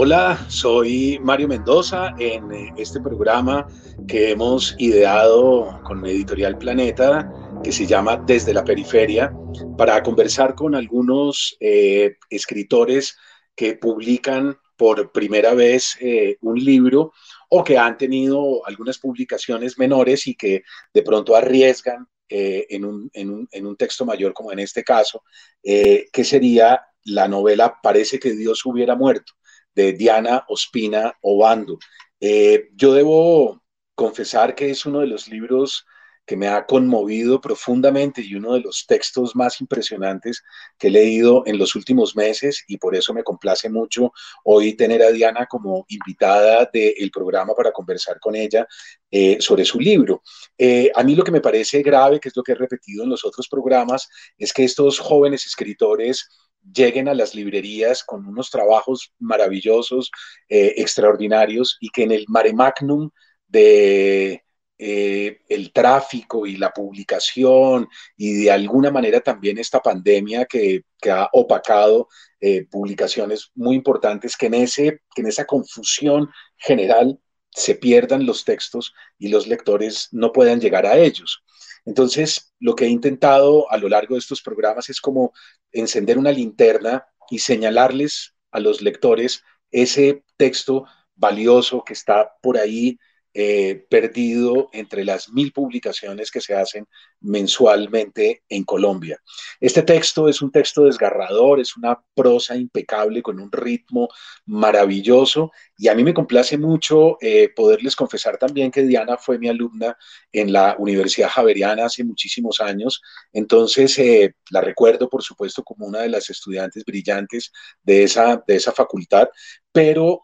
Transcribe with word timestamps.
Hola, 0.00 0.38
soy 0.46 1.18
Mario 1.20 1.48
Mendoza 1.48 2.14
en 2.20 2.52
eh, 2.52 2.72
este 2.76 3.00
programa 3.00 3.66
que 4.06 4.30
hemos 4.30 4.76
ideado 4.78 5.80
con 5.82 6.06
Editorial 6.06 6.56
Planeta 6.56 7.28
que 7.64 7.72
se 7.72 7.84
llama 7.84 8.16
Desde 8.16 8.54
la 8.54 8.62
Periferia 8.62 9.34
para 9.76 10.00
conversar 10.04 10.54
con 10.54 10.76
algunos 10.76 11.56
eh, 11.58 12.14
escritores 12.30 13.16
que 13.58 13.74
publican 13.74 14.56
por 14.76 15.10
primera 15.10 15.54
vez 15.54 15.96
eh, 16.00 16.38
un 16.42 16.62
libro 16.64 17.12
o 17.48 17.64
que 17.64 17.76
han 17.76 17.98
tenido 17.98 18.64
algunas 18.64 18.98
publicaciones 18.98 19.76
menores 19.78 20.28
y 20.28 20.36
que 20.36 20.62
de 20.94 21.02
pronto 21.02 21.34
arriesgan 21.34 22.06
en, 22.30 22.84
un, 22.84 23.10
en, 23.14 23.30
un, 23.30 23.48
en, 23.50 23.66
un, 23.66 23.74
texto 23.74 24.04
mayor, 24.04 24.34
como 24.34 24.52
en 24.52 24.58
este 24.58 24.84
caso, 24.84 25.22
que 25.62 26.24
sería 26.24 26.82
la 27.04 27.26
novela 27.26 27.78
Parece 27.82 28.18
que 28.18 28.32
Dios 28.32 28.64
hubiera 28.66 28.94
muerto 28.94 29.32
de 29.74 29.92
Diana 29.92 30.44
Ospina 30.48 31.16
Obando. 31.22 31.78
Eh, 32.20 32.70
yo 32.74 32.92
debo 32.92 33.62
confesar 33.94 34.54
que 34.54 34.70
es 34.70 34.84
uno 34.86 35.00
de 35.00 35.06
los 35.06 35.28
libros 35.28 35.86
que 36.28 36.36
me 36.36 36.46
ha 36.46 36.66
conmovido 36.66 37.40
profundamente 37.40 38.20
y 38.20 38.34
uno 38.34 38.52
de 38.52 38.60
los 38.60 38.84
textos 38.86 39.34
más 39.34 39.62
impresionantes 39.62 40.44
que 40.78 40.88
he 40.88 40.90
leído 40.90 41.42
en 41.46 41.56
los 41.56 41.74
últimos 41.74 42.14
meses 42.14 42.64
y 42.68 42.76
por 42.76 42.94
eso 42.94 43.14
me 43.14 43.24
complace 43.24 43.70
mucho 43.70 44.12
hoy 44.44 44.74
tener 44.74 45.02
a 45.02 45.10
Diana 45.10 45.46
como 45.46 45.86
invitada 45.88 46.68
del 46.70 47.10
programa 47.10 47.54
para 47.54 47.72
conversar 47.72 48.20
con 48.20 48.36
ella 48.36 48.68
eh, 49.10 49.38
sobre 49.40 49.64
su 49.64 49.80
libro. 49.80 50.22
Eh, 50.58 50.92
a 50.94 51.02
mí 51.02 51.14
lo 51.14 51.24
que 51.24 51.32
me 51.32 51.40
parece 51.40 51.80
grave, 51.80 52.20
que 52.20 52.28
es 52.28 52.36
lo 52.36 52.42
que 52.42 52.52
he 52.52 52.56
repetido 52.56 53.04
en 53.04 53.10
los 53.10 53.24
otros 53.24 53.48
programas, 53.48 54.06
es 54.36 54.52
que 54.52 54.64
estos 54.64 54.98
jóvenes 54.98 55.46
escritores 55.46 56.28
lleguen 56.74 57.08
a 57.08 57.14
las 57.14 57.34
librerías 57.34 58.04
con 58.04 58.26
unos 58.26 58.50
trabajos 58.50 59.14
maravillosos, 59.18 60.10
eh, 60.50 60.74
extraordinarios, 60.76 61.78
y 61.80 61.88
que 61.88 62.02
en 62.02 62.12
el 62.12 62.26
mare 62.28 62.52
magnum 62.52 63.08
de 63.46 64.44
eh, 64.80 65.40
el 65.48 65.72
tráfico 65.72 66.46
y 66.46 66.56
la 66.56 66.70
publicación 66.70 67.88
y 68.16 68.44
de 68.44 68.50
alguna 68.52 68.92
manera 68.92 69.20
también 69.20 69.58
esta 69.58 69.80
pandemia 69.80 70.46
que, 70.46 70.84
ha 71.10 71.28
opacado 71.32 72.08
eh, 72.40 72.66
publicaciones 72.70 73.50
muy 73.54 73.74
importantes, 73.76 74.36
que 74.36 74.46
en, 74.46 74.54
ese, 74.54 75.00
que 75.14 75.22
en 75.22 75.28
esa 75.28 75.46
confusión 75.46 76.28
general 76.56 77.18
se 77.50 77.74
pierdan 77.74 78.24
los 78.24 78.44
textos 78.44 78.94
y 79.18 79.28
los 79.28 79.46
lectores 79.48 80.08
no 80.12 80.32
puedan 80.32 80.60
llegar 80.60 80.86
a 80.86 80.96
ellos. 80.96 81.42
Entonces, 81.84 82.52
lo 82.60 82.74
que 82.74 82.84
he 82.84 82.88
intentado 82.88 83.70
a 83.72 83.78
lo 83.78 83.88
largo 83.88 84.14
de 84.14 84.20
estos 84.20 84.42
programas 84.42 84.88
es 84.90 85.00
como 85.00 85.32
encender 85.72 86.18
una 86.18 86.30
linterna 86.32 87.06
y 87.30 87.40
señalarles 87.40 88.34
a 88.50 88.60
los 88.60 88.80
lectores 88.82 89.42
ese 89.70 90.24
texto 90.36 90.84
valioso 91.14 91.82
que 91.84 91.94
está 91.94 92.32
por 92.42 92.58
ahí 92.58 92.98
eh, 93.34 93.84
perdido 93.90 94.70
entre 94.72 95.04
las 95.04 95.28
mil 95.28 95.52
publicaciones 95.52 96.30
que 96.30 96.40
se 96.40 96.54
hacen 96.54 96.86
mensualmente 97.20 98.42
en 98.48 98.64
Colombia. 98.64 99.20
Este 99.60 99.82
texto 99.82 100.28
es 100.28 100.40
un 100.40 100.50
texto 100.50 100.84
desgarrador, 100.84 101.60
es 101.60 101.76
una 101.76 102.02
prosa 102.14 102.56
impecable 102.56 103.22
con 103.22 103.38
un 103.38 103.52
ritmo 103.52 104.08
maravilloso 104.46 105.52
y 105.76 105.88
a 105.88 105.94
mí 105.94 106.04
me 106.04 106.14
complace 106.14 106.56
mucho 106.56 107.18
eh, 107.20 107.50
poderles 107.54 107.94
confesar 107.94 108.38
también 108.38 108.70
que 108.70 108.82
Diana 108.82 109.18
fue 109.18 109.38
mi 109.38 109.48
alumna 109.48 109.96
en 110.32 110.50
la 110.50 110.74
Universidad 110.78 111.28
Javeriana 111.28 111.84
hace 111.84 112.04
muchísimos 112.04 112.60
años, 112.60 113.02
entonces 113.32 113.98
eh, 113.98 114.34
la 114.50 114.62
recuerdo 114.62 115.08
por 115.08 115.22
supuesto 115.22 115.62
como 115.62 115.86
una 115.86 116.00
de 116.00 116.08
las 116.08 116.30
estudiantes 116.30 116.82
brillantes 116.84 117.52
de 117.82 118.04
esa, 118.04 118.42
de 118.46 118.56
esa 118.56 118.72
facultad, 118.72 119.28
pero 119.70 120.22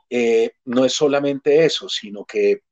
no 0.64 0.84
es 0.84 0.92
solamente 0.94 1.64
eso, 1.64 1.88
sino 1.88 2.24
que 2.24 2.62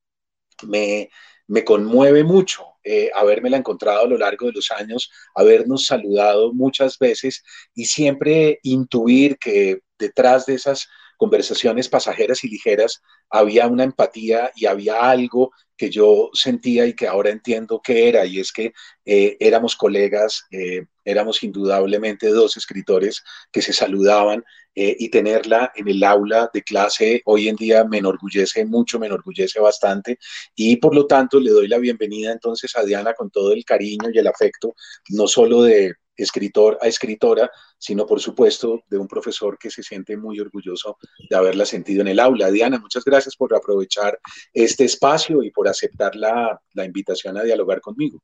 me, 0.67 1.11
me 1.47 1.65
conmueve 1.65 2.25
mucho 2.25 2.73
eh, 2.85 3.11
habérmela 3.15 3.57
encontrado 3.57 4.05
a 4.05 4.09
lo 4.09 4.19
largo 4.19 4.47
de 4.47 4.53
los 4.53 4.73
años, 4.73 5.11
habernos 5.37 5.87
saludado 5.87 6.53
muchas 6.53 6.99
veces 6.99 7.45
y 7.75 7.85
siempre 7.85 8.59
intuir 8.65 9.39
que 9.39 9.83
detrás 9.99 10.47
de 10.47 10.55
esas 10.55 10.89
conversaciones 11.23 11.89
pasajeras 11.89 12.43
y 12.43 12.49
ligeras 12.49 13.01
había 13.31 13.69
una 13.69 13.85
empatía 13.85 14.51
y 14.57 14.67
había 14.67 15.09
algo 15.09 15.53
que 15.77 15.89
yo 15.89 16.31
sentía 16.33 16.85
y 16.85 16.95
que 16.95 17.07
ahora 17.07 17.31
entiendo 17.31 17.81
que 17.81 18.09
era, 18.09 18.27
y 18.27 18.41
es 18.41 18.51
que 18.51 18.73
eh, 19.05 19.37
éramos 19.39 19.77
colegas, 19.77 20.43
eh, 20.51 20.87
éramos 21.05 21.45
indudablemente 21.45 22.27
dos 22.27 22.57
escritores 22.57 23.23
que 23.53 23.63
se 23.63 23.73
saludaban 23.73 24.43
eh, 24.75 24.97
y 24.99 25.11
tenerla 25.11 25.71
en 25.77 25.87
el 25.87 26.03
aula 26.03 26.51
de 26.53 26.63
clase 26.63 27.23
hoy 27.25 27.47
en 27.47 27.55
día 27.55 27.85
me 27.85 27.99
enorgullece 27.99 28.65
mucho, 28.65 28.99
me 28.99 29.07
enorgullece 29.07 29.61
bastante 29.61 30.19
y 30.57 30.75
por 30.79 30.93
lo 30.93 31.07
tanto 31.07 31.39
le 31.39 31.53
doy 31.53 31.69
la 31.69 31.79
bienvenida 31.79 32.33
entonces 32.33 32.75
a 32.77 32.83
Diana 32.83 33.15
con 33.15 33.31
todo 33.31 33.53
el 33.53 33.65
cariño 33.65 34.11
y 34.13 34.19
el 34.19 34.27
afecto, 34.27 34.75
no 35.11 35.29
solo 35.29 35.63
de 35.63 35.95
escritor 36.17 36.79
a 36.81 36.87
escritora, 36.87 37.51
sino 37.79 38.07
por 38.07 38.21
supuesto 38.21 38.83
de 38.89 38.99
un 38.99 39.09
profesor 39.09 39.59
que 39.59 39.71
se 39.71 39.83
siente 39.83 40.17
muy 40.17 40.39
orgulloso 40.41 40.99
de 41.29 41.37
haberla 41.37 41.65
sentido 41.65 42.03
en 42.03 42.09
el 42.09 42.21
aula. 42.21 42.51
Diana, 42.51 42.79
muchas 42.79 43.05
gracias 43.05 43.37
por 43.37 43.55
aprovechar 43.55 44.19
este 44.53 44.85
espacio 44.85 45.43
y 45.43 45.51
por 45.51 45.69
aceptar 45.69 46.15
la, 46.15 46.61
invitación 46.85 47.37
a 47.37 47.43
dialogar 47.43 47.81
conmigo. 47.81 48.21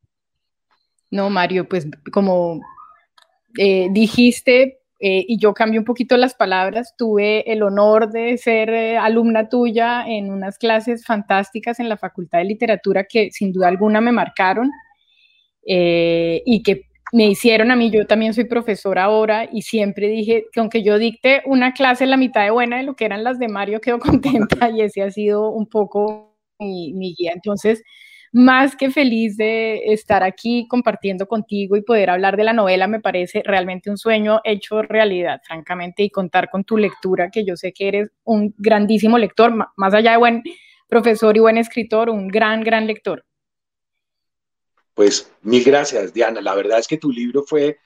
No, 1.10 1.31
Mario, 1.31 1.69
pues 1.69 1.87
como 2.12 2.60
eh, 3.56 3.88
dijiste, 3.91 4.81
eh, 5.00 5.25
y 5.27 5.38
yo 5.38 5.54
cambio 5.54 5.81
un 5.81 5.84
poquito 5.84 6.16
las 6.16 6.34
palabras, 6.34 6.94
tuve 6.98 7.50
el 7.50 7.62
honor 7.62 8.10
de 8.10 8.37
ser 8.37 8.69
eh, 8.69 8.98
alumna 8.98 9.48
tuya 9.48 10.04
en 10.06 10.31
unas 10.31 10.59
clases 10.59 11.06
fantásticas 11.06 11.81
en 11.81 11.88
la 11.88 11.97
Facultad 11.97 12.38
de 12.38 12.44
Literatura 12.44 13.04
que 13.04 13.31
sin 13.31 13.53
duda 13.53 13.69
alguna 13.69 14.00
me 14.00 14.12
marcaron 14.12 14.71
y 15.71 16.62
que 16.62 16.88
me 17.13 17.27
hicieron 17.27 17.71
a 17.71 17.77
mí, 17.77 17.91
yo 17.91 18.07
también 18.07 18.35
soy 18.35 18.45
profesora 18.45 19.05
ahora 19.05 19.49
y 19.51 19.63
siempre 19.63 20.09
dije 20.09 20.47
que 20.53 20.61
aunque 20.61 20.83
yo 20.83 20.99
dicte 20.99 21.43
una 21.47 21.73
clase 21.73 22.07
la 22.07 22.17
mitad 22.17 22.45
de 22.45 22.51
buena 22.51 22.79
de 22.79 22.83
lo 22.83 22.97
que 22.97 23.05
eran 23.07 23.25
las 23.25 23.39
de 23.39 23.49
Mario, 23.49 23.81
quedo 23.81 23.99
contenta 24.21 24.71
y 24.71 24.83
ese 24.83 25.03
ha 25.03 25.11
sido 25.11 25.51
un 25.51 25.67
poco 25.67 26.37
mi, 26.59 27.15
guía. 27.17 27.33
Entonces, 27.35 27.83
más 28.33 28.77
que 28.77 28.91
feliz 28.91 29.37
de 29.37 29.93
estar 29.93 30.23
aquí 30.23 30.67
compartiendo 30.69 31.27
contigo 31.27 31.77
y 31.77 31.83
poder 31.83 32.11
hablar 32.11 32.37
de 32.37 32.45
la 32.45 32.53
novela, 32.53 32.87
me 32.87 33.01
parece 33.01 33.43
realmente 33.45 33.91
un 33.91 33.97
sueño 33.97 34.41
hecho 34.45 34.83
realidad, 34.83 35.41
francamente, 35.47 36.03
y 36.03 36.11
contar 36.11 36.51
con 36.51 36.65
tu 36.65 36.77
lectura, 36.77 37.31
que 37.31 37.45
yo 37.45 37.57
sé 37.57 37.73
que 37.73 37.89
eres 37.89 38.11
un 38.25 38.55
grandísimo 38.59 39.17
lector, 39.19 39.55
más 39.77 39.95
allá 39.95 40.13
de 40.13 40.19
buen 40.19 40.43
profesor 40.89 41.37
y 41.37 41.41
buen 41.41 41.57
escritor, 41.57 42.11
un 42.11 42.29
gran, 42.29 42.63
gran 42.63 42.87
lector. 42.87 43.25
Pues 44.98 45.31
mil 45.42 45.62
gracias, 45.62 46.12
Diana. 46.12 46.41
La 46.41 46.56
verdad 46.56 46.81
es 46.81 46.88
que 46.88 46.98
tu 46.98 47.12
libro 47.12 47.44
fue 47.44 47.78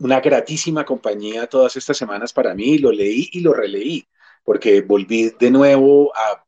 una 0.00 0.20
gratísima 0.20 0.84
compañía 0.84 1.46
todas 1.46 1.74
estas 1.76 1.96
semanas 1.96 2.34
para 2.34 2.54
mí. 2.54 2.76
Lo 2.76 2.92
leí 2.92 3.30
y 3.32 3.40
lo 3.40 3.54
releí, 3.54 4.06
porque 4.44 4.82
volví 4.82 5.32
de 5.40 5.50
nuevo 5.50 6.12
a, 6.14 6.44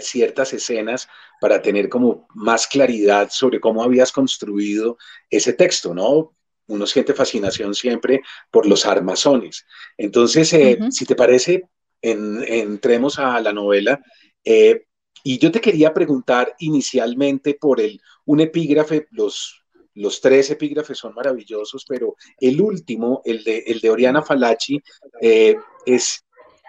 ciertas 0.00 0.52
escenas 0.52 1.08
para 1.40 1.60
tener 1.60 1.88
como 1.88 2.28
más 2.36 2.68
claridad 2.68 3.30
sobre 3.32 3.58
cómo 3.58 3.82
habías 3.82 4.12
construido 4.12 4.96
ese 5.28 5.54
texto, 5.54 5.92
¿no? 5.92 6.36
Uno 6.68 6.86
siente 6.86 7.12
fascinación 7.12 7.74
siempre 7.74 8.22
por 8.52 8.64
los 8.64 8.86
armazones. 8.86 9.66
Entonces, 9.96 10.52
eh, 10.52 10.78
si 10.92 11.04
te 11.04 11.16
parece, 11.16 11.64
entremos 12.00 13.18
a 13.18 13.40
la 13.40 13.52
novela. 13.52 14.00
Eh, 14.44 14.84
y 15.28 15.36
yo 15.36 15.52
te 15.52 15.60
quería 15.60 15.92
preguntar 15.92 16.56
inicialmente 16.58 17.52
por 17.52 17.82
el, 17.82 18.00
un 18.24 18.40
epígrafe, 18.40 19.08
los, 19.10 19.62
los 19.92 20.22
tres 20.22 20.50
epígrafes 20.50 20.96
son 20.96 21.12
maravillosos, 21.14 21.84
pero 21.86 22.16
el 22.40 22.58
último, 22.62 23.20
el 23.26 23.44
de, 23.44 23.58
el 23.66 23.80
de 23.80 23.90
Oriana 23.90 24.22
Falachi, 24.22 24.82
eh, 25.20 25.54
es 25.84 26.24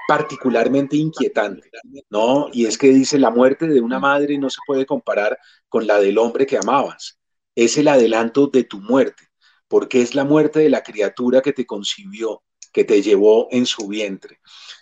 particularmente 0.09 0.97
inquietante, 0.97 1.69
¿no? 2.09 2.49
Y 2.51 2.65
es 2.65 2.77
que 2.77 2.89
dice, 2.89 3.17
la 3.17 3.29
muerte 3.29 3.65
de 3.65 3.79
una 3.79 3.97
madre 3.97 4.37
no 4.37 4.49
se 4.49 4.59
puede 4.67 4.85
comparar 4.85 5.39
con 5.69 5.87
la 5.87 5.97
del 6.01 6.17
hombre 6.17 6.45
que 6.45 6.57
amabas, 6.57 7.17
es 7.55 7.77
el 7.77 7.87
adelanto 7.87 8.47
de 8.47 8.65
tu 8.65 8.81
muerte, 8.81 9.29
porque 9.69 10.01
es 10.01 10.15
la 10.15 10.25
muerte 10.25 10.59
de 10.59 10.69
la 10.69 10.83
criatura 10.83 11.41
que 11.41 11.53
te 11.53 11.65
concibió, 11.65 12.43
que 12.73 12.83
te 12.83 13.01
llevó 13.01 13.47
en 13.51 13.65
su 13.65 13.87
vientre. 13.87 14.41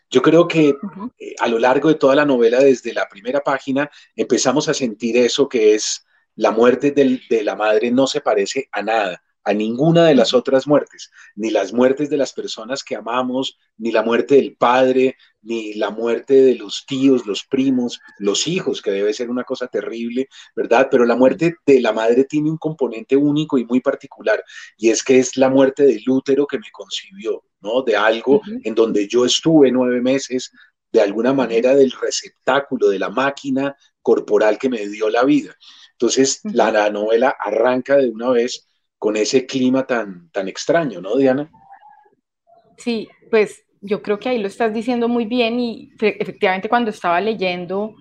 Yo 0.09 0.21
creo 0.21 0.47
que 0.47 0.75
eh, 1.19 1.35
a 1.39 1.47
lo 1.47 1.59
largo 1.59 1.89
de 1.89 1.95
toda 1.95 2.15
la 2.15 2.25
novela, 2.25 2.59
desde 2.59 2.93
la 2.93 3.07
primera 3.09 3.41
página, 3.41 3.89
empezamos 4.15 4.69
a 4.69 4.73
sentir 4.73 5.17
eso 5.17 5.49
que 5.49 5.75
es 5.75 6.05
la 6.35 6.51
muerte 6.51 6.91
de 6.91 7.43
la 7.43 7.55
madre 7.55 7.89
no 7.89 8.05
se 8.05 8.21
parece 8.21 8.69
a 8.71 8.83
nada 8.83 9.21
a 9.47 9.53
ninguna 9.53 10.03
de 10.03 10.13
las 10.13 10.33
otras 10.33 10.67
muertes, 10.67 11.09
ni 11.35 11.51
las 11.51 11.71
muertes 11.71 12.09
de 12.09 12.17
las 12.17 12.33
personas 12.33 12.83
que 12.83 12.97
amamos, 12.97 13.57
ni 13.77 13.91
la 13.91 14.03
muerte 14.03 14.35
del 14.35 14.57
padre, 14.57 15.15
ni 15.41 15.73
la 15.75 15.89
muerte 15.89 16.33
de 16.33 16.55
los 16.55 16.85
tíos, 16.85 17.25
los 17.25 17.45
primos, 17.45 18.01
los 18.19 18.45
hijos, 18.45 18.81
que 18.81 18.91
debe 18.91 19.13
ser 19.13 19.29
una 19.29 19.45
cosa 19.45 19.67
terrible, 19.67 20.27
¿verdad? 20.53 20.89
Pero 20.91 21.05
la 21.05 21.15
muerte 21.15 21.55
de 21.65 21.79
la 21.79 21.93
madre 21.93 22.25
tiene 22.25 22.51
un 22.51 22.57
componente 22.57 23.15
único 23.15 23.57
y 23.57 23.63
muy 23.63 23.79
particular, 23.79 24.43
y 24.75 24.89
es 24.89 25.01
que 25.01 25.17
es 25.17 25.37
la 25.37 25.49
muerte 25.49 25.83
del 25.83 26.03
útero 26.09 26.45
que 26.45 26.59
me 26.59 26.69
concibió, 26.69 27.45
¿no? 27.61 27.81
De 27.81 27.95
algo 27.95 28.41
en 28.63 28.75
donde 28.75 29.07
yo 29.07 29.25
estuve 29.25 29.71
nueve 29.71 30.01
meses, 30.01 30.51
de 30.91 31.01
alguna 31.01 31.33
manera 31.33 31.75
del 31.75 31.91
receptáculo, 31.91 32.89
de 32.89 32.99
la 32.99 33.09
máquina 33.09 33.75
corporal 34.01 34.57
que 34.57 34.69
me 34.69 34.87
dio 34.87 35.09
la 35.09 35.23
vida. 35.23 35.55
Entonces, 35.91 36.41
la, 36.43 36.89
novela 36.89 37.35
arranca 37.39 37.97
de 37.97 38.09
una 38.09 38.29
vez 38.29 38.67
con 38.97 39.15
ese 39.15 39.45
clima 39.45 39.85
tan, 39.85 40.29
tan 40.31 40.47
extraño, 40.47 41.01
¿no, 41.01 41.15
Diana? 41.17 41.51
Sí, 42.77 43.09
pues 43.29 43.63
yo 43.81 44.01
creo 44.01 44.19
que 44.19 44.29
ahí 44.29 44.37
lo 44.37 44.47
estás 44.47 44.73
diciendo 44.73 45.07
muy 45.07 45.25
bien 45.25 45.59
y 45.59 45.91
efectivamente 45.99 46.69
cuando 46.69 46.91
estaba 46.91 47.19
leyendo 47.19 47.95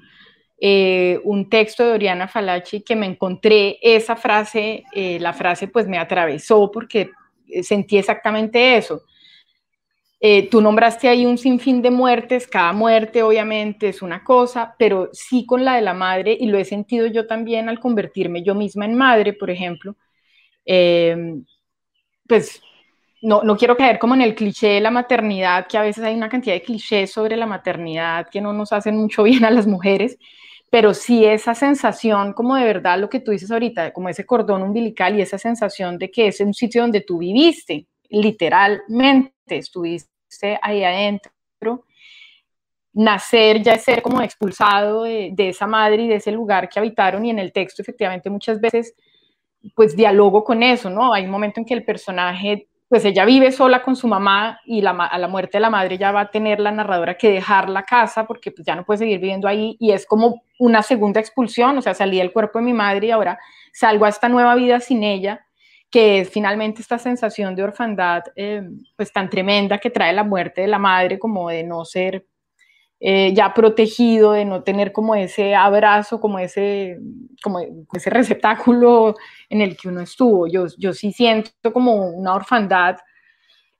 eh, 0.58 1.20
un 1.24 1.50
texto 1.50 1.84
de 1.84 1.92
Oriana 1.92 2.28
Falachi 2.28 2.80
que 2.82 2.96
me 2.96 3.06
encontré 3.06 3.78
esa 3.82 4.16
frase, 4.16 4.84
eh, 4.92 5.18
la 5.20 5.32
frase 5.32 5.68
pues 5.68 5.86
me 5.86 5.98
atravesó 5.98 6.70
porque 6.70 7.10
eh, 7.48 7.62
sentí 7.62 7.98
exactamente 7.98 8.76
eso. 8.76 9.02
Tú 10.50 10.60
nombraste 10.60 11.08
ahí 11.08 11.26
un 11.26 11.38
sinfín 11.38 11.82
de 11.82 11.90
muertes, 11.90 12.46
cada 12.46 12.72
muerte 12.72 13.22
obviamente 13.22 13.88
es 13.88 14.02
una 14.02 14.24
cosa, 14.24 14.74
pero 14.78 15.10
sí 15.12 15.44
con 15.46 15.64
la 15.64 15.76
de 15.76 15.82
la 15.82 15.94
madre, 15.94 16.36
y 16.38 16.46
lo 16.46 16.58
he 16.58 16.64
sentido 16.64 17.06
yo 17.06 17.26
también 17.26 17.68
al 17.68 17.80
convertirme 17.80 18.42
yo 18.42 18.54
misma 18.54 18.86
en 18.86 18.94
madre, 18.96 19.34
por 19.34 19.50
ejemplo, 19.50 19.94
pues 22.26 22.60
no, 23.22 23.42
no, 23.42 23.56
quiero 23.56 23.76
caer 23.76 23.98
como 23.98 24.14
en 24.14 24.22
el 24.22 24.34
cliché 24.34 24.68
de 24.68 24.80
la 24.80 24.90
maternidad, 24.90 25.66
que 25.68 25.78
a 25.78 25.82
veces 25.82 26.04
hay 26.04 26.14
una 26.14 26.28
cantidad 26.28 26.54
de 26.54 26.62
clichés 26.62 27.12
sobre 27.12 27.36
la 27.36 27.46
maternidad 27.46 28.28
que 28.30 28.40
no 28.40 28.52
nos 28.52 28.72
hacen 28.72 28.96
mucho 28.96 29.22
bien 29.24 29.44
a 29.44 29.50
las 29.50 29.66
mujeres, 29.66 30.18
pero 30.70 30.94
sí 30.94 31.24
esa 31.24 31.54
sensación 31.54 32.32
como 32.32 32.56
de 32.56 32.64
verdad 32.64 32.98
lo 32.98 33.08
que 33.08 33.20
tú 33.20 33.30
dices 33.30 33.50
ahorita, 33.50 33.92
como 33.92 34.08
ese 34.08 34.26
cordón 34.26 34.62
umbilical 34.62 35.16
y 35.16 35.22
esa 35.22 35.38
sensación 35.38 35.98
de 35.98 36.10
que 36.10 36.28
es 36.28 36.40
un 36.40 36.54
sitio 36.54 36.82
donde 36.82 37.02
tú 37.02 37.18
viviste, 37.18 37.86
literalmente 38.08 39.35
estuviste 39.48 40.58
ahí 40.62 40.84
adentro, 40.84 41.32
nacer 42.92 43.62
ya 43.62 43.78
ser 43.78 44.02
como 44.02 44.22
expulsado 44.22 45.02
de, 45.02 45.30
de 45.32 45.50
esa 45.50 45.66
madre 45.66 46.02
y 46.02 46.08
de 46.08 46.16
ese 46.16 46.32
lugar 46.32 46.68
que 46.68 46.78
habitaron 46.78 47.24
y 47.26 47.30
en 47.30 47.38
el 47.38 47.52
texto 47.52 47.82
efectivamente 47.82 48.30
muchas 48.30 48.60
veces 48.60 48.94
pues 49.74 49.96
dialogo 49.96 50.44
con 50.44 50.62
eso, 50.62 50.90
¿no? 50.90 51.12
Hay 51.12 51.24
un 51.24 51.30
momento 51.30 51.60
en 51.60 51.66
que 51.66 51.74
el 51.74 51.84
personaje 51.84 52.68
pues 52.88 53.04
ella 53.04 53.24
vive 53.24 53.50
sola 53.50 53.82
con 53.82 53.96
su 53.96 54.06
mamá 54.06 54.60
y 54.64 54.80
la, 54.80 54.90
a 54.90 55.18
la 55.18 55.26
muerte 55.26 55.56
de 55.58 55.60
la 55.60 55.70
madre 55.70 55.98
ya 55.98 56.12
va 56.12 56.20
a 56.20 56.30
tener 56.30 56.60
la 56.60 56.70
narradora 56.70 57.18
que 57.18 57.30
dejar 57.30 57.68
la 57.68 57.82
casa 57.82 58.26
porque 58.26 58.52
pues, 58.52 58.64
ya 58.64 58.76
no 58.76 58.84
puede 58.84 58.98
seguir 58.98 59.18
viviendo 59.18 59.48
ahí 59.48 59.76
y 59.80 59.90
es 59.90 60.06
como 60.06 60.42
una 60.58 60.82
segunda 60.82 61.18
expulsión, 61.18 61.76
o 61.78 61.82
sea, 61.82 61.94
salí 61.94 62.18
del 62.18 62.32
cuerpo 62.32 62.60
de 62.60 62.64
mi 62.64 62.72
madre 62.72 63.08
y 63.08 63.10
ahora 63.10 63.38
salgo 63.72 64.04
a 64.04 64.08
esta 64.08 64.28
nueva 64.28 64.54
vida 64.54 64.78
sin 64.78 65.02
ella, 65.02 65.45
que 65.90 66.20
es 66.20 66.30
finalmente 66.30 66.82
esta 66.82 66.98
sensación 66.98 67.54
de 67.54 67.62
orfandad 67.62 68.22
eh, 68.34 68.62
pues 68.96 69.12
tan 69.12 69.30
tremenda 69.30 69.78
que 69.78 69.90
trae 69.90 70.12
la 70.12 70.24
muerte 70.24 70.62
de 70.62 70.66
la 70.66 70.78
madre 70.78 71.18
como 71.18 71.48
de 71.48 71.62
no 71.62 71.84
ser 71.84 72.26
eh, 72.98 73.32
ya 73.34 73.52
protegido, 73.52 74.32
de 74.32 74.44
no 74.44 74.62
tener 74.62 74.90
como 74.92 75.14
ese 75.14 75.54
abrazo, 75.54 76.20
como 76.20 76.38
ese, 76.38 76.98
como 77.42 77.60
ese 77.92 78.10
receptáculo 78.10 79.14
en 79.48 79.60
el 79.60 79.76
que 79.76 79.88
uno 79.88 80.00
estuvo. 80.00 80.46
Yo, 80.46 80.66
yo 80.78 80.92
sí 80.92 81.12
siento 81.12 81.72
como 81.72 82.08
una 82.08 82.34
orfandad, 82.34 82.96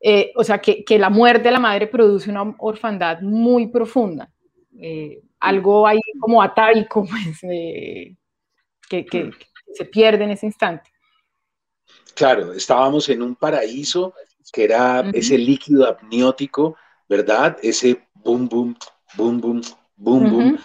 eh, 0.01 0.33
o 0.37 0.45
sea, 0.45 0.59
que, 0.59 0.85
que, 0.85 0.99
la 0.99 1.11
muerte 1.11 1.45
de 1.45 1.53
la 1.53 1.61
madre 1.61 1.87
produce 1.87 2.31
una 2.31 2.55
orfandad 2.59 3.21
muy 3.23 3.69
profunda. 3.69 4.31
Algo 5.41 5.87
ahí 5.87 6.01
como 6.21 6.43
atávico, 6.43 7.07
pues, 7.11 7.41
que, 8.89 9.07
que, 9.07 9.31
se 9.73 9.85
pierde 9.87 10.25
en 10.25 10.31
ese 10.31 10.47
instante. 10.47 10.91
Claro, 12.17 12.55
estábamos 12.55 13.11
en 13.11 13.21
un 13.21 13.37
paraíso 13.37 14.15
que 14.51 14.65
era 14.65 15.11
ese 15.13 15.37
líquido 15.37 15.87
amniótico, 15.87 16.75
¿verdad? 17.07 17.59
Ese 17.63 18.09
boom, 18.15 18.49
boom, 18.49 18.77
boom, 19.19 19.39
boom, 19.39 19.61
boom, 19.97 20.31
boom, 20.31 20.59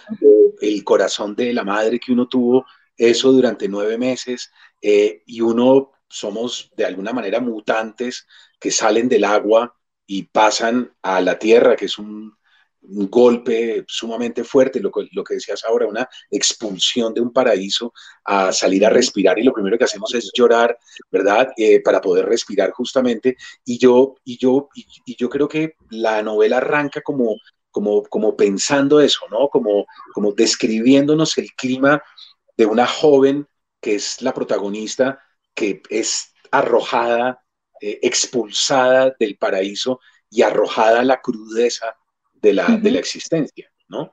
el 0.62 0.82
corazón 0.82 1.36
de 1.36 1.52
la 1.52 1.62
madre 1.62 2.00
que 2.00 2.10
uno 2.10 2.26
tuvo, 2.26 2.64
eso 2.96 3.32
durante 3.32 3.68
nueve 3.68 3.98
meses, 3.98 4.50
eh, 4.80 5.22
y 5.26 5.42
uno 5.42 5.90
somos 6.08 6.70
de 6.74 6.86
alguna 6.86 7.12
manera 7.12 7.38
mutantes 7.38 8.26
que 8.58 8.70
salen 8.70 9.10
del 9.10 9.24
agua 9.24 9.76
y 10.06 10.22
pasan 10.22 10.94
a 11.02 11.20
la 11.20 11.38
tierra, 11.38 11.76
que 11.76 11.84
es 11.84 11.98
un, 11.98 12.34
golpe 12.82 13.84
sumamente 13.86 14.44
fuerte, 14.44 14.80
lo, 14.80 14.90
lo, 15.12 15.24
que 15.24 15.34
decías 15.34 15.64
ahora, 15.64 15.86
una 15.86 16.08
expulsión 16.30 17.14
de 17.14 17.20
un 17.20 17.32
paraíso 17.32 17.92
a 18.24 18.52
salir 18.52 18.84
a 18.84 18.90
respirar 18.90 19.38
y 19.38 19.44
lo 19.44 19.52
primero 19.52 19.78
que 19.78 19.84
hacemos 19.84 20.12
es 20.14 20.30
llorar, 20.34 20.76
¿verdad? 21.10 21.48
Eh, 21.56 21.80
para 21.80 22.00
poder 22.00 22.26
respirar 22.26 22.72
justamente. 22.72 23.36
Y 23.64 23.78
yo, 23.78 24.16
y, 24.24 24.36
yo, 24.38 24.68
y 24.74 25.16
yo 25.16 25.28
creo 25.28 25.48
que 25.48 25.74
la 25.90 26.22
novela 26.22 26.58
arranca 26.58 27.00
como 27.02 27.36
como, 27.72 28.04
como 28.04 28.36
pensando 28.36 29.00
eso, 29.00 29.20
¿no? 29.30 29.48
Como, 29.48 29.86
como 30.12 30.32
describiéndonos 30.32 31.36
el 31.38 31.50
clima 31.54 32.02
de 32.56 32.66
una 32.66 32.86
joven 32.86 33.48
que 33.80 33.96
es 33.96 34.22
la 34.22 34.32
protagonista, 34.32 35.20
que 35.54 35.82
es 35.88 36.32
arrojada, 36.52 37.42
eh, 37.80 37.98
expulsada 38.02 39.16
del 39.18 39.36
paraíso 39.38 40.00
y 40.30 40.42
arrojada 40.42 41.00
a 41.00 41.04
la 41.04 41.20
crudeza 41.20 41.96
de 42.42 42.52
la, 42.52 42.66
de 42.76 42.90
la 42.90 42.98
existencia, 42.98 43.70
¿no? 43.88 44.12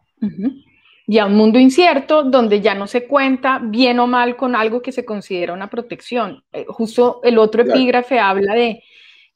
Y 1.08 1.18
a 1.18 1.26
un 1.26 1.36
mundo 1.36 1.58
incierto 1.58 2.24
donde 2.24 2.62
ya 2.62 2.76
no 2.76 2.86
se 2.86 3.08
cuenta 3.08 3.60
bien 3.62 4.00
o 4.00 4.06
mal 4.06 4.38
con 4.38 4.56
algo 4.56 4.82
que 4.82 4.92
se 4.92 5.04
considera 5.04 5.54
una 5.54 5.70
protección. 5.70 6.44
Eh, 6.54 6.66
justo 6.68 7.20
el 7.24 7.40
otro 7.40 7.64
epígrafe 7.64 8.20
habla 8.20 8.54
de 8.54 8.84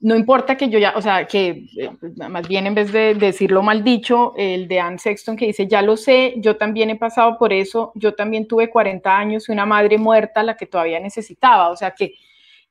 no 0.04 0.18
importa 0.18 0.58
que 0.58 0.70
yo 0.70 0.80
ya, 0.80 0.94
o 0.98 1.02
sea, 1.02 1.26
que 1.26 1.66
eh, 1.78 1.90
más 2.30 2.46
bien 2.46 2.68
en 2.68 2.76
vez 2.76 2.92
de 2.92 3.16
decirlo 3.16 3.64
mal 3.64 3.86
dicho, 3.86 4.34
el 4.36 4.68
de 4.68 4.82
Anne 4.82 5.00
Sexton 5.00 5.38
que 5.38 5.46
dice, 5.46 5.66
ya 5.66 5.82
lo 5.82 5.96
sé, 5.96 6.34
yo 6.38 6.58
también 6.58 6.90
he 6.90 6.98
pasado 6.98 7.38
por 7.38 7.54
eso, 7.54 7.94
yo 7.96 8.14
también 8.14 8.46
tuve 8.46 8.70
40 8.70 9.18
años 9.18 9.48
y 9.48 9.54
una 9.54 9.66
madre 9.66 9.98
muerta 9.98 10.44
la 10.44 10.58
que 10.58 10.66
todavía 10.66 11.00
necesitaba, 11.00 11.70
o 11.70 11.78
sea 11.78 11.92
que 11.92 12.16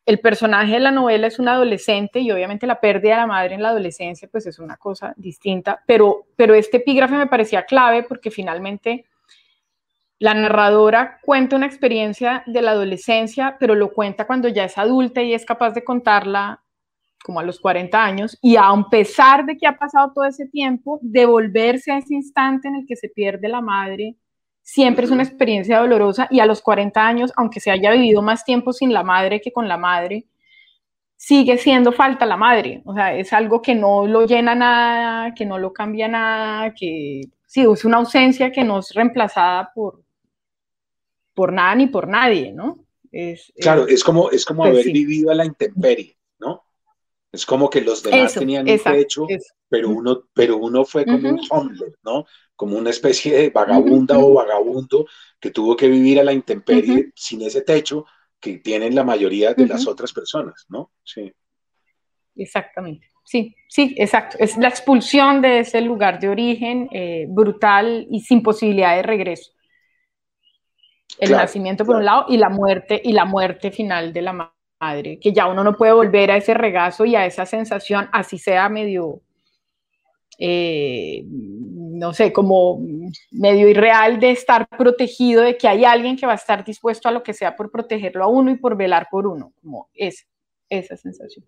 el 0.04 0.18
personaje 0.20 0.72
de 0.72 0.80
la 0.80 0.90
novela 0.90 1.28
es 1.28 1.38
un 1.38 1.48
adolescente 1.48 2.20
y 2.20 2.30
obviamente 2.32 2.66
la 2.66 2.80
pérdida 2.80 3.12
de 3.12 3.20
la 3.20 3.26
madre 3.26 3.54
en 3.54 3.62
la 3.62 3.68
adolescencia 3.68 4.28
pues 4.30 4.46
es 4.46 4.58
una 4.58 4.76
cosa 4.76 5.14
distinta, 5.16 5.82
pero, 5.86 6.26
pero 6.36 6.54
este 6.54 6.78
epígrafe 6.78 7.14
me 7.14 7.28
parecía 7.28 7.64
clave 7.64 8.02
porque 8.02 8.30
finalmente 8.30 9.04
la 10.18 10.34
narradora 10.34 11.18
cuenta 11.22 11.56
una 11.56 11.66
experiencia 11.66 12.44
de 12.46 12.62
la 12.62 12.72
adolescencia, 12.72 13.56
pero 13.58 13.74
lo 13.74 13.92
cuenta 13.92 14.26
cuando 14.26 14.48
ya 14.48 14.64
es 14.64 14.78
adulta 14.78 15.22
y 15.22 15.34
es 15.34 15.44
capaz 15.44 15.70
de 15.70 15.82
contarla 15.82 16.62
como 17.24 17.40
a 17.40 17.44
los 17.44 17.60
40 17.60 18.04
años, 18.04 18.38
y 18.42 18.56
a 18.56 18.64
pesar 18.90 19.46
de 19.46 19.56
que 19.56 19.66
ha 19.66 19.76
pasado 19.76 20.12
todo 20.12 20.24
ese 20.24 20.46
tiempo, 20.46 20.98
devolverse 21.02 21.92
a 21.92 21.98
ese 21.98 22.14
instante 22.14 22.68
en 22.68 22.76
el 22.76 22.86
que 22.86 22.96
se 22.96 23.08
pierde 23.08 23.48
la 23.48 23.60
madre, 23.60 24.16
siempre 24.72 25.04
es 25.04 25.10
una 25.10 25.22
experiencia 25.22 25.80
dolorosa, 25.80 26.28
y 26.30 26.40
a 26.40 26.46
los 26.46 26.62
40 26.62 27.06
años, 27.06 27.30
aunque 27.36 27.60
se 27.60 27.70
haya 27.70 27.90
vivido 27.90 28.22
más 28.22 28.42
tiempo 28.42 28.72
sin 28.72 28.94
la 28.94 29.02
madre 29.02 29.42
que 29.42 29.52
con 29.52 29.68
la 29.68 29.76
madre, 29.76 30.24
sigue 31.14 31.58
siendo 31.58 31.92
falta 31.92 32.24
la 32.24 32.38
madre, 32.38 32.80
o 32.86 32.94
sea, 32.94 33.14
es 33.14 33.34
algo 33.34 33.60
que 33.60 33.74
no 33.74 34.06
lo 34.06 34.24
llena 34.24 34.54
nada, 34.54 35.34
que 35.34 35.44
no 35.44 35.58
lo 35.58 35.74
cambia 35.74 36.08
nada, 36.08 36.72
que 36.72 37.20
sí, 37.46 37.66
es 37.70 37.84
una 37.84 37.98
ausencia 37.98 38.50
que 38.50 38.64
no 38.64 38.78
es 38.78 38.94
reemplazada 38.94 39.70
por, 39.74 40.02
por 41.34 41.52
nada 41.52 41.74
ni 41.74 41.88
por 41.88 42.08
nadie, 42.08 42.50
¿no? 42.50 42.78
Es, 43.10 43.52
claro, 43.60 43.86
es, 43.86 44.02
como, 44.02 44.30
es 44.30 44.42
como 44.42 44.62
pues 44.62 44.72
haber 44.72 44.86
vivido 44.86 45.30
a 45.30 45.34
la 45.34 45.44
intemperie, 45.44 46.16
¿no? 46.38 46.64
Es 47.30 47.44
como 47.44 47.68
que 47.68 47.82
los 47.82 48.02
demás 48.02 48.32
tenían 48.32 48.66
un 48.66 48.78
techo, 48.78 49.26
pero 49.68 49.90
uno, 49.90 50.22
pero 50.32 50.56
uno 50.56 50.86
fue 50.86 51.04
como 51.04 51.28
un 51.28 51.40
homeless, 51.50 51.98
¿no? 52.02 52.24
Como 52.62 52.78
una 52.78 52.90
especie 52.90 53.36
de 53.36 53.50
vagabunda 53.50 54.16
o 54.20 54.34
vagabundo 54.34 55.06
que 55.40 55.50
tuvo 55.50 55.74
que 55.74 55.88
vivir 55.88 56.20
a 56.20 56.22
la 56.22 56.32
intemperie 56.32 57.10
sin 57.16 57.42
ese 57.42 57.62
techo 57.62 58.06
que 58.38 58.58
tienen 58.58 58.94
la 58.94 59.02
mayoría 59.02 59.52
de 59.52 59.66
las 59.66 59.88
otras 59.88 60.12
personas, 60.12 60.64
¿no? 60.68 60.92
Sí. 61.02 61.32
Exactamente. 62.36 63.08
Sí, 63.24 63.56
sí, 63.68 63.96
exacto. 63.98 64.36
Es 64.38 64.56
la 64.56 64.68
expulsión 64.68 65.42
de 65.42 65.58
ese 65.58 65.80
lugar 65.80 66.20
de 66.20 66.28
origen 66.28 66.88
eh, 66.92 67.26
brutal 67.28 68.06
y 68.08 68.20
sin 68.20 68.44
posibilidad 68.44 68.94
de 68.94 69.02
regreso. 69.02 69.50
El 71.18 71.32
nacimiento 71.32 71.84
por 71.84 71.96
un 71.96 72.04
lado 72.04 72.26
y 72.28 72.36
la 72.36 72.48
muerte 72.48 73.02
y 73.02 73.12
la 73.12 73.24
muerte 73.24 73.72
final 73.72 74.12
de 74.12 74.22
la 74.22 74.32
madre 74.32 74.52
madre, 74.80 75.18
que 75.18 75.32
ya 75.32 75.48
uno 75.48 75.64
no 75.64 75.76
puede 75.76 75.92
volver 75.92 76.30
a 76.30 76.36
ese 76.36 76.54
regazo 76.54 77.04
y 77.04 77.16
a 77.16 77.26
esa 77.26 77.44
sensación, 77.44 78.08
así 78.12 78.38
sea 78.38 78.68
medio, 78.68 79.20
eh, 80.38 81.24
no 82.02 82.12
sé, 82.12 82.32
como 82.32 82.80
medio 83.30 83.68
irreal 83.68 84.18
de 84.18 84.32
estar 84.32 84.66
protegido, 84.68 85.42
de 85.42 85.56
que 85.56 85.68
hay 85.68 85.84
alguien 85.84 86.16
que 86.16 86.26
va 86.26 86.32
a 86.32 86.42
estar 86.44 86.64
dispuesto 86.64 87.08
a 87.08 87.12
lo 87.12 87.22
que 87.22 87.32
sea 87.32 87.54
por 87.54 87.70
protegerlo 87.70 88.24
a 88.24 88.26
uno 88.26 88.50
y 88.50 88.56
por 88.56 88.76
velar 88.76 89.06
por 89.08 89.24
uno, 89.24 89.52
como 89.62 89.88
es 89.94 90.26
esa 90.68 90.96
sensación. 90.96 91.46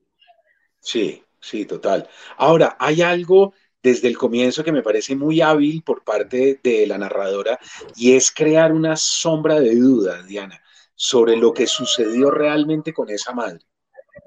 Sí, 0.78 1.25
sí, 1.40 1.66
total. 1.66 2.08
Ahora, 2.37 2.76
hay 2.78 3.02
algo 3.02 3.52
desde 3.82 4.06
el 4.06 4.16
comienzo 4.16 4.62
que 4.62 4.70
me 4.70 4.84
parece 4.84 5.16
muy 5.16 5.40
hábil 5.40 5.82
por 5.82 6.04
parte 6.04 6.61
de 6.62 6.87
la 6.87 6.99
narradora 6.99 7.58
y 7.96 8.12
es 8.12 8.30
crear 8.30 8.73
una 8.73 8.94
sombra 8.94 9.58
de 9.58 9.75
duda, 9.75 10.23
Diana, 10.23 10.62
sobre 10.94 11.37
lo 11.37 11.52
que 11.52 11.66
sucedió 11.66 12.30
realmente 12.30 12.92
con 12.92 13.11
esa 13.11 13.32
madre. 13.32 13.64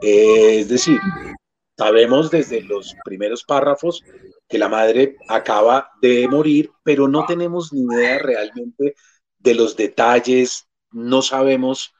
es 0.01 0.67
decir, 0.67 0.99
sabemos 1.77 2.31
desde 2.31 2.61
los 2.61 2.95
primeros 3.03 3.43
párrafos 3.43 4.03
que 4.47 4.57
la 4.57 4.69
madre 4.69 5.17
acaba 5.27 5.91
de 6.01 6.27
morir, 6.27 6.71
pero 6.83 7.07
no 7.07 7.25
tenemos 7.25 7.71
ni 7.73 7.81
idea 7.81 8.19
realmente 8.19 8.95
de 9.37 9.55
los 9.55 9.75
detalles, 9.75 10.67
no 10.91 11.21
sabemos 11.21 11.93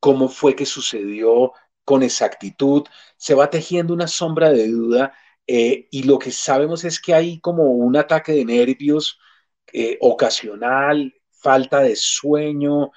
cómo 0.00 0.28
fue 0.28 0.54
que 0.56 0.66
sucedió 0.66 1.52
con 1.84 2.02
exactitud, 2.02 2.84
se 3.16 3.34
va 3.34 3.50
tejiendo 3.50 3.94
una 3.94 4.08
sombra 4.08 4.50
de 4.50 4.68
duda 4.68 5.14
eh, 5.46 5.88
y 5.90 6.02
lo 6.04 6.18
que 6.18 6.30
sabemos 6.30 6.84
es 6.84 7.00
que 7.00 7.14
hay 7.14 7.40
como 7.40 7.72
un 7.72 7.96
ataque 7.96 8.32
de 8.32 8.44
nervios 8.44 9.18
eh, 9.72 9.98
ocasional, 10.00 11.14
falta 11.30 11.80
de 11.80 11.96
sueño, 11.96 12.90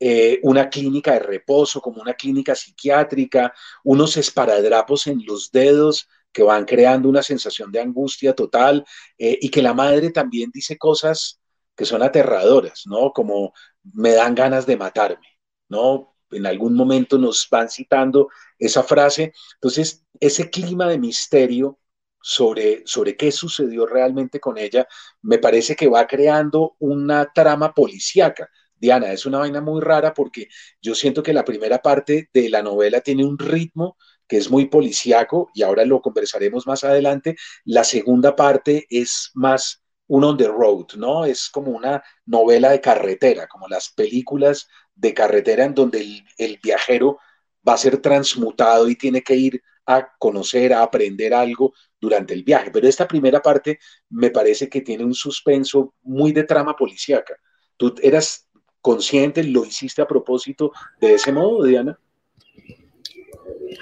eh, 0.00 0.40
una 0.42 0.68
clínica 0.68 1.12
de 1.12 1.20
reposo, 1.20 1.80
como 1.80 2.02
una 2.02 2.14
clínica 2.14 2.54
psiquiátrica, 2.54 3.52
unos 3.84 4.16
esparadrapos 4.16 5.06
en 5.06 5.24
los 5.24 5.50
dedos 5.50 6.08
que 6.32 6.42
van 6.42 6.64
creando 6.66 7.08
una 7.08 7.22
sensación 7.22 7.72
de 7.72 7.80
angustia 7.80 8.34
total 8.34 8.84
y 9.16 9.48
que 9.48 9.62
la 9.62 9.72
madre 9.72 10.10
también 10.10 10.50
dice 10.52 10.76
cosas 10.76 11.40
que 11.76 11.84
son 11.84 12.02
aterradoras, 12.02 12.82
¿no? 12.86 13.12
Como 13.12 13.52
me 13.92 14.12
dan 14.12 14.34
ganas 14.34 14.66
de 14.66 14.76
matarme, 14.76 15.26
¿no? 15.68 16.16
En 16.30 16.46
algún 16.46 16.74
momento 16.74 17.18
nos 17.18 17.48
van 17.50 17.68
citando 17.68 18.28
esa 18.58 18.82
frase. 18.82 19.32
Entonces, 19.54 20.04
ese 20.18 20.50
clima 20.50 20.88
de 20.88 20.98
misterio 20.98 21.78
sobre, 22.20 22.82
sobre 22.86 23.16
qué 23.16 23.30
sucedió 23.30 23.86
realmente 23.86 24.40
con 24.40 24.58
ella, 24.58 24.88
me 25.22 25.38
parece 25.38 25.76
que 25.76 25.88
va 25.88 26.06
creando 26.06 26.74
una 26.80 27.30
trama 27.32 27.72
policíaca. 27.74 28.48
Diana, 28.78 29.12
es 29.12 29.26
una 29.26 29.38
vaina 29.38 29.60
muy 29.60 29.80
rara 29.80 30.12
porque 30.14 30.48
yo 30.80 30.94
siento 30.94 31.22
que 31.22 31.32
la 31.32 31.44
primera 31.44 31.80
parte 31.80 32.28
de 32.32 32.48
la 32.50 32.62
novela 32.62 33.00
tiene 33.00 33.24
un 33.24 33.38
ritmo 33.38 33.96
que 34.28 34.36
es 34.36 34.50
muy 34.50 34.66
policíaco 34.66 35.50
y 35.54 35.62
ahora 35.62 35.84
lo 35.84 36.00
conversaremos 36.00 36.66
más 36.66 36.84
adelante. 36.84 37.36
La 37.64 37.84
segunda 37.84 38.34
parte 38.34 38.86
es 38.90 39.30
más 39.34 39.82
un 40.08 40.24
on 40.24 40.36
the 40.36 40.48
road, 40.48 40.86
¿no? 40.96 41.24
Es 41.24 41.48
como 41.48 41.70
una 41.72 42.02
novela 42.24 42.70
de 42.70 42.80
carretera, 42.80 43.46
como 43.48 43.68
las 43.68 43.90
películas 43.90 44.68
de 44.94 45.14
carretera 45.14 45.64
en 45.64 45.74
donde 45.74 46.24
el, 46.38 46.58
viajero 46.62 47.18
va 47.66 47.74
a 47.74 47.78
ser 47.78 47.98
transmutado 47.98 48.88
y 48.88 48.96
tiene 48.96 49.22
que 49.22 49.34
ir 49.34 49.62
a 49.86 50.08
conocer, 50.18 50.72
a 50.72 50.82
aprender 50.82 51.34
algo 51.34 51.72
durante 52.00 52.34
el 52.34 52.42
viaje. 52.42 52.70
Pero 52.70 52.88
esta 52.88 53.06
primera 53.06 53.40
parte 53.40 53.78
me 54.10 54.30
parece 54.30 54.68
que 54.68 54.80
tiene 54.80 55.04
un 55.04 55.14
suspenso 55.14 55.94
muy 56.02 56.32
de 56.32 56.44
trama 56.44 56.74
policíaca. 56.76 57.36
¿Tú 57.76 57.94
eras 58.02 58.48
consciente, 58.86 59.42
lo 59.42 59.64
hiciste 59.64 60.00
a 60.00 60.06
propósito 60.06 60.70
de 61.00 61.14
ese 61.14 61.32
modo, 61.32 61.64
Diana? 61.64 61.98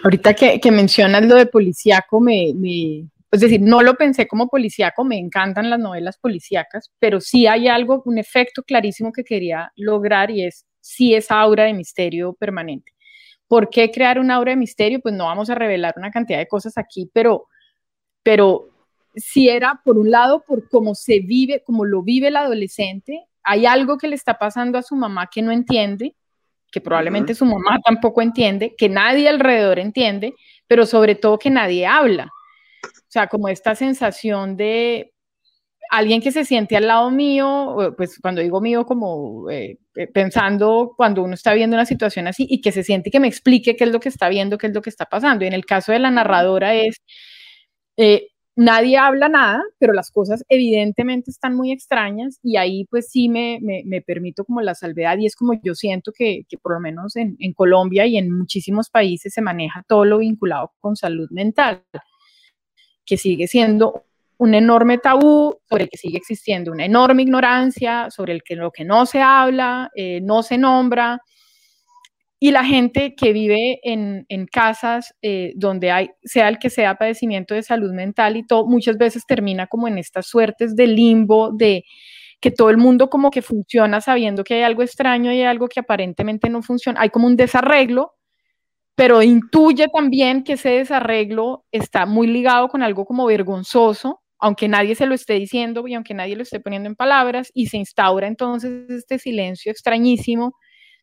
Ahorita 0.02 0.32
que, 0.32 0.70
mencionas 0.70 1.26
lo 1.26 1.34
de 1.34 1.44
policíaco, 1.44 2.22
me, 2.22 2.54
es 3.30 3.40
decir, 3.40 3.60
no 3.60 3.82
lo 3.82 3.96
pensé 3.96 4.26
como 4.26 4.48
policíaco, 4.48 5.04
me 5.04 5.18
encantan 5.18 5.68
las 5.68 5.78
novelas 5.78 6.16
policíacas, 6.16 6.90
pero 6.98 7.20
sí 7.20 7.46
hay 7.46 7.68
algo, 7.68 8.02
un 8.06 8.16
efecto 8.16 8.62
clarísimo 8.62 9.12
que 9.12 9.24
quería 9.24 9.70
lograr 9.76 10.30
y 10.30 10.46
es 10.46 10.64
sí 10.80 11.14
esa 11.14 11.38
aura 11.38 11.64
de 11.64 11.74
misterio 11.74 12.32
permanente. 12.32 12.92
¿Por 13.46 13.68
qué 13.68 13.90
crear 13.90 14.18
una 14.18 14.36
aura 14.36 14.52
de 14.52 14.56
misterio? 14.56 15.00
Pues 15.00 15.14
no 15.14 15.26
vamos 15.26 15.50
a 15.50 15.54
revelar 15.54 15.92
una 15.98 16.10
cantidad 16.10 16.38
de 16.38 16.48
cosas 16.48 16.78
aquí, 16.78 17.10
pero, 17.12 17.48
pero 18.22 18.70
si 19.14 19.50
era, 19.50 19.82
por 19.84 19.98
un 19.98 20.10
lado, 20.10 20.42
por 20.46 20.66
cómo 20.70 20.94
se 20.94 21.20
vive, 21.20 21.62
cómo 21.62 21.84
lo 21.84 22.02
vive 22.02 22.28
el 22.28 22.36
adolescente, 22.36 23.28
hay 23.44 23.66
algo 23.66 23.98
que 23.98 24.08
le 24.08 24.16
está 24.16 24.34
pasando 24.34 24.78
a 24.78 24.82
su 24.82 24.96
mamá 24.96 25.28
que 25.32 25.42
no 25.42 25.52
entiende, 25.52 26.16
que 26.72 26.80
probablemente 26.80 27.34
su 27.34 27.44
mamá 27.44 27.78
tampoco 27.84 28.20
entiende, 28.20 28.74
que 28.76 28.88
nadie 28.88 29.28
alrededor 29.28 29.78
entiende, 29.78 30.34
pero 30.66 30.86
sobre 30.86 31.14
todo 31.14 31.38
que 31.38 31.50
nadie 31.50 31.86
habla. 31.86 32.30
O 32.84 33.06
sea, 33.08 33.28
como 33.28 33.48
esta 33.48 33.74
sensación 33.76 34.56
de 34.56 35.12
alguien 35.90 36.20
que 36.20 36.32
se 36.32 36.44
siente 36.44 36.76
al 36.76 36.88
lado 36.88 37.10
mío, 37.10 37.94
pues 37.96 38.18
cuando 38.20 38.40
digo 38.40 38.60
mío, 38.60 38.84
como 38.84 39.48
eh, 39.50 39.78
eh, 39.94 40.06
pensando 40.08 40.92
cuando 40.96 41.22
uno 41.22 41.34
está 41.34 41.54
viendo 41.54 41.76
una 41.76 41.86
situación 41.86 42.26
así 42.26 42.46
y 42.48 42.60
que 42.60 42.72
se 42.72 42.82
siente 42.82 43.10
que 43.10 43.20
me 43.20 43.28
explique 43.28 43.76
qué 43.76 43.84
es 43.84 43.90
lo 43.90 44.00
que 44.00 44.08
está 44.08 44.28
viendo, 44.28 44.58
qué 44.58 44.66
es 44.66 44.74
lo 44.74 44.82
que 44.82 44.90
está 44.90 45.04
pasando. 45.04 45.44
Y 45.44 45.48
en 45.48 45.54
el 45.54 45.66
caso 45.66 45.92
de 45.92 46.00
la 46.00 46.10
narradora 46.10 46.74
es, 46.74 46.96
eh, 47.96 48.28
nadie 48.56 48.98
habla 48.98 49.28
nada, 49.28 49.62
pero 49.78 49.92
las 49.92 50.10
cosas 50.10 50.44
evidentemente 50.48 51.30
están 51.30 51.54
muy 51.56 51.72
extrañas 51.72 52.38
y 52.42 52.56
ahí 52.56 52.84
pues 52.90 53.08
sí 53.10 53.28
me, 53.28 53.58
me, 53.62 54.00
permito 54.02 54.44
como 54.44 54.60
la 54.60 54.74
salvedad 54.74 55.18
y 55.18 55.26
es 55.26 55.36
como 55.36 55.54
yo 55.62 55.74
siento 55.74 56.12
que, 56.16 56.42
que 56.48 56.58
por 56.58 56.74
lo 56.74 56.80
menos 56.80 57.16
en, 57.16 57.36
en 57.40 57.52
Colombia 57.52 58.06
y 58.06 58.16
en 58.16 58.30
muchísimos 58.30 58.90
países 58.90 59.32
se 59.32 59.42
maneja 59.42 59.82
todo 59.88 60.04
lo 60.04 60.18
vinculado 60.18 60.72
con 60.80 60.96
salud 60.96 61.28
mental 61.30 61.82
que 63.04 63.16
sigue 63.16 63.46
siendo 63.46 64.04
un 64.38 64.54
enorme 64.54 64.98
tabú 64.98 65.58
sobre 65.68 65.84
el 65.84 65.90
que 65.90 65.98
sigue 65.98 66.18
existiendo 66.18 66.72
una 66.72 66.84
enorme 66.84 67.22
ignorancia, 67.22 68.10
sobre 68.10 68.32
el 68.32 68.42
que 68.42 68.56
lo 68.56 68.70
que 68.72 68.84
no 68.84 69.06
se 69.06 69.20
habla, 69.20 69.90
eh, 69.94 70.20
no 70.22 70.42
se 70.42 70.58
nombra. 70.58 71.20
Y 72.40 72.50
la 72.50 72.64
gente 72.64 73.14
que 73.16 73.32
vive 73.32 73.80
en, 73.82 74.26
casas 74.52 75.14
eh, 75.22 75.52
donde 75.56 75.90
hay, 75.90 76.10
sea 76.24 76.48
el 76.48 76.58
que 76.58 76.68
sea 76.70 76.96
padecimiento 76.96 77.54
de 77.54 77.62
salud 77.62 77.92
mental 77.92 78.36
y 78.36 78.46
todo, 78.46 78.66
muchas 78.66 78.98
veces 78.98 79.24
termina 79.26 79.66
como 79.66 79.88
en 79.88 79.98
estas 79.98 80.26
suertes 80.26 80.76
de 80.76 80.86
limbo, 80.86 81.50
de 81.52 81.84
que 82.40 82.50
todo 82.50 82.70
el 82.70 82.76
mundo 82.76 83.08
como 83.08 83.30
que 83.30 83.40
funciona 83.40 84.00
sabiendo 84.00 84.44
que 84.44 84.54
hay 84.54 84.62
algo 84.62 84.82
extraño 84.82 85.32
y 85.32 85.36
hay 85.36 85.44
algo 85.44 85.68
que 85.68 85.80
aparentemente 85.80 86.50
no 86.50 86.62
funciona. 86.62 87.00
Hay 87.00 87.10
como 87.10 87.26
un 87.26 87.36
desarreglo 87.36 88.12
pero 88.96 89.22
intuye 89.22 89.88
también 89.92 90.44
que 90.44 90.52
ese 90.52 90.68
desarreglo 90.70 91.64
está 91.72 92.06
muy 92.06 92.28
ligado 92.28 92.68
con 92.68 92.80
algo 92.80 93.04
como 93.04 93.26
vergonzoso 93.26 94.20
aunque 94.44 94.68
nadie 94.68 94.94
se 94.94 95.06
lo 95.06 95.14
esté 95.14 95.34
diciendo 95.34 95.88
y 95.88 95.94
aunque 95.94 96.12
nadie 96.12 96.36
lo 96.36 96.42
esté 96.42 96.60
poniendo 96.60 96.86
en 96.86 96.96
palabras, 96.96 97.50
y 97.54 97.68
se 97.68 97.78
instaura 97.78 98.26
entonces 98.26 98.90
este 98.90 99.18
silencio 99.18 99.72
extrañísimo, 99.72 100.54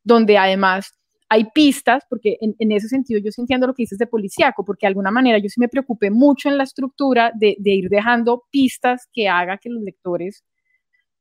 donde 0.03 0.37
además 0.37 0.93
hay 1.31 1.45
pistas, 1.45 2.03
porque 2.09 2.37
en, 2.41 2.71
ese 2.73 2.89
sentido 2.89 3.21
yo 3.23 3.31
sintiendo 3.31 3.65
lo 3.65 3.73
que 3.73 3.83
dices 3.83 3.97
de 3.97 4.05
policíaco, 4.05 4.65
porque 4.65 4.85
de 4.85 4.89
alguna 4.89 5.11
manera 5.11 5.37
yo 5.37 5.47
sí 5.47 5.61
me 5.61 5.69
preocupé 5.69 6.11
mucho 6.11 6.49
en 6.49 6.57
la 6.57 6.65
estructura 6.65 7.31
de, 7.33 7.55
ir 7.63 7.87
dejando 7.87 8.43
pistas 8.51 9.07
que 9.13 9.29
haga 9.29 9.57
que 9.57 9.69
los 9.69 9.81
lectores 9.81 10.43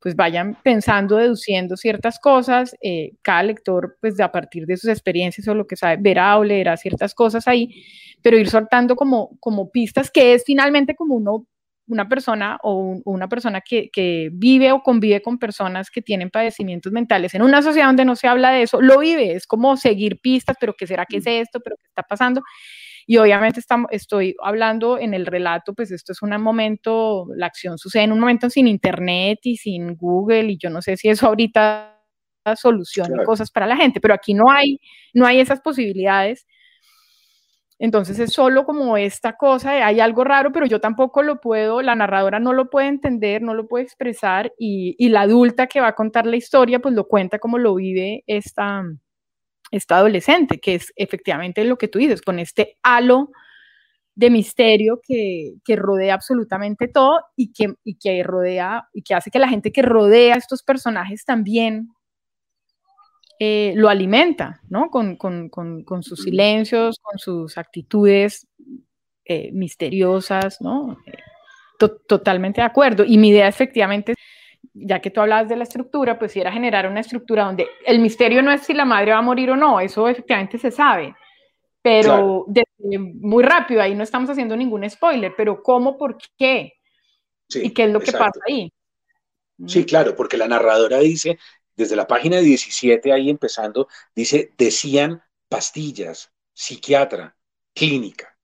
pues 0.00 0.16
vayan 0.16 0.56
pensando, 0.64 1.16
deduciendo 1.16 1.76
ciertas 1.76 2.18
cosas, 2.18 2.74
eh, 2.82 3.12
cada 3.22 3.44
lector 3.44 3.98
pues 4.00 4.18
a 4.18 4.32
partir 4.32 4.66
de 4.66 4.76
sus 4.76 4.90
experiencias 4.90 5.46
o 5.46 5.54
lo 5.54 5.68
que 5.68 5.76
sabe, 5.76 5.98
verá 6.00 6.38
o 6.38 6.42
leerá 6.42 6.76
ciertas 6.76 7.14
cosas 7.14 7.46
ahí, 7.46 7.84
pero 8.20 8.36
ir 8.36 8.48
soltando 8.48 8.96
como, 8.96 9.38
como 9.38 9.70
pistas 9.70 10.10
que 10.10 10.34
es 10.34 10.42
finalmente 10.44 10.96
como 10.96 11.14
uno 11.14 11.46
una 11.90 12.08
persona 12.08 12.58
o 12.62 13.00
una 13.04 13.28
persona 13.28 13.60
que, 13.60 13.90
vive 14.32 14.72
o 14.72 14.82
convive 14.82 15.20
con 15.20 15.38
personas 15.38 15.90
que 15.90 16.02
tienen 16.02 16.30
padecimientos 16.30 16.92
mentales 16.92 17.34
en 17.34 17.42
una 17.42 17.62
sociedad 17.62 17.88
donde 17.88 18.04
no 18.04 18.16
se 18.16 18.28
habla 18.28 18.52
de 18.52 18.62
eso, 18.62 18.80
lo 18.80 18.98
vive, 18.98 19.32
es 19.32 19.46
como 19.46 19.76
seguir 19.76 20.20
pistas, 20.20 20.56
pero 20.60 20.74
¿qué 20.74 20.86
será 20.86 21.04
que 21.04 21.18
es 21.18 21.26
esto? 21.26 21.60
¿Pero 21.60 21.76
qué 21.76 21.86
está 21.88 22.02
pasando? 22.02 22.42
Y 23.06 23.16
obviamente 23.16 23.58
estamos, 23.58 23.88
estoy 23.90 24.36
hablando 24.42 24.98
en 24.98 25.14
el 25.14 25.26
relato, 25.26 25.74
pues 25.74 25.90
esto 25.90 26.12
es 26.12 26.22
un 26.22 26.30
momento, 26.40 27.26
la 27.34 27.46
acción 27.46 27.76
sucede 27.76 28.04
en 28.04 28.12
un 28.12 28.20
momento 28.20 28.48
sin 28.48 28.68
internet 28.68 29.40
y 29.42 29.56
sin 29.56 29.96
Google 29.96 30.52
y 30.52 30.58
yo 30.58 30.70
no 30.70 30.80
sé 30.80 30.96
si 30.96 31.08
eso 31.08 31.26
ahorita 31.26 31.96
soluciona 32.56 33.24
cosas 33.24 33.50
para 33.50 33.66
la 33.66 33.76
gente, 33.76 34.00
pero 34.00 34.14
aquí 34.14 34.32
no 34.32 34.50
hay, 34.50 34.78
no 35.12 35.26
hay 35.26 35.40
esas 35.40 35.60
posibilidades 35.60 36.46
entonces 37.82 38.18
es 38.18 38.34
solo 38.34 38.66
como 38.66 38.98
esta 38.98 39.38
cosa, 39.38 39.86
hay 39.86 40.00
algo 40.00 40.22
raro, 40.22 40.52
pero 40.52 40.66
yo 40.66 40.82
tampoco 40.82 41.22
lo 41.22 41.40
puedo, 41.40 41.80
la 41.80 41.94
narradora 41.94 42.38
no 42.38 42.52
lo 42.52 42.68
puede 42.68 42.88
entender, 42.88 43.40
no 43.40 43.54
lo 43.54 43.66
puede 43.66 43.84
expresar 43.84 44.52
y, 44.58 45.08
la 45.08 45.22
adulta 45.22 45.66
que 45.66 45.80
va 45.80 45.88
a 45.88 45.94
contar 45.94 46.26
la 46.26 46.36
historia 46.36 46.80
pues 46.80 46.94
lo 46.94 47.08
cuenta 47.08 47.38
como 47.38 47.56
lo 47.56 47.74
vive 47.74 48.22
esta, 48.26 48.84
esta 49.70 49.96
adolescente, 49.96 50.60
que 50.60 50.74
es 50.74 50.92
efectivamente 50.94 51.64
lo 51.64 51.78
que 51.78 51.88
tú 51.88 51.98
dices, 51.98 52.20
con 52.20 52.38
este 52.38 52.78
halo 52.82 53.30
de 54.14 54.28
misterio 54.28 55.00
que, 55.02 55.54
rodea 55.74 56.12
absolutamente 56.12 56.86
todo 56.86 57.22
y 57.34 57.50
que, 57.50 57.76
y 57.82 57.96
que 57.96 58.22
rodea 58.22 58.88
y 58.92 59.02
que 59.02 59.14
hace 59.14 59.30
que 59.30 59.38
la 59.38 59.48
gente 59.48 59.72
que 59.72 59.80
rodea 59.80 60.34
a 60.34 60.38
estos 60.38 60.62
personajes 60.62 61.24
también 61.24 61.88
eh, 63.42 63.72
lo 63.74 63.88
alimenta, 63.88 64.60
¿no? 64.68 64.90
Con, 64.90 65.16
sus 66.02 66.24
silencios, 66.24 66.98
con 67.00 67.18
sus 67.18 67.56
actitudes 67.56 68.46
eh, 69.24 69.50
misteriosas, 69.50 70.60
¿no? 70.60 70.98
Eh, 71.06 71.16
totalmente 72.06 72.60
de 72.60 72.66
acuerdo. 72.66 73.02
Y 73.02 73.16
mi 73.16 73.30
idea 73.30 73.48
efectivamente, 73.48 74.12
ya 74.74 75.00
que 75.00 75.10
tú 75.10 75.22
hablabas 75.22 75.48
de 75.48 75.56
la 75.56 75.62
estructura, 75.62 76.18
pues 76.18 76.36
era 76.36 76.52
generar 76.52 76.86
una 76.86 77.00
estructura 77.00 77.44
donde 77.44 77.66
el 77.86 78.00
misterio 78.00 78.42
no 78.42 78.52
es 78.52 78.60
si 78.60 78.74
la 78.74 78.84
madre 78.84 79.12
va 79.12 79.18
a 79.20 79.22
morir 79.22 79.50
o 79.52 79.56
no, 79.56 79.80
eso 79.80 80.06
efectivamente 80.06 80.58
se 80.58 80.70
sabe, 80.70 81.14
pero 81.80 82.44
muy 83.22 83.42
rápido, 83.42 83.80
ahí 83.80 83.94
no 83.94 84.02
estamos 84.02 84.28
haciendo 84.28 84.54
ningún 84.54 84.88
spoiler, 84.90 85.32
pero 85.34 85.62
¿cómo, 85.62 85.96
por 85.96 86.18
qué? 86.36 86.74
¿Y 87.54 87.70
qué 87.70 87.84
es 87.84 87.90
lo 87.90 88.00
que 88.00 88.12
pasa 88.12 88.38
ahí? 88.46 88.70
Sí, 89.66 89.84
claro, 89.84 90.14
porque 90.14 90.36
la 90.36 90.48
narradora 90.48 90.98
dice, 90.98 91.38
desde 91.80 91.96
la 91.96 92.06
página 92.06 92.38
17 92.40 93.10
ahí 93.10 93.30
empezando, 93.30 93.88
dice, 94.14 94.52
decían 94.58 95.22
pastillas, 95.48 96.30
psiquiatra, 96.52 97.36
clínica, 97.74 98.36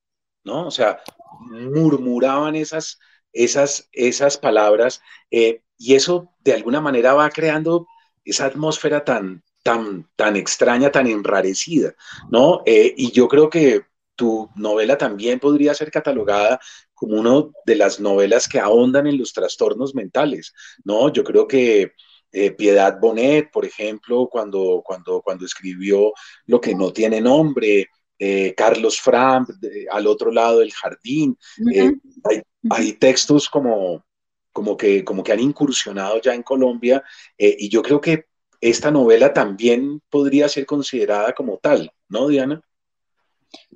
¿no? 0.43 0.67
O 0.67 0.71
sea, 0.71 1.01
murmuraban 1.41 2.57
esas, 2.57 2.99
esas, 3.33 3.89
esas 3.93 4.39
palabras 4.39 5.03
eh, 5.31 5.63
y 5.77 5.95
eso 5.95 6.33
de 6.41 6.55
alguna 6.55 6.81
manera 6.81 7.13
va 7.13 7.29
creando 7.29 7.87
esa 8.25 8.47
atmósfera 8.47 9.05
tan, 9.05 9.45
tan, 9.63 10.09
tan 10.17 10.37
extraña, 10.37 10.91
tan 10.91 11.07
enrarecida, 11.07 11.95
¿no? 12.31 12.63
Eh, 12.65 12.95
y 12.97 13.13
yo 13.13 13.29
creo 13.29 13.51
que 13.51 13.85
tu 14.15 14.49
novela 14.55 14.97
también 14.97 15.39
podría 15.39 15.75
ser 15.75 15.91
catalogada 15.91 16.59
como 16.95 17.21
una 17.21 17.51
de 17.67 17.77
las 17.77 18.01
novelas 18.01 18.49
que 18.49 18.61
ahondan 18.61 19.07
en 19.07 19.19
los 19.19 19.35
trastornos 19.35 19.95
mentales, 19.95 20.55
¿no? 20.85 21.13
Yo 21.13 21.23
creo 21.23 21.47
que 21.47 21.93
eh, 22.37 22.51
Piedad 22.51 22.99
Bonet, 23.01 23.51
por 23.51 23.65
ejemplo, 23.65 24.29
cuando, 24.31 24.83
cuando, 24.85 25.23
cuando 25.23 25.47
escribió 25.47 26.13
Lo 26.47 26.61
que 26.61 26.75
no 26.75 26.93
tiene 26.93 27.21
nombre, 27.21 27.89
eh, 28.19 28.55
Carlos 28.55 29.01
Fram, 29.01 29.47
al 29.91 30.07
otro 30.07 30.31
lado 30.31 30.59
del 30.59 30.73
jardín, 30.73 31.37
hay, 31.75 32.43
hay, 32.71 32.93
textos 32.95 33.49
como, 33.49 34.05
como, 34.53 34.77
que, 34.77 35.05
como 35.05 35.23
que 35.23 35.33
han 35.33 35.41
incursionado 35.41 36.21
ya 36.21 36.35
en 36.35 36.43
Colombia 36.43 37.03
y 37.39 37.69
yo 37.69 37.83
creo 37.83 38.01
que 38.01 38.27
esta 38.61 38.91
novela 38.91 39.33
también 39.33 40.01
podría 40.11 40.49
ser 40.49 40.67
considerada 40.67 41.33
como 41.35 41.59
tal, 41.59 41.91
¿no, 42.09 42.29
Diana? 42.29 42.63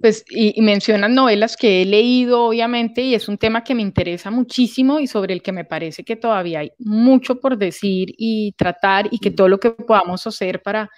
Pues, 0.00 0.24
y, 0.30 0.60
mencionan 0.62 1.14
novelas 1.14 1.56
que 1.56 1.82
he 1.82 1.84
leído, 1.84 2.46
obviamente, 2.46 3.02
y 3.02 3.14
es 3.14 3.28
un 3.28 3.38
tema 3.38 3.64
que 3.64 3.74
me 3.74 3.82
interesa 3.82 4.30
muchísimo 4.30 4.98
y 4.98 5.06
sobre 5.06 5.34
el 5.34 5.42
que 5.42 5.52
me 5.52 5.64
parece 5.64 6.04
que 6.04 6.16
todavía 6.16 6.60
hay 6.60 6.72
mucho 6.78 7.40
por 7.40 7.58
decir 7.58 8.14
y 8.16 8.52
tratar 8.52 9.08
y 9.10 9.18
que 9.18 9.30
todo 9.30 9.48
lo 9.48 9.60
que 9.60 9.70
podamos 9.70 10.26
hacer 10.26 10.62
para, 10.62 10.90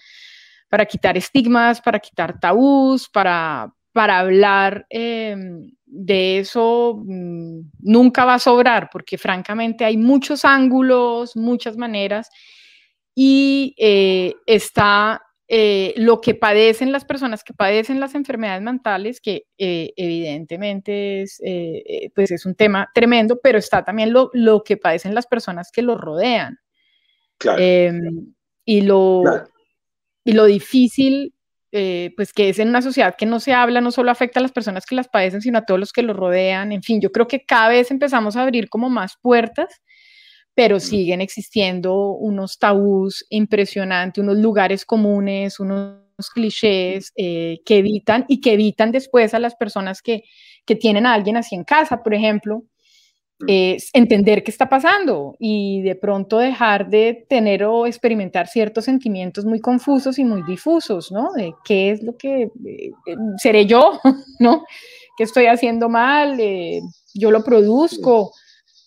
para 0.69 0.87
quitar 0.87 1.17
estigmas, 1.17 1.81
para 1.81 1.99
quitar 1.99 2.39
tabús, 2.39 3.09
para, 3.09 3.73
para 3.93 4.21
hablar 4.21 4.87
em, 4.89 5.73
de 5.85 6.39
eso 6.39 7.03
mm, 7.05 7.61
nunca 7.81 8.25
va 8.25 8.35
a 8.35 8.39
sobrar, 8.39 8.89
porque 8.93 9.19
francamente 9.19 9.85
hay 9.85 9.97
muchos 9.97 10.45
ángulos, 10.45 11.37
muchas 11.37 11.77
maneras 11.77 12.31
y 13.15 13.75
eh, 13.79 14.35
está 14.47 15.21
eh, 15.55 15.93
lo 15.99 16.23
que 16.23 16.35
padecen 16.35 16.93
las 16.93 17.05
personas 17.05 17.45
que 17.45 17.53
padecen 17.53 18.01
las 18.01 18.15
enfermedades 18.15 18.63
mentales, 18.63 19.21
que 19.21 19.45
eh, 19.59 19.93
evidentemente 19.97 21.21
es, 21.21 21.43
pues 22.15 22.31
es 22.31 22.47
un 22.47 22.55
tema 22.55 22.89
tremendo, 22.95 23.39
pero 23.43 23.59
está 23.59 23.85
también 23.85 24.15
lo, 24.15 24.31
lo 24.33 24.65
que 24.65 24.79
padecen 24.79 25.15
las 25.15 25.27
personas 25.27 25.71
que 25.71 25.83
los 25.83 26.01
rodean. 26.01 26.59
Em, 27.59 28.33
y, 28.65 28.81
lo, 28.81 29.25
y 30.25 30.33
lo 30.33 30.47
difícil, 30.47 31.35
pues 31.71 32.33
que 32.33 32.49
es 32.49 32.59
en 32.59 32.71
una 32.71 32.81
sociedad 32.81 33.15
que 33.15 33.27
no 33.27 33.39
se 33.39 33.53
habla, 33.53 33.83
no 33.83 33.91
solo 33.91 34.11
afecta 34.11 34.41
a 34.41 34.43
las 34.43 34.53
personas 34.53 34.87
que 34.87 34.95
las 34.95 35.09
padecen, 35.09 35.43
sino 35.43 35.59
a 35.59 35.67
todos 35.67 35.79
los 35.79 35.93
que 35.93 36.03
los 36.03 36.17
rodean. 36.17 36.73
En 36.73 36.83
fin, 36.83 36.99
yo 36.99 37.13
creo 37.13 37.29
que 37.29 37.45
cada 37.45 37.69
vez 37.69 37.91
empezamos 37.91 38.37
a 38.37 38.43
abrir 38.43 38.71
como 38.71 38.89
más 38.89 39.19
puertas 39.21 39.83
pero 40.55 40.81
siguen 40.81 41.21
existiendo 41.21 42.13
unos 42.13 42.59
tabús 42.59 43.25
impresionantes, 43.31 44.23
unos 44.23 44.37
lugares 44.39 44.85
comunes, 44.85 45.59
unos 45.61 46.03
clichés 46.35 47.13
eh, 47.17 47.61
que 47.65 47.79
evitan 47.79 48.25
y 48.29 48.41
que 48.41 48.53
evitan 48.53 48.93
después 48.93 49.35
a 49.35 49.39
las 49.39 49.55
personas 49.55 50.03
que, 50.03 50.25
que 50.67 50.77
tienen 50.77 51.07
a 51.07 51.15
alguien 51.15 51.37
así 51.37 51.55
en 51.55 51.65
casa, 51.65 52.03
por 52.03 52.15
ejemplo, 52.15 52.65
es 53.49 53.91
entender 53.93 54.45
qué 54.45 54.51
está 54.51 54.69
pasando 54.69 55.35
y 55.39 55.83
de 55.83 55.97
pronto 55.97 56.39
dejar 56.39 56.89
de 56.89 57.27
tener 57.29 57.65
o 57.65 57.87
experimentar 57.87 58.47
ciertos 58.47 58.85
sentimientos 58.85 59.45
muy 59.45 59.61
confusos 59.61 60.19
y 60.19 60.25
muy 60.25 60.43
difusos, 60.45 61.11
¿no? 61.11 61.33
De 61.33 61.53
qué 61.65 61.91
es 61.91 62.03
lo 62.03 62.17
que 62.17 62.43
eh, 62.43 62.51
eh, 63.07 63.17
seré 63.39 63.67
yo, 63.67 63.99
¿no? 64.39 64.65
¿Qué 65.17 65.25
estoy 65.25 65.47
haciendo 65.47 65.89
mal? 65.89 66.39
yo 67.15 67.31
lo 67.31 67.45
produzco. 67.45 68.33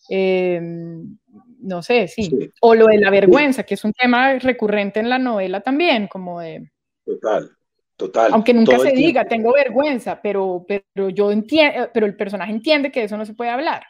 Em, 0.10 1.18
no 1.66 1.82
sé, 1.82 2.08
sí. 2.08 2.30
O 2.62 2.76
lo 2.76 2.86
de 2.88 3.00
la 3.00 3.10
vergüenza, 3.10 3.64
que 3.64 3.74
es 3.74 3.84
un 3.84 3.94
tema 3.94 4.38
recurrente 4.40 5.00
en 5.00 5.10
la 5.10 5.20
novela 5.20 5.62
también, 5.62 6.08
como 6.08 6.40
de... 6.40 6.72
Total, 7.04 7.52
total. 7.96 8.34
Aunque 8.34 8.54
nunca 8.54 8.80
se 8.80 8.92
diga, 8.92 9.26
tengo 9.26 9.54
vergüenza, 9.54 10.22
pero, 10.22 10.66
pero 10.68 11.10
yo 11.10 11.32
entiendo, 11.32 11.90
pero 11.94 12.06
el 12.06 12.16
personaje 12.16 12.52
entiende 12.52 12.92
que 12.92 13.04
eso 13.04 13.18
no 13.18 13.26
se 13.26 13.34
puede 13.34 13.52
hablar. 13.52 13.84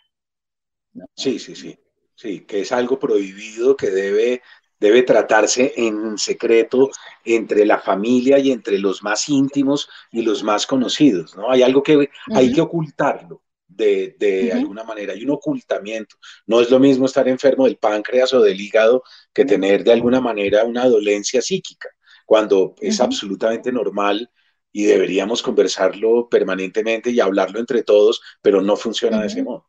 Sí, 1.16 1.40
sí, 1.40 1.56
sí. 1.56 1.78
Sí, 2.16 2.42
que 2.42 2.62
es 2.62 2.72
algo 2.72 2.98
prohibido 2.98 3.76
que 3.76 3.90
debe, 3.90 4.42
debe 4.80 5.04
tratarse 5.04 5.74
en 5.76 6.18
secreto 6.18 6.90
entre 7.26 7.66
la 7.66 7.80
familia 7.80 8.40
y 8.40 8.52
entre 8.52 8.80
los 8.80 9.04
más 9.04 9.28
íntimos 9.28 9.90
y 10.12 10.22
los 10.22 10.42
más 10.42 10.66
conocidos, 10.66 11.36
¿no? 11.36 11.52
Hay 11.52 11.62
algo 11.62 11.84
que 11.84 12.10
hay 12.34 12.54
que 12.54 12.62
ocultarlo 12.62 13.42
de, 13.76 14.52
alguna 14.54 14.84
manera, 14.84 15.14
hay 15.14 15.24
un 15.24 15.32
ocultamiento. 15.32 16.16
No 16.48 16.62
es 16.62 16.70
lo 16.70 16.80
mismo 16.80 17.06
estar 17.06 17.28
enfermo 17.28 17.66
del 17.66 17.78
páncreas 17.78 18.34
o 18.34 18.42
del 18.42 18.60
hígado 18.60 19.04
que 19.34 19.46
tener 19.46 19.84
de 19.84 19.94
alguna 19.94 20.22
manera 20.22 20.64
una 20.64 20.88
dolencia 20.88 21.42
psíquica, 21.42 21.90
cuando 22.26 22.76
es 22.80 23.00
absolutamente 23.02 23.72
normal 23.72 24.30
y 24.72 24.84
deberíamos 24.84 25.42
conversarlo 25.42 26.28
permanentemente 26.28 27.12
y 27.12 27.20
hablarlo 27.20 27.60
entre 27.60 27.84
todos, 27.84 28.22
pero 28.42 28.62
no 28.62 28.76
funciona 28.76 29.22
de 29.22 29.28
ese 29.28 29.44
modo. 29.44 29.68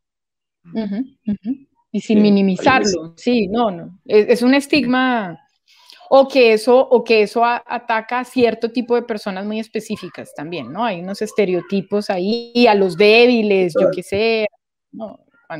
Y 1.92 2.00
sin 2.00 2.22
minimizarlo, 2.22 3.14
sí, 3.16 3.46
no, 3.48 3.70
no. 3.70 4.00
es 4.04 4.42
un 4.42 4.54
estigma 4.54 5.45
o 6.10 6.28
que 6.28 6.52
eso, 6.52 6.78
o 6.78 7.04
que 7.04 7.22
eso 7.22 7.44
ataca 7.44 8.20
a 8.20 8.24
cierto 8.24 8.70
tipo 8.70 8.94
de 8.94 9.02
personas 9.02 9.44
muy 9.44 9.60
específicas 9.60 10.32
también, 10.34 10.72
¿no? 10.72 10.84
Hay 10.84 11.00
unos 11.00 11.22
estereotipos 11.22 12.10
ahí, 12.10 12.66
a 12.68 12.74
los 12.74 12.96
débiles, 12.96 13.74
yo 13.78 13.88
qué 13.94 14.02
sé. 14.02 14.46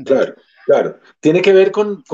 Claro, 0.05 0.35
claro. 0.65 1.01
Tiene 1.21 1.41
que 1.41 1.53
ver 1.53 1.71
con, 1.71 2.05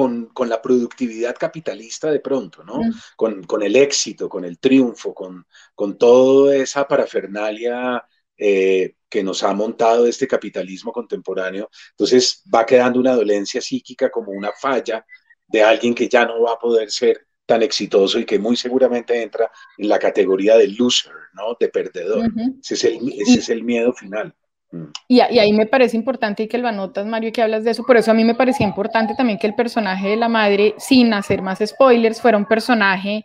la 0.47 0.61
productividad 0.61 1.37
capitalista 1.37 2.11
de 2.11 2.21
pronto, 2.21 2.63
¿no? 2.65 2.81
Con, 3.17 3.63
el 3.63 3.77
éxito, 3.77 4.29
con 4.29 4.45
el 4.45 4.59
triunfo, 4.59 5.15
con, 5.15 5.47
con 5.75 5.97
toda 5.97 6.57
esa 6.57 6.87
parafernalia 6.87 8.05
eh, 8.37 8.97
que 9.09 9.23
nos 9.23 9.43
ha 9.43 9.53
montado 9.53 10.07
este 10.07 10.27
capitalismo 10.27 10.93
contemporáneo. 10.93 11.71
Entonces 11.91 12.43
va 12.53 12.67
quedando 12.67 12.99
una 12.99 13.15
dolencia 13.15 13.61
psíquica 13.61 14.11
como 14.11 14.33
una 14.33 14.53
falla 14.53 15.05
de 15.47 15.63
alguien 15.63 15.95
que 15.95 16.09
ya 16.09 16.25
no 16.25 16.43
va 16.43 16.53
a 16.53 16.59
poder 16.59 16.91
ser 16.91 17.27
tan 17.53 17.63
exitoso 17.63 18.19
y 18.19 18.25
que 18.25 18.39
muy 18.39 18.57
seguramente 18.57 19.23
entra 19.23 19.51
en 19.77 19.87
la 19.87 19.99
categoría 19.99 20.57
de 20.57 20.69
loser, 20.69 21.13
¿no? 21.35 21.55
De 21.61 21.69
perdedor. 21.69 22.33
ese, 22.63 22.75
es 22.75 22.85
el, 22.85 23.13
ese 23.21 23.41
es 23.41 23.49
el 23.51 23.63
miedo 23.63 23.93
final. 23.93 24.35
Mm. 24.71 24.85
Y, 25.07 25.17
y, 25.17 25.39
ahí 25.39 25.53
me 25.53 25.67
parece 25.67 25.99
importante 25.99 26.45
y 26.45 26.49
que 26.49 26.57
lo 26.57 26.69
anotas, 26.69 27.05
Mario, 27.05 27.31
que 27.31 27.43
hablas 27.43 27.65
de 27.65 27.73
eso. 27.73 27.83
Por 27.85 27.99
eso 27.99 28.11
a 28.11 28.15
mí 28.15 28.25
me 28.25 28.35
parecía 28.35 28.67
importante 28.67 29.15
también 29.15 29.39
que 29.39 29.47
el 29.47 29.55
personaje 29.55 30.09
de 30.09 30.17
la 30.17 30.31
madre, 30.31 30.75
sin 30.79 31.13
hacer 31.13 31.43
más 31.43 31.59
spoilers, 31.63 32.23
fuera 32.23 32.39
un 32.39 32.47
personaje 32.47 33.23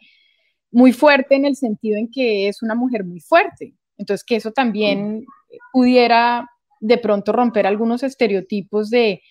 muy 0.72 0.92
fuerte 0.92 1.36
en 1.36 1.46
el 1.46 1.56
sentido 1.56 1.98
en 1.98 2.12
que 2.12 2.50
es 2.50 2.62
una 2.62 2.76
mujer 2.76 3.06
muy 3.06 3.22
fuerte. 3.22 3.76
Entonces, 3.98 4.26
que 4.26 4.36
eso 4.36 4.52
también 4.52 5.20
mm. 5.20 5.26
pudiera 5.72 6.50
de 6.82 6.98
pronto 6.98 7.32
romper 7.32 7.66
algunos 7.66 8.04
estereotipos 8.04 8.90
de, 8.90 9.22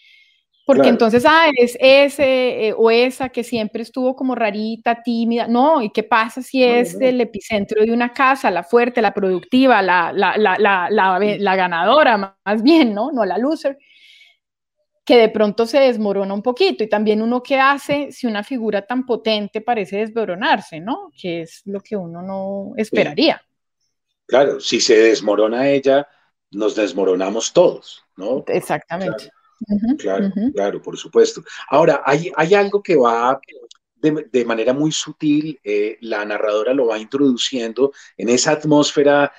porque 0.66 0.88
entonces, 0.88 1.24
ah, 1.24 1.46
es 1.56 1.78
ese 1.78 2.66
eh, 2.66 2.74
o 2.76 2.90
esa 2.90 3.28
que 3.28 3.44
siempre 3.44 3.82
estuvo 3.82 4.16
como 4.16 4.34
rarita, 4.34 5.00
tímida. 5.00 5.46
No, 5.46 5.80
¿y 5.80 5.90
qué 5.90 6.02
pasa 6.02 6.42
si 6.42 6.64
es 6.64 6.98
del 6.98 7.20
epicentro 7.20 7.84
de 7.84 7.92
una 7.92 8.12
casa, 8.12 8.50
la 8.50 8.64
fuerte, 8.64 9.00
la 9.00 9.14
productiva, 9.14 9.80
la, 9.80 10.12
la, 10.12 10.36
la, 10.36 10.88
la, 10.90 11.56
ganadora, 11.56 12.36
más 12.44 12.62
bien, 12.64 12.92
¿no? 12.92 13.12
No 13.12 13.24
la 13.24 13.38
loser, 13.38 13.78
que 15.04 15.16
de 15.16 15.28
pronto 15.28 15.66
se 15.66 15.78
desmorona 15.78 16.34
un 16.34 16.42
poquito. 16.42 16.82
Y 16.82 16.88
también 16.88 17.22
uno 17.22 17.44
qué 17.44 17.60
hace 17.60 18.10
si 18.10 18.26
una 18.26 18.42
figura 18.42 18.84
tan 18.84 19.06
potente 19.06 19.60
parece 19.60 19.98
desmoronarse, 19.98 20.80
¿no? 20.80 21.12
Que 21.16 21.42
es 21.42 21.62
lo 21.66 21.80
que 21.80 21.96
uno 21.96 22.22
no 22.22 22.72
esperaría. 22.76 23.40
Claro, 24.26 24.58
si 24.58 24.80
se 24.80 24.96
desmorona 24.96 25.68
ella, 25.68 26.08
nos 26.50 26.74
desmoronamos 26.74 27.52
todos, 27.52 28.02
¿no? 28.16 28.42
Exactamente. 28.48 29.30
Claro, 29.98 30.30
claro, 30.54 30.82
por 30.82 30.96
supuesto. 30.96 31.42
Ahora, 31.68 32.02
hay, 32.04 32.30
hay 32.36 32.54
algo 32.54 32.82
que 32.82 32.96
va 32.96 33.40
de, 33.96 34.44
manera 34.44 34.72
muy 34.72 34.92
sutil, 34.92 35.58
eh, 35.64 35.96
la 36.00 36.24
narradora 36.24 36.74
lo 36.74 36.86
va 36.86 36.98
introduciendo 36.98 37.92
en 38.16 38.28
esa 38.28 38.52
atmósfera 38.52 39.32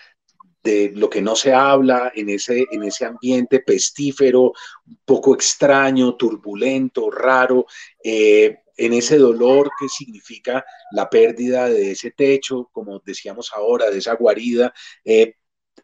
de 0.64 0.92
lo 0.94 1.10
que 1.10 1.22
no 1.22 1.36
se 1.36 1.54
habla, 1.54 2.12
en 2.14 2.30
ese, 2.30 2.66
en 2.72 2.84
ese 2.84 3.06
ambiente 3.06 3.60
pestífero, 3.62 4.54
un 4.86 5.00
poco 5.06 5.34
extraño, 5.34 6.16
turbulento, 6.16 7.10
raro, 7.10 7.66
eh, 8.04 8.58
en 8.76 8.94
ese 8.94 9.18
dolor 9.18 9.70
que 9.80 9.88
significa 9.88 10.66
la 10.92 11.10
pérdida 11.10 11.70
de 11.70 11.92
ese 11.92 12.12
techo, 12.12 12.70
como 12.72 13.00
decíamos 13.00 13.52
ahora, 13.54 13.90
de 13.90 14.00
esa 14.00 14.16
guarida. 14.16 14.74
Eh, 15.06 15.36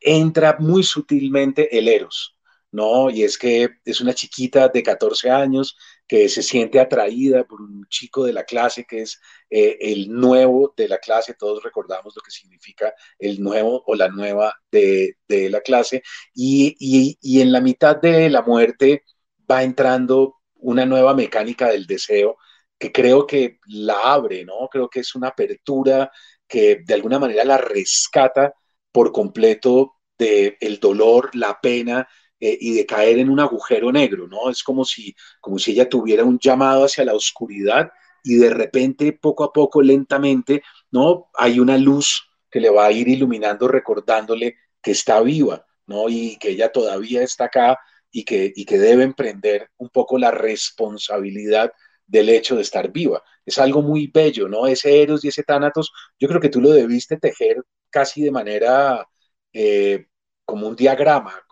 entra 0.01 0.57
muy 0.59 0.83
sutilmente 0.83 1.77
el 1.77 1.87
eros, 1.87 2.32
¿no? 2.73 3.09
Y 3.09 3.23
es 3.23 3.37
que 3.37 3.69
es 3.85 4.01
una 4.01 4.13
chiquita 4.13 4.67
de 4.67 4.83
14 4.83 5.29
años 5.29 5.77
que 6.07 6.27
se 6.27 6.43
siente 6.43 6.79
atraída 6.79 7.45
por 7.45 7.61
un 7.61 7.85
chico 7.87 8.25
de 8.25 8.33
la 8.33 8.43
clase 8.43 8.85
que 8.85 9.03
es 9.03 9.19
eh, 9.49 9.77
el 9.79 10.09
nuevo 10.09 10.73
de 10.75 10.87
la 10.87 10.97
clase, 10.97 11.35
todos 11.35 11.63
recordamos 11.63 12.13
lo 12.15 12.21
que 12.21 12.31
significa 12.31 12.93
el 13.19 13.41
nuevo 13.41 13.83
o 13.85 13.95
la 13.95 14.09
nueva 14.09 14.53
de, 14.71 15.15
la 15.29 15.61
clase, 15.61 16.03
y, 16.33 16.75
y 17.21 17.41
en 17.41 17.51
la 17.51 17.61
mitad 17.61 17.97
de 17.97 18.29
la 18.29 18.41
muerte 18.41 19.03
va 19.49 19.63
entrando 19.63 20.35
una 20.55 20.85
nueva 20.85 21.13
mecánica 21.13 21.69
del 21.69 21.85
deseo 21.85 22.37
que 22.77 22.91
creo 22.91 23.25
que 23.27 23.59
la 23.67 24.13
abre, 24.13 24.43
¿no? 24.45 24.67
Creo 24.69 24.89
que 24.89 25.01
es 25.01 25.15
una 25.15 25.29
apertura 25.29 26.11
que 26.47 26.81
de 26.85 26.93
alguna 26.93 27.19
manera 27.19 27.45
la 27.45 27.57
rescata 27.57 28.53
por 28.91 29.11
completo 29.11 29.95
del 30.17 30.57
el 30.59 30.79
dolor, 30.79 31.35
la 31.35 31.59
pena 31.61 32.07
eh, 32.45 32.57
y 32.59 32.73
de 32.73 32.85
caer 32.85 33.19
en 33.19 33.29
un 33.29 33.39
agujero 33.39 33.89
negro, 33.89 34.27
¿no? 34.27 34.49
Es 34.49 34.63
como 34.63 34.83
si, 34.83 35.15
como 35.39 35.57
si 35.57 35.71
ella 35.71 35.87
tuviera 35.87 36.25
un 36.25 36.37
llamado 36.37 36.83
hacia 36.83 37.05
la 37.05 37.13
oscuridad 37.13 37.89
y 38.21 38.35
de 38.35 38.49
repente, 38.49 39.13
poco 39.13 39.45
a 39.45 39.53
poco, 39.53 39.81
lentamente, 39.81 40.61
¿no? 40.91 41.29
Hay 41.35 41.61
una 41.61 41.77
luz 41.77 42.27
que 42.51 42.59
le 42.59 42.69
va 42.69 42.87
a 42.87 42.91
ir 42.91 43.07
iluminando, 43.07 43.69
recordándole 43.69 44.57
que 44.81 44.91
está 44.91 45.21
viva, 45.21 45.65
¿no? 45.87 46.09
Y 46.09 46.35
que 46.37 46.49
ella 46.49 46.69
todavía 46.69 47.23
está 47.23 47.45
acá 47.45 47.79
y 48.11 48.25
que, 48.25 48.51
y 48.53 48.65
que 48.65 48.77
debe 48.77 49.03
emprender 49.03 49.69
un 49.77 49.87
poco 49.87 50.17
la 50.17 50.31
responsabilidad 50.31 51.71
del 52.05 52.27
hecho 52.27 52.57
de 52.57 52.63
estar 52.63 52.91
viva. 52.91 53.23
Es 53.45 53.57
algo 53.57 53.81
muy 53.81 54.07
bello, 54.07 54.49
¿no? 54.49 54.67
Ese 54.67 55.01
Eros 55.01 55.23
y 55.23 55.29
ese 55.29 55.43
Tánatos, 55.43 55.93
yo 56.19 56.27
creo 56.27 56.41
que 56.41 56.49
tú 56.49 56.59
lo 56.59 56.71
debiste 56.71 57.15
tejer 57.17 57.63
casi 57.89 58.21
de 58.21 58.31
manera 58.31 59.07
eh, 59.53 60.07
como 60.45 60.67
un 60.67 60.75
diagrama, 60.75 61.42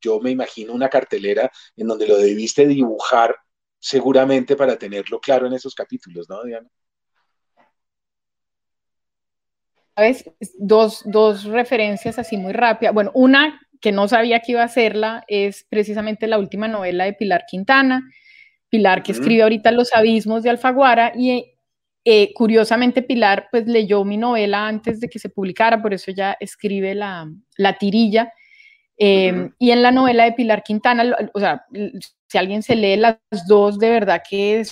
yo 0.00 0.20
me 0.20 0.30
imagino 0.30 0.72
una 0.72 0.88
cartelera 0.88 1.50
en 1.76 1.86
donde 1.86 2.06
lo 2.06 2.16
debiste 2.16 2.66
dibujar 2.66 3.34
seguramente 3.78 4.56
para 4.56 4.76
tenerlo 4.76 5.20
claro 5.20 5.46
en 5.46 5.52
esos 5.52 5.74
capítulos, 5.74 6.28
¿no, 6.28 6.42
Diana? 6.44 6.68
¿Sabes? 9.94 10.30
Dos, 10.58 11.02
dos 11.04 11.44
referencias 11.44 12.18
así 12.18 12.36
muy 12.36 12.52
rápidas. 12.52 12.94
Bueno, 12.94 13.10
una 13.14 13.60
que 13.80 13.92
no 13.92 14.08
sabía 14.08 14.40
que 14.40 14.52
iba 14.52 14.62
a 14.62 14.66
hacerla 14.66 15.24
es 15.28 15.64
precisamente 15.68 16.26
la 16.26 16.38
última 16.38 16.68
novela 16.68 17.04
de 17.04 17.14
Pilar 17.14 17.44
Quintana. 17.48 18.02
Pilar 18.68 19.02
que 19.02 19.12
escribe 19.12 19.42
ahorita 19.42 19.72
Los 19.72 19.94
abismos 19.94 20.42
de 20.42 20.50
Alfaguara 20.50 21.12
y 21.16 21.54
eh, 22.04 22.32
curiosamente 22.34 23.02
Pilar 23.02 23.48
pues 23.50 23.66
leyó 23.66 24.04
mi 24.04 24.16
novela 24.16 24.66
antes 24.66 25.00
de 25.00 25.08
que 25.08 25.18
se 25.18 25.30
publicara, 25.30 25.80
por 25.80 25.94
eso 25.94 26.10
ya 26.10 26.36
escribe 26.38 26.94
la, 26.94 27.30
la 27.56 27.78
tirilla 27.78 28.32
Em, 29.00 29.52
y 29.60 29.70
en 29.70 29.82
la 29.82 29.92
novela 29.92 30.24
de 30.24 30.32
Pilar 30.32 30.64
Quintana, 30.64 31.16
o 31.32 31.38
sea, 31.38 31.64
si 32.26 32.36
alguien 32.36 32.64
se 32.64 32.74
lee 32.74 32.96
las 32.96 33.16
dos, 33.46 33.78
de 33.78 33.90
verdad 33.90 34.22
que 34.28 34.64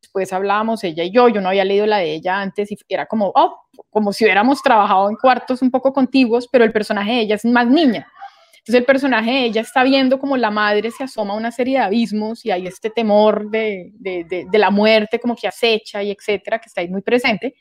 después 0.00 0.32
hablábamos 0.32 0.82
ella 0.84 1.04
y 1.04 1.10
yo, 1.10 1.28
yo 1.28 1.42
no 1.42 1.50
había 1.50 1.66
leído 1.66 1.86
la 1.86 1.98
de 1.98 2.14
ella 2.14 2.40
antes 2.40 2.72
y 2.72 2.78
era 2.88 3.04
como, 3.04 3.30
oh, 3.34 3.60
como 3.90 4.14
si 4.14 4.24
hubiéramos 4.24 4.62
trabajado 4.62 5.10
en 5.10 5.16
cuartos 5.16 5.60
un 5.60 5.70
poco 5.70 5.92
contiguos, 5.92 6.48
pero 6.50 6.64
el 6.64 6.72
personaje 6.72 7.12
de 7.12 7.20
ella 7.20 7.34
es 7.34 7.44
más 7.44 7.66
niña. 7.66 8.10
Entonces 8.52 8.76
el 8.76 8.86
personaje 8.86 9.30
de 9.30 9.44
ella 9.44 9.60
está 9.60 9.84
viendo 9.84 10.18
como 10.18 10.38
la 10.38 10.50
madre 10.50 10.90
se 10.90 11.04
asoma 11.04 11.34
a 11.34 11.36
una 11.36 11.52
serie 11.52 11.76
de 11.76 11.84
abismos 11.84 12.46
y 12.46 12.50
hay 12.50 12.66
este 12.66 12.88
temor 12.88 13.50
de, 13.50 13.90
de, 13.92 14.46
de, 14.50 14.58
la 14.58 14.70
muerte 14.70 15.20
como 15.20 15.36
que 15.36 15.46
acecha 15.46 16.02
y 16.02 16.10
etcétera, 16.10 16.58
que 16.58 16.68
está 16.68 16.80
ahí 16.80 16.88
muy 16.88 17.02
presente, 17.02 17.56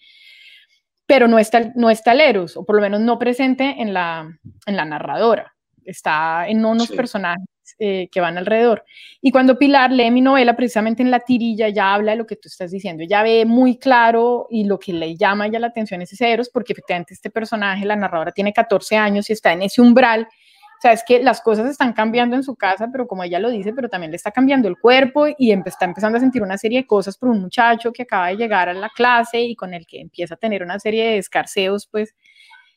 pero 1.05 1.27
no 1.27 1.38
está, 1.38 1.73
no 1.75 1.89
está 1.89 2.13
el 2.13 2.21
Eros, 2.21 2.55
o 2.55 2.63
por 2.63 2.77
lo 2.77 2.81
menos 2.81 3.01
no 3.01 3.19
presente 3.19 3.75
en 3.79 3.93
la, 3.93 4.39
en 4.65 4.77
la 4.77 4.86
narradora 4.86 5.53
está 5.86 6.48
en 6.48 6.65
unos 6.65 6.91
personajes 6.91 7.46
eh, 7.80 8.10
que 8.12 8.22
van 8.22 8.38
alrededor. 8.38 8.84
Y 9.22 9.32
cuando 9.32 9.58
Pilar 9.58 9.91
lee 9.91 10.12
mi 10.12 10.22
novela, 10.22 10.56
precisamente 10.56 11.02
en 11.02 11.12
la 11.12 11.22
tirilla, 11.22 11.69
ya 11.69 11.93
habla 11.93 12.12
de 12.12 12.17
lo 12.17 12.28
que 12.28 12.36
tú 12.36 12.50
estás 12.50 12.72
diciendo, 12.72 13.04
ya 13.08 13.24
ve 13.24 13.46
muy 13.46 13.78
claro 13.78 14.48
y 14.50 14.65
lo 14.65 14.78
que 14.80 14.93
le 14.93 15.15
llama 15.15 15.48
ya 15.48 15.60
la 15.60 15.67
atención 15.67 16.02
es 16.02 16.13
ese 16.13 16.32
Eros, 16.32 16.50
porque 16.50 16.74
efectivamente 16.74 17.13
este 17.13 17.30
personaje, 17.30 17.86
la 17.86 17.96
narradora, 17.96 18.32
tiene 18.32 18.54
14 18.54 18.98
años 18.98 19.30
y 19.30 19.34
está 19.34 19.54
en 19.54 19.63
ese 19.63 19.82
umbral. 19.82 20.28
O 20.28 20.82
sea, 20.82 20.91
es 20.91 21.04
que 21.08 21.24
las 21.24 21.39
cosas 21.39 21.69
están 21.69 21.93
cambiando 21.93 22.36
en 22.36 22.43
su 22.43 22.58
casa, 22.58 22.89
pero 22.91 23.08
como 23.08 23.24
ella 23.24 23.39
lo 23.39 23.50
dice, 23.50 23.72
pero 23.74 23.88
también 23.88 24.12
le 24.12 24.17
está 24.17 24.32
cambiando 24.32 24.67
el 24.67 24.78
cuerpo 24.78 25.28
y 25.38 25.54
está 25.54 25.86
empezando 25.86 26.17
a 26.17 26.19
sentir 26.19 26.43
una 26.43 26.58
serie 26.58 26.82
de 26.82 26.88
cosas 26.88 27.17
por 27.17 27.30
un 27.30 27.39
muchacho 27.39 27.93
que 27.93 28.04
acaba 28.04 28.28
de 28.28 28.36
llegar 28.36 28.67
a 28.67 28.74
la 28.74 28.89
clase 28.89 29.39
y 29.39 29.56
con 29.56 29.74
el 29.74 29.88
que 29.88 30.02
empieza 30.02 30.34
a 30.34 30.38
tener 30.38 30.62
una 30.62 30.80
serie 30.80 31.06
de 31.06 31.17
escarceos, 31.19 31.88
pues, 31.88 32.13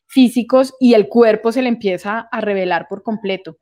físicos 0.07 0.75
y 0.81 0.95
el 0.95 1.09
cuerpo 1.09 1.53
se 1.53 1.63
le 1.63 1.69
empieza 1.69 2.29
a 2.31 2.41
revelar 2.41 2.87
por 2.89 3.03
completo. 3.03 3.59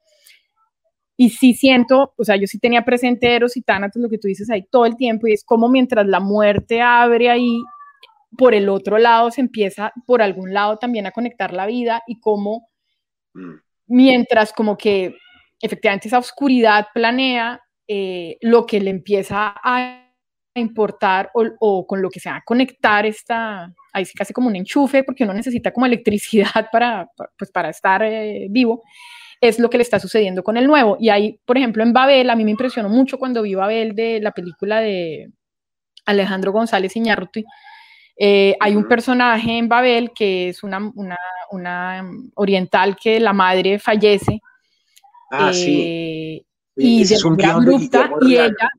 Y 1.16 1.30
sí 1.30 1.54
siento, 1.54 2.12
o 2.16 2.24
sea, 2.24 2.36
yo 2.36 2.46
sí 2.46 2.58
tenía 2.58 2.84
presente 2.84 3.34
Eros 3.34 3.56
y 3.56 3.62
Tánatos, 3.62 4.02
lo 4.02 4.08
que 4.08 4.18
tú 4.18 4.26
dices 4.26 4.50
ahí 4.50 4.66
todo 4.68 4.84
el 4.84 4.96
tiempo, 4.96 5.28
y 5.28 5.32
es 5.32 5.44
como 5.44 5.68
mientras 5.68 6.06
la 6.06 6.20
muerte 6.20 6.80
abre 6.80 7.30
ahí, 7.30 7.62
por 8.36 8.54
el 8.54 8.68
otro 8.68 8.98
lado 8.98 9.30
se 9.30 9.40
empieza 9.40 9.92
por 10.06 10.22
algún 10.22 10.52
lado 10.52 10.76
también 10.78 11.06
a 11.06 11.12
conectar 11.12 11.52
la 11.52 11.66
vida 11.66 12.02
y 12.06 12.18
como 12.18 12.66
mm. 13.34 13.54
mientras 13.86 14.52
como 14.52 14.76
que 14.76 15.14
efectivamente 15.60 16.08
esa 16.08 16.18
oscuridad 16.18 16.88
planea, 16.92 17.60
eh, 17.86 18.38
lo 18.40 18.66
que 18.66 18.80
le 18.80 18.90
empieza 18.90 19.54
a 19.62 20.03
importar 20.60 21.30
o, 21.34 21.86
con 21.86 22.00
lo 22.00 22.10
que 22.10 22.20
se 22.20 22.30
va 22.30 22.36
a 22.36 22.44
conectar 22.44 23.06
esta, 23.06 23.72
ahí 23.92 24.04
sí 24.04 24.14
casi 24.14 24.32
como 24.32 24.48
un 24.48 24.56
enchufe, 24.56 25.02
porque 25.02 25.24
uno 25.24 25.34
necesita 25.34 25.72
como 25.72 25.86
electricidad 25.86 26.68
para, 26.72 27.10
pues 27.36 27.50
para 27.50 27.70
estar 27.70 28.02
eh, 28.02 28.46
vivo, 28.50 28.82
es 29.40 29.58
lo 29.58 29.68
que 29.68 29.78
le 29.78 29.82
está 29.82 29.98
sucediendo 29.98 30.42
con 30.42 30.56
el 30.56 30.66
nuevo. 30.66 30.96
Y 31.00 31.08
ahí, 31.10 31.38
por 31.44 31.58
ejemplo, 31.58 31.82
en 31.82 31.92
Babel, 31.92 32.30
a 32.30 32.36
mí 32.36 32.44
me 32.44 32.52
impresionó 32.52 32.88
mucho 32.88 33.18
cuando 33.18 33.42
vi 33.42 33.54
Babel 33.54 33.94
de 33.94 34.20
la 34.20 34.32
película 34.32 34.80
de 34.80 35.30
Alejandro 36.06 36.52
González 36.52 36.94
Iñárritu. 36.96 37.42
Eh, 38.16 38.56
hay 38.60 38.76
un 38.76 38.86
personaje 38.86 39.58
en 39.58 39.68
Babel 39.68 40.12
que 40.14 40.50
es 40.50 40.62
una, 40.62 40.78
una, 40.94 41.16
una 41.50 42.08
oriental 42.36 42.96
que 42.96 43.18
la 43.18 43.32
madre 43.32 43.78
fallece. 43.78 44.40
Ah, 45.30 45.52
sí. 45.52 45.82
Eh, 45.82 46.44
y 46.76 47.02
es 47.02 47.24
un 47.24 47.38
y 48.22 48.36
ella 48.36 48.70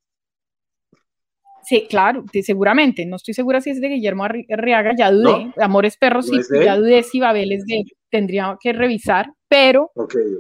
Sí, 1.68 1.88
claro, 1.90 2.24
seguramente. 2.44 3.06
No 3.06 3.16
estoy 3.16 3.34
segura 3.34 3.60
si 3.60 3.72
es 3.72 3.82
de 3.82 3.90
Guillermo 3.90 4.24
Arriaga, 4.24 4.92
ya 4.96 5.12
dudé. 5.12 5.52
Amores 5.60 5.98
Perros, 5.98 6.28
sí, 6.28 6.38
ya 6.64 6.78
dudé 6.78 7.02
si 7.02 7.20
Babel 7.20 7.52
es 7.52 7.66
de 7.66 7.84
tendría 8.16 8.58
que 8.62 8.72
revisar, 8.72 9.30
pero, 9.50 9.92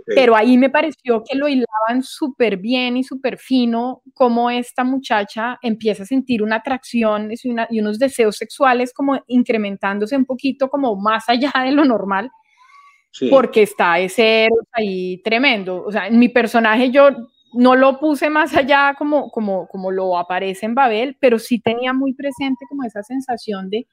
pero 0.05 0.33
ahí 0.33 0.57
me 0.57 0.69
pareció 0.69 1.23
que 1.29 1.37
lo 1.37 1.49
hilaban 1.49 2.03
súper 2.03 2.55
bien 2.55 2.95
y 2.95 3.03
súper 3.03 3.37
fino, 3.37 4.01
como 4.13 4.49
esta 4.49 4.85
muchacha 4.85 5.57
empieza 5.61 6.03
a 6.03 6.05
sentir 6.05 6.41
una 6.41 6.57
atracción 6.57 7.29
y, 7.31 7.79
unos 7.81 7.99
deseos 7.99 8.37
sexuales 8.37 8.93
como 8.93 9.19
incrementándose 9.27 10.15
un 10.15 10.23
poquito 10.23 10.69
como 10.69 10.95
más 10.95 11.27
allá 11.27 11.51
de 11.65 11.71
lo 11.71 11.83
normal. 11.83 12.29
Porque 13.29 13.63
está 13.63 13.99
ese 13.99 14.47
ahí 14.73 15.21
tremendo. 15.23 15.83
O 15.83 15.91
sea, 15.91 16.07
en 16.07 16.19
mi 16.19 16.29
personaje 16.29 16.91
yo 16.91 17.09
no 17.55 17.75
lo 17.75 17.99
puse 17.99 18.29
más 18.29 18.55
allá 18.55 18.95
como, 18.97 19.29
como, 19.31 19.67
como 19.67 19.91
lo 19.91 20.17
aparece 20.17 20.65
en 20.65 20.75
Babel, 20.75 21.17
pero 21.19 21.39
sí 21.39 21.59
tenía 21.59 21.93
muy 21.93 22.13
presente 22.13 22.65
como 22.69 22.83
esa 22.83 23.03
sensación 23.03 23.69
de 23.69 23.87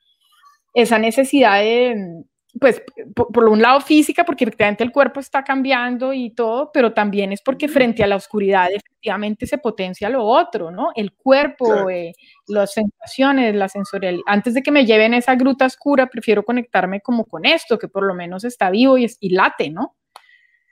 esa 0.75 0.99
necesidad 0.99 1.61
de, 1.61 2.25
pues, 2.59 2.83
por, 3.15 3.49
un 3.49 3.63
lado 3.63 3.81
física, 3.81 4.25
porque 4.25 4.45
efectivamente 4.45 4.85
el 4.85 4.93
cuerpo 4.93 5.21
está 5.21 5.43
cambiando 5.43 6.13
y 6.13 6.31
todo, 6.31 6.71
pero 6.73 6.93
también 6.93 7.33
es 7.33 7.41
porque 7.43 7.69
frente 7.69 8.03
a 8.03 8.07
la 8.07 8.17
oscuridad 8.17 8.69
efectivamente 8.73 9.47
se 9.47 9.59
potencia 9.59 10.09
lo 10.11 10.25
otro, 10.25 10.71
¿no? 10.71 10.91
El 10.95 11.13
cuerpo, 11.13 11.89
eh, 11.89 12.13
las 12.49 12.73
sensaciones, 12.73 13.55
la 13.55 13.69
sensorialidad. 13.69 14.23
Antes 14.27 14.55
de 14.55 14.63
que 14.63 14.71
me 14.71 14.85
lleven 14.85 15.15
a 15.15 15.19
esa 15.19 15.35
gruta 15.35 15.67
oscura, 15.67 16.09
prefiero 16.09 16.43
conectarme 16.43 17.01
como 17.01 17.25
con 17.25 17.47
esto, 17.47 17.79
que 17.79 17.89
por 17.89 18.05
lo 18.05 18.15
menos 18.15 18.45
está 18.45 18.71
vivo 18.71 18.99
y, 18.99 19.11
y 19.21 19.31
late, 19.31 19.71
¿no? 19.71 19.97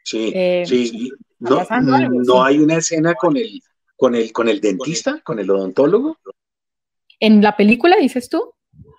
Sí, 0.05 0.33
eh, 0.35 0.65
sí. 0.67 1.11
No, 1.41 1.67
no 2.11 2.45
hay 2.45 2.59
una 2.59 2.77
escena 2.77 3.15
con 3.15 3.37
el, 3.37 3.63
con 3.97 4.15
el, 4.15 4.33
con 4.33 4.49
el 4.49 4.61
dentista, 4.61 5.21
con 5.23 5.39
el 5.39 5.51
odontólogo. 5.51 6.19
¿En 7.19 7.43
la 7.43 7.57
película 7.57 7.97
dices 7.97 8.29
tú? 8.29 8.53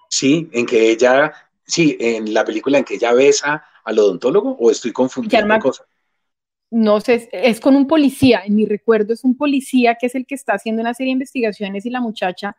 Sí, 0.10 0.50
en 0.52 0.66
que 0.66 0.92
ella, 0.92 1.32
sí, 1.64 1.98
en 2.00 2.34
la 2.34 2.44
película 2.44 2.80
en 2.80 2.84
que 2.84 2.96
ella 2.96 3.14
besa 3.14 3.64
al 3.84 4.00
odontólogo, 4.00 4.58
o 4.60 4.72
estoy 4.72 4.92
confundiendo 4.92 5.58
cosas. 5.60 5.88
No 6.70 7.02
sé, 7.02 7.30
es 7.32 7.60
con 7.60 7.76
un 7.76 7.86
policía, 7.86 8.44
en 8.46 8.56
mi 8.56 8.66
recuerdo 8.66 9.14
es 9.14 9.24
un 9.24 9.36
policía 9.36 9.96
que 10.00 10.06
es 10.08 10.16
el 10.16 10.26
que 10.26 10.36
está 10.36 10.54
haciendo 10.54 10.82
una 10.82 10.94
serie 10.94 11.10
de 11.10 11.14
investigaciones 11.14 11.86
y 11.86 11.90
la 11.90 12.00
muchacha 12.00 12.56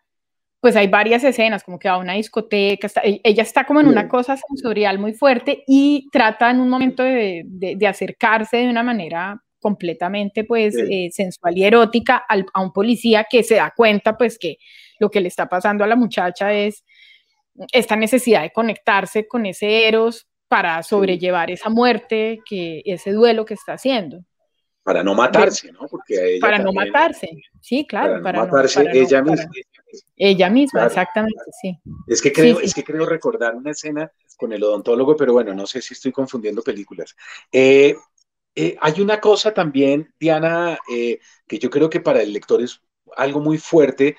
pues 0.63 0.77
hay 0.77 0.87
varias 0.87 1.25
escenas, 1.25 1.65
como 1.65 1.77
que 1.77 1.89
va 1.89 1.97
a 1.97 1.99
una 1.99 2.13
discoteca, 2.13 2.89
e, 3.03 3.21
ella 3.25 3.43
está 3.43 3.67
como 3.67 3.81
en 3.81 3.89
una 3.89 4.07
cosa 4.07 4.37
sensorial 4.37 4.97
muy 4.97 5.13
fuerte 5.13 5.65
y 5.67 6.09
trata 6.13 6.53
en 6.53 6.61
un 6.61 6.69
momento 6.69 7.03
de, 7.03 7.77
acercarse 7.85 8.59
de 8.59 8.71
una 8.71 8.85
manera 8.85 9.43
completamente 9.63 10.45
pues 10.45 10.77
eh, 10.77 11.09
sensual 11.13 11.57
y 11.57 11.65
erótica 11.65 12.27
a 12.29 12.61
un 12.61 12.73
policía 12.73 13.25
que 13.31 13.43
se 13.43 13.55
da 13.55 13.73
cuenta 13.75 14.19
pues 14.19 14.39
que 14.39 14.59
lo 14.99 15.11
que 15.11 15.21
le 15.21 15.29
está 15.29 15.49
pasando 15.49 15.85
a 15.85 15.87
la 15.87 15.97
muchacha 15.97 16.53
es 16.53 16.85
esta 17.73 17.97
necesidad 17.97 18.43
de 18.43 18.51
conectarse 18.51 19.27
con 19.27 19.47
ese 19.47 19.87
eros 19.87 20.27
para 20.49 20.83
sobrellevar 20.83 21.51
esa 21.51 21.71
muerte, 21.71 22.41
que 22.45 22.83
ese 22.85 23.13
duelo 23.13 23.45
que 23.45 23.55
está 23.55 23.75
haciendo. 23.75 24.23
Para 24.83 25.03
no 25.03 25.15
matarse, 25.15 25.71
¿no? 25.73 25.87
Porque 25.89 26.39
para 26.41 26.59
no 26.59 26.73
matarse, 26.73 27.31
sí, 27.61 27.87
claro. 27.87 28.21
Para, 28.23 28.41
no 28.41 28.47
matarse 28.47 28.85
ella 28.93 29.23
misma. 29.23 29.51
ella 30.17 30.51
misma, 30.51 30.87
exactamente, 30.87 31.41
sí. 31.61 31.79
Es 32.07 32.21
que, 32.21 32.33
creo, 32.33 32.59
es 32.59 32.75
que 32.75 32.83
creo 32.83 33.07
recordar 33.07 33.55
una 33.55 33.71
escena 33.71 34.11
con 34.37 34.53
el 34.53 34.63
odontólogo, 34.63 35.17
pero 35.17 35.33
bueno, 35.33 35.55
no 35.55 35.67
sé 35.67 35.81
si 35.81 35.95
estoy 35.95 36.11
confundiendo 36.11 36.63
películas. 36.63 37.15
Eh, 37.53 37.95
eh, 38.55 38.77
hay 38.81 39.01
una 39.01 39.21
cosa 39.21 39.55
también, 39.55 40.13
Diana, 40.19 40.79
eh, 40.91 41.19
que 41.47 41.59
yo 41.59 41.71
creo 41.71 41.89
que 41.91 42.01
para 42.01 42.23
el 42.23 42.33
lector 42.33 42.63
es 42.63 42.81
algo 43.17 43.41
muy 43.41 43.59
fuerte, 43.59 44.17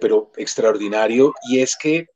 pero 0.00 0.30
extraordinario, 0.36 1.34
y 1.50 1.58
es 1.58 1.76
que 1.76 2.06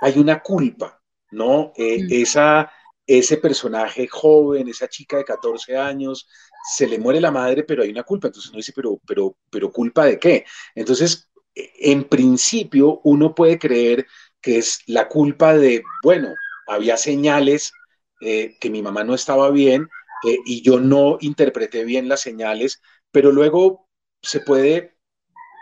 hay 0.00 0.18
una 0.18 0.42
culpa, 0.42 1.00
¿no? 1.30 1.72
Mm. 1.76 2.08
Esa, 2.10 2.72
ese 3.06 3.36
personaje 3.36 4.08
joven, 4.08 4.68
esa 4.68 4.88
chica 4.88 5.16
de 5.16 5.24
14 5.24 5.76
años, 5.76 6.28
se 6.74 6.86
le 6.86 6.98
muere 6.98 7.20
la 7.20 7.30
madre, 7.30 7.64
pero 7.64 7.82
hay 7.82 7.90
una 7.90 8.02
culpa. 8.02 8.28
Entonces 8.28 8.50
uno 8.50 8.58
dice, 8.58 8.72
pero, 8.74 9.00
pero, 9.06 9.36
pero 9.50 9.72
culpa 9.72 10.04
de 10.04 10.18
qué? 10.18 10.44
Entonces, 10.74 11.30
en 11.54 12.04
principio, 12.04 13.00
uno 13.04 13.34
puede 13.34 13.58
creer 13.58 14.06
que 14.40 14.58
es 14.58 14.80
la 14.86 15.08
culpa 15.08 15.54
de, 15.54 15.82
bueno, 16.02 16.34
había 16.66 16.96
señales 16.96 17.72
eh, 18.20 18.56
que 18.60 18.70
mi 18.70 18.82
mamá 18.82 19.04
no 19.04 19.14
estaba 19.14 19.50
bien 19.50 19.88
eh, 20.26 20.38
y 20.46 20.62
yo 20.62 20.80
no 20.80 21.18
interpreté 21.20 21.84
bien 21.84 22.08
las 22.08 22.20
señales, 22.20 22.80
pero 23.10 23.32
luego 23.32 23.88
se 24.22 24.40
puede 24.40 24.98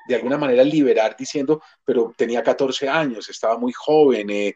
de 0.08 0.14
alguna 0.14 0.38
manera 0.38 0.62
liberar 0.62 1.16
diciendo, 1.18 1.62
pero 1.84 2.12
tenía 2.16 2.42
14 2.42 2.88
años, 2.88 3.28
estaba 3.28 3.58
muy 3.58 3.72
joven, 3.72 4.30
eh, 4.30 4.54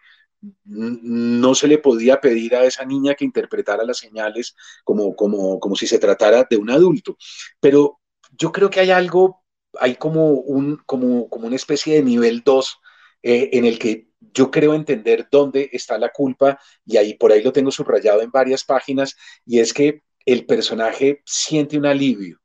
no 0.65 1.55
se 1.55 1.69
le 1.69 1.79
podía 1.79 2.21
pedir 2.21 2.55
a 2.55 2.65
esa 2.65 2.85
niña 2.85 3.15
que 3.15 3.25
interpretara 3.25 3.85
las 3.85 3.99
señales 3.99 4.55
como, 4.85 5.15
como, 5.15 5.61
como 5.61 5.77
si 5.77 5.87
se 5.87 5.99
tratara 5.99 6.47
de 6.49 6.57
un 6.57 6.71
adulto. 6.71 7.17
Pero 7.61 8.01
yo 8.39 8.53
creo 8.53 8.71
que 8.71 8.81
hay 8.81 8.91
algo, 8.91 9.45
hay 9.79 9.97
como, 9.97 10.31
un, 10.31 10.77
como, 10.87 11.29
como 11.29 11.47
una 11.47 11.57
especie 11.57 11.95
de 11.95 12.03
nivel 12.03 12.43
2 12.45 12.79
eh, 13.23 13.51
en 13.53 13.65
el 13.67 13.79
que 13.79 14.10
yo 14.33 14.51
creo 14.51 14.75
entender 14.75 15.29
dónde 15.31 15.71
está 15.73 15.99
la 15.99 16.11
culpa 16.11 16.59
y 16.85 16.97
ahí 16.97 17.15
por 17.15 17.33
ahí 17.33 17.43
lo 17.43 17.53
tengo 17.53 17.71
subrayado 17.71 18.23
en 18.23 18.31
varias 18.31 18.65
páginas 18.65 19.17
y 19.45 19.61
es 19.61 19.73
que 19.73 20.03
el 20.25 20.47
personaje 20.47 21.23
siente 21.25 21.79
un 21.79 21.87
alivio, 21.87 22.41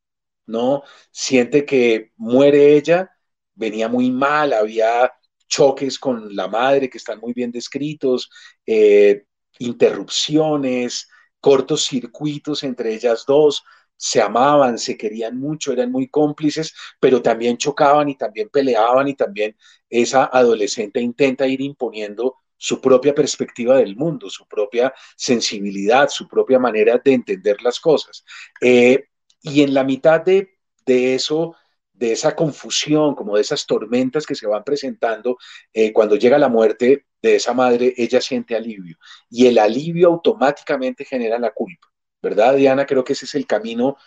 ¿no? 0.45 0.83
Siente 1.11 1.65
que 1.65 2.11
muere 2.15 2.75
ella, 2.75 3.11
venía 3.53 3.87
muy 3.87 4.11
mal, 4.11 4.53
había 4.53 5.11
choques 5.47 5.99
con 5.99 6.35
la 6.35 6.47
madre 6.47 6.89
que 6.89 6.97
están 6.97 7.19
muy 7.19 7.33
bien 7.33 7.51
descritos, 7.51 8.29
eh, 8.65 9.25
interrupciones, 9.59 11.07
cortos 11.39 11.85
circuitos 11.85 12.63
entre 12.63 12.93
ellas 12.93 13.23
dos, 13.27 13.63
se 13.97 14.21
amaban, 14.21 14.77
se 14.77 14.97
querían 14.97 15.37
mucho, 15.39 15.71
eran 15.73 15.91
muy 15.91 16.07
cómplices, 16.07 16.73
pero 16.99 17.21
también 17.21 17.57
chocaban 17.57 18.09
y 18.09 18.17
también 18.17 18.49
peleaban 18.49 19.07
y 19.07 19.15
también 19.15 19.55
esa 19.89 20.25
adolescente 20.25 20.99
intenta 21.01 21.47
ir 21.47 21.61
imponiendo 21.61 22.35
su 22.57 22.81
propia 22.81 23.13
perspectiva 23.13 23.77
del 23.77 23.95
mundo, 23.95 24.29
su 24.29 24.47
propia 24.47 24.93
sensibilidad, 25.15 26.09
su 26.09 26.27
propia 26.27 26.59
manera 26.59 26.99
de 27.03 27.13
entender 27.13 27.61
las 27.61 27.79
cosas. 27.79 28.23
Eh, 28.61 29.05
y 29.41 29.61
en 29.61 29.73
la 29.73 29.83
mitad 29.83 30.21
de, 30.21 30.57
de 30.85 31.15
eso 31.15 31.55
de 31.93 32.11
esa 32.11 32.35
confusión, 32.35 33.15
como 33.15 33.35
de 33.35 33.41
esas 33.41 33.65
tormentas 33.65 34.25
que 34.25 34.35
se 34.35 34.47
van 34.47 34.63
presentando, 34.63 35.37
eh, 35.73 35.93
cuando 35.93 36.15
llega 36.17 36.37
la 36.37 36.49
muerte 36.49 37.05
de 37.21 37.35
esa 37.35 37.53
madre, 37.53 37.93
ella 37.97 38.19
siente 38.21 38.55
alivio. 38.55 38.97
Y 39.29 39.47
el 39.47 39.57
alivio 39.57 40.09
automáticamente 40.09 41.05
genera 41.05 41.39
la 41.39 41.51
culpa. 41.51 41.87
¿Verdad, 42.25 42.55
Diana? 42.55 42.87
Creo 42.87 43.03
que 43.03 43.13
ese 43.13 43.25
es 43.25 43.35
el 43.35 43.45
camino 43.45 43.97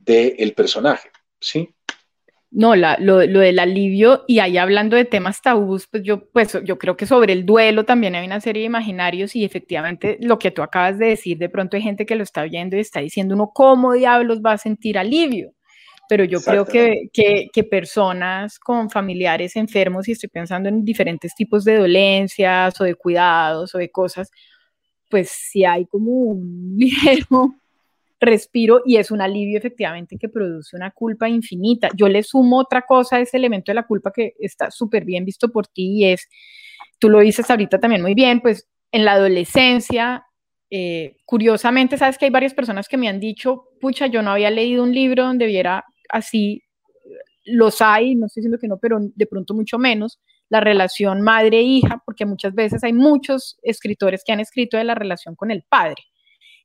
del 0.00 0.52
personaje. 0.52 1.10
¿Sí? 1.40 1.72
No, 2.50 2.74
lo, 2.74 3.18
del 3.18 3.58
alivio, 3.60 4.24
y 4.26 4.40
ahí 4.40 4.58
hablando 4.58 4.96
de 4.96 5.04
temas 5.04 5.40
tabús, 5.42 5.86
pues 5.88 6.02
yo, 6.02 6.28
pues 6.30 6.58
yo 6.64 6.76
creo 6.76 6.96
que 6.96 7.06
sobre 7.06 7.32
el 7.32 7.46
duelo 7.46 7.84
también 7.84 8.16
hay 8.16 8.26
una 8.26 8.40
serie 8.40 8.62
de 8.62 8.66
imaginarios 8.66 9.36
y 9.36 9.44
efectivamente 9.44 10.18
lo 10.20 10.40
que 10.40 10.50
tú 10.50 10.62
acabas 10.62 10.98
de 10.98 11.06
decir, 11.06 11.38
de 11.38 11.48
pronto 11.48 11.76
hay 11.76 11.82
gente 11.84 12.04
que 12.04 12.16
lo 12.16 12.24
está 12.24 12.42
oyendo 12.42 12.76
y 12.76 12.80
está 12.80 12.98
diciendo 12.98 13.36
uno, 13.36 13.52
¿cómo 13.54 13.92
diablos 13.92 14.40
va 14.44 14.52
a 14.52 14.58
sentir 14.58 14.98
alivio? 14.98 15.52
pero 16.08 16.24
yo 16.24 16.40
creo 16.40 16.64
que, 16.64 17.10
que, 17.12 17.64
personas 17.64 18.58
con 18.58 18.88
familiares 18.90 19.54
enfermos, 19.56 20.08
y 20.08 20.12
estoy 20.12 20.30
pensando 20.30 20.68
en 20.70 20.82
diferentes 20.82 21.34
tipos 21.34 21.64
de 21.64 21.76
dolencias 21.76 22.80
o 22.80 22.84
de 22.84 22.94
cuidados 22.94 23.74
o 23.74 23.78
de 23.78 23.90
cosas, 23.90 24.30
pues 25.10 25.30
sí 25.30 25.64
hay 25.64 25.86
como 25.86 26.10
un 26.10 26.74
ligero 26.78 27.54
respiro 28.20 28.82
y 28.84 28.96
es 28.96 29.10
un 29.10 29.20
alivio 29.20 29.58
efectivamente 29.58 30.16
que 30.18 30.28
produce 30.28 30.76
una 30.76 30.90
culpa 30.90 31.28
infinita. 31.28 31.88
Yo 31.96 32.08
le 32.08 32.22
sumo 32.22 32.58
otra 32.58 32.82
cosa 32.82 33.16
a 33.16 33.20
ese 33.20 33.36
elemento 33.36 33.70
de 33.70 33.76
la 33.76 33.86
culpa 33.86 34.12
que 34.12 34.34
está 34.38 34.70
súper 34.70 35.04
bien 35.04 35.24
visto 35.24 35.50
por 35.50 35.66
ti 35.66 35.98
y 35.98 36.04
es, 36.06 36.28
tú 36.98 37.08
lo 37.08 37.20
dices 37.20 37.48
ahorita 37.50 37.78
también 37.78 38.02
muy 38.02 38.14
bien, 38.14 38.40
pues 38.40 38.68
en 38.90 39.04
la 39.04 39.12
adolescencia 39.12 40.24
eh, 40.70 41.16
curiosamente, 41.24 41.96
sabes 41.96 42.18
que 42.18 42.26
hay 42.26 42.30
varias 42.30 42.52
personas 42.52 42.88
que 42.88 42.98
me 42.98 43.08
han 43.08 43.20
dicho, 43.20 43.68
pucha, 43.80 44.06
yo 44.06 44.22
no 44.22 44.32
había 44.32 44.50
leído 44.50 44.82
un 44.82 44.94
libro 44.94 45.24
donde 45.24 45.46
viera 45.46 45.84
así 46.10 46.62
los 47.44 47.80
hay, 47.80 48.14
no 48.14 48.26
estoy 48.26 48.42
diciendo 48.42 48.58
que 48.58 48.68
no, 48.68 48.78
pero 48.78 48.98
de 49.00 49.26
pronto 49.26 49.54
mucho 49.54 49.78
menos, 49.78 50.20
la 50.50 50.60
relación 50.60 51.22
madre-hija, 51.22 52.02
porque 52.04 52.26
muchas 52.26 52.54
veces 52.54 52.84
hay 52.84 52.92
muchos 52.92 53.58
escritores 53.62 54.22
que 54.24 54.32
han 54.32 54.40
escrito 54.40 54.76
de 54.76 54.84
la 54.84 54.94
relación 54.94 55.34
con 55.34 55.50
el 55.50 55.62
padre. 55.62 56.02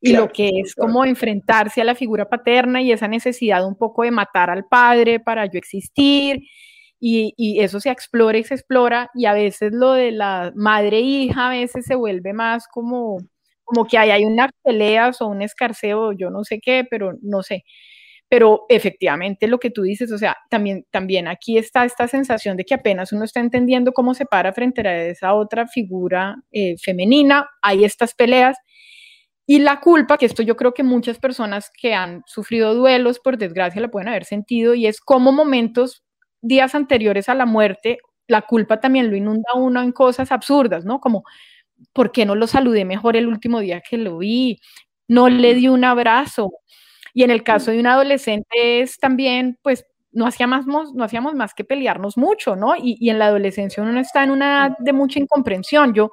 Y 0.04 0.12
lo 0.12 0.30
que 0.30 0.50
es 0.60 0.74
como 0.74 1.04
enfrentarse 1.04 1.80
a 1.80 1.84
la 1.84 1.94
figura 1.94 2.28
paterna 2.28 2.82
y 2.82 2.92
esa 2.92 3.08
necesidad 3.08 3.66
un 3.66 3.76
poco 3.76 4.02
de 4.02 4.10
matar 4.10 4.50
al 4.50 4.66
padre 4.66 5.18
para 5.20 5.46
yo 5.46 5.58
existir. 5.58 6.40
Y, 7.00 7.34
y 7.36 7.60
eso 7.60 7.80
se 7.80 7.90
explora 7.90 8.38
y 8.38 8.44
se 8.44 8.54
explora. 8.54 9.10
Y 9.14 9.26
a 9.26 9.32
veces 9.32 9.72
lo 9.72 9.92
de 9.92 10.12
la 10.12 10.52
madre-hija 10.54 11.48
a 11.48 11.50
veces 11.50 11.86
se 11.86 11.94
vuelve 11.94 12.32
más 12.32 12.66
como, 12.68 13.18
como 13.64 13.86
que 13.86 13.98
hay, 13.98 14.10
hay 14.10 14.24
unas 14.24 14.50
peleas 14.62 15.22
o 15.22 15.28
un 15.28 15.42
escarceo, 15.42 16.12
yo 16.12 16.30
no 16.30 16.44
sé 16.44 16.60
qué, 16.60 16.86
pero 16.88 17.14
no 17.22 17.42
sé 17.42 17.64
pero 18.28 18.66
efectivamente 18.68 19.46
lo 19.46 19.58
que 19.58 19.70
tú 19.70 19.82
dices, 19.82 20.10
o 20.10 20.18
sea, 20.18 20.36
también, 20.50 20.84
también 20.90 21.28
aquí 21.28 21.56
está 21.56 21.84
esta 21.84 22.08
sensación 22.08 22.56
de 22.56 22.64
que 22.64 22.74
apenas 22.74 23.12
uno 23.12 23.24
está 23.24 23.38
entendiendo 23.38 23.92
cómo 23.92 24.12
se 24.12 24.26
para 24.26 24.52
frente 24.52 24.86
a 24.88 25.04
esa 25.06 25.34
otra 25.34 25.68
figura 25.68 26.34
eh, 26.50 26.74
femenina, 26.78 27.48
hay 27.62 27.84
estas 27.84 28.12
peleas. 28.12 28.56
Y 29.46 29.58
la 29.58 29.80
culpa, 29.80 30.16
que 30.16 30.26
esto 30.26 30.42
yo 30.42 30.56
creo 30.56 30.72
que 30.72 30.82
muchas 30.82 31.18
personas 31.18 31.70
que 31.78 31.94
han 31.94 32.22
sufrido 32.26 32.74
duelos, 32.74 33.18
por 33.20 33.36
desgracia, 33.36 33.80
la 33.82 33.88
pueden 33.90 34.08
haber 34.08 34.24
sentido, 34.24 34.74
y 34.74 34.86
es 34.86 35.00
como 35.00 35.32
momentos, 35.32 36.02
días 36.40 36.74
anteriores 36.74 37.28
a 37.28 37.34
la 37.34 37.46
muerte, 37.46 37.98
la 38.26 38.42
culpa 38.42 38.80
también 38.80 39.10
lo 39.10 39.16
inunda 39.16 39.44
a 39.54 39.58
uno 39.58 39.82
en 39.82 39.92
cosas 39.92 40.32
absurdas, 40.32 40.84
¿no? 40.86 40.98
Como, 41.00 41.24
¿por 41.92 42.12
qué 42.12 42.26
no 42.26 42.34
lo 42.36 42.46
saludé 42.46 42.84
mejor 42.86 43.16
el 43.16 43.28
último 43.28 43.60
día 43.60 43.82
que 43.82 43.98
lo 43.98 44.18
vi? 44.18 44.60
No 45.08 45.28
le 45.28 45.54
di 45.54 45.68
un 45.68 45.84
abrazo, 45.84 46.50
y 47.14 47.22
en 47.24 47.30
el 47.30 47.42
caso 47.44 47.70
de 47.70 47.80
un 47.80 47.86
adolescente 47.86 48.80
es 48.82 48.98
también, 48.98 49.58
pues, 49.62 49.84
no 50.12 50.26
hacíamos, 50.26 50.66
no 50.66 51.04
hacíamos 51.04 51.34
más 51.34 51.54
que 51.54 51.64
pelearnos 51.64 52.16
mucho, 52.16 52.56
¿no? 52.56 52.74
Y, 52.76 53.10
en 53.10 53.18
la 53.18 53.26
adolescencia 53.26 53.82
uno 53.82 53.98
está 54.00 54.22
en 54.24 54.30
una 54.30 54.66
edad 54.68 54.76
de 54.78 54.92
mucha 54.92 55.18
incomprensión. 55.20 55.92
Yo, 55.94 56.10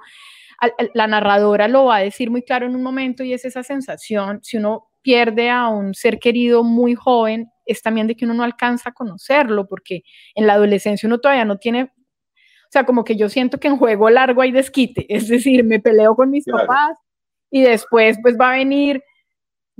la 0.93 1.07
narradora 1.07 1.67
lo 1.67 1.85
va 1.85 1.97
a 1.97 2.01
decir 2.01 2.29
muy 2.29 2.43
claro 2.43 2.67
en 2.67 2.75
un 2.75 2.83
momento 2.83 3.23
y 3.23 3.33
es 3.33 3.45
esa 3.45 3.63
sensación, 3.63 4.39
si 4.43 4.57
uno 4.57 4.89
pierde 5.01 5.49
a 5.49 5.67
un 5.67 5.93
ser 5.93 6.19
querido 6.19 6.63
muy 6.63 6.95
joven, 6.95 7.49
es 7.65 7.81
también 7.81 8.07
de 8.07 8.15
que 8.15 8.25
uno 8.25 8.33
no 8.33 8.43
alcanza 8.43 8.89
a 8.89 8.93
conocerlo, 8.93 9.67
porque 9.67 10.03
en 10.35 10.47
la 10.47 10.53
adolescencia 10.53 11.07
uno 11.07 11.19
todavía 11.19 11.45
no 11.45 11.57
tiene, 11.57 11.83
o 11.83 12.69
sea, 12.69 12.85
como 12.85 13.03
que 13.03 13.15
yo 13.15 13.29
siento 13.29 13.59
que 13.59 13.67
en 13.67 13.77
juego 13.77 14.09
largo 14.09 14.41
hay 14.41 14.51
desquite, 14.51 15.05
es 15.13 15.27
decir, 15.27 15.63
me 15.63 15.79
peleo 15.79 16.15
con 16.15 16.29
mis 16.29 16.45
papás 16.45 16.97
y 17.49 17.61
después 17.61 18.17
pues 18.21 18.37
va 18.39 18.51
a 18.51 18.57
venir 18.57 19.03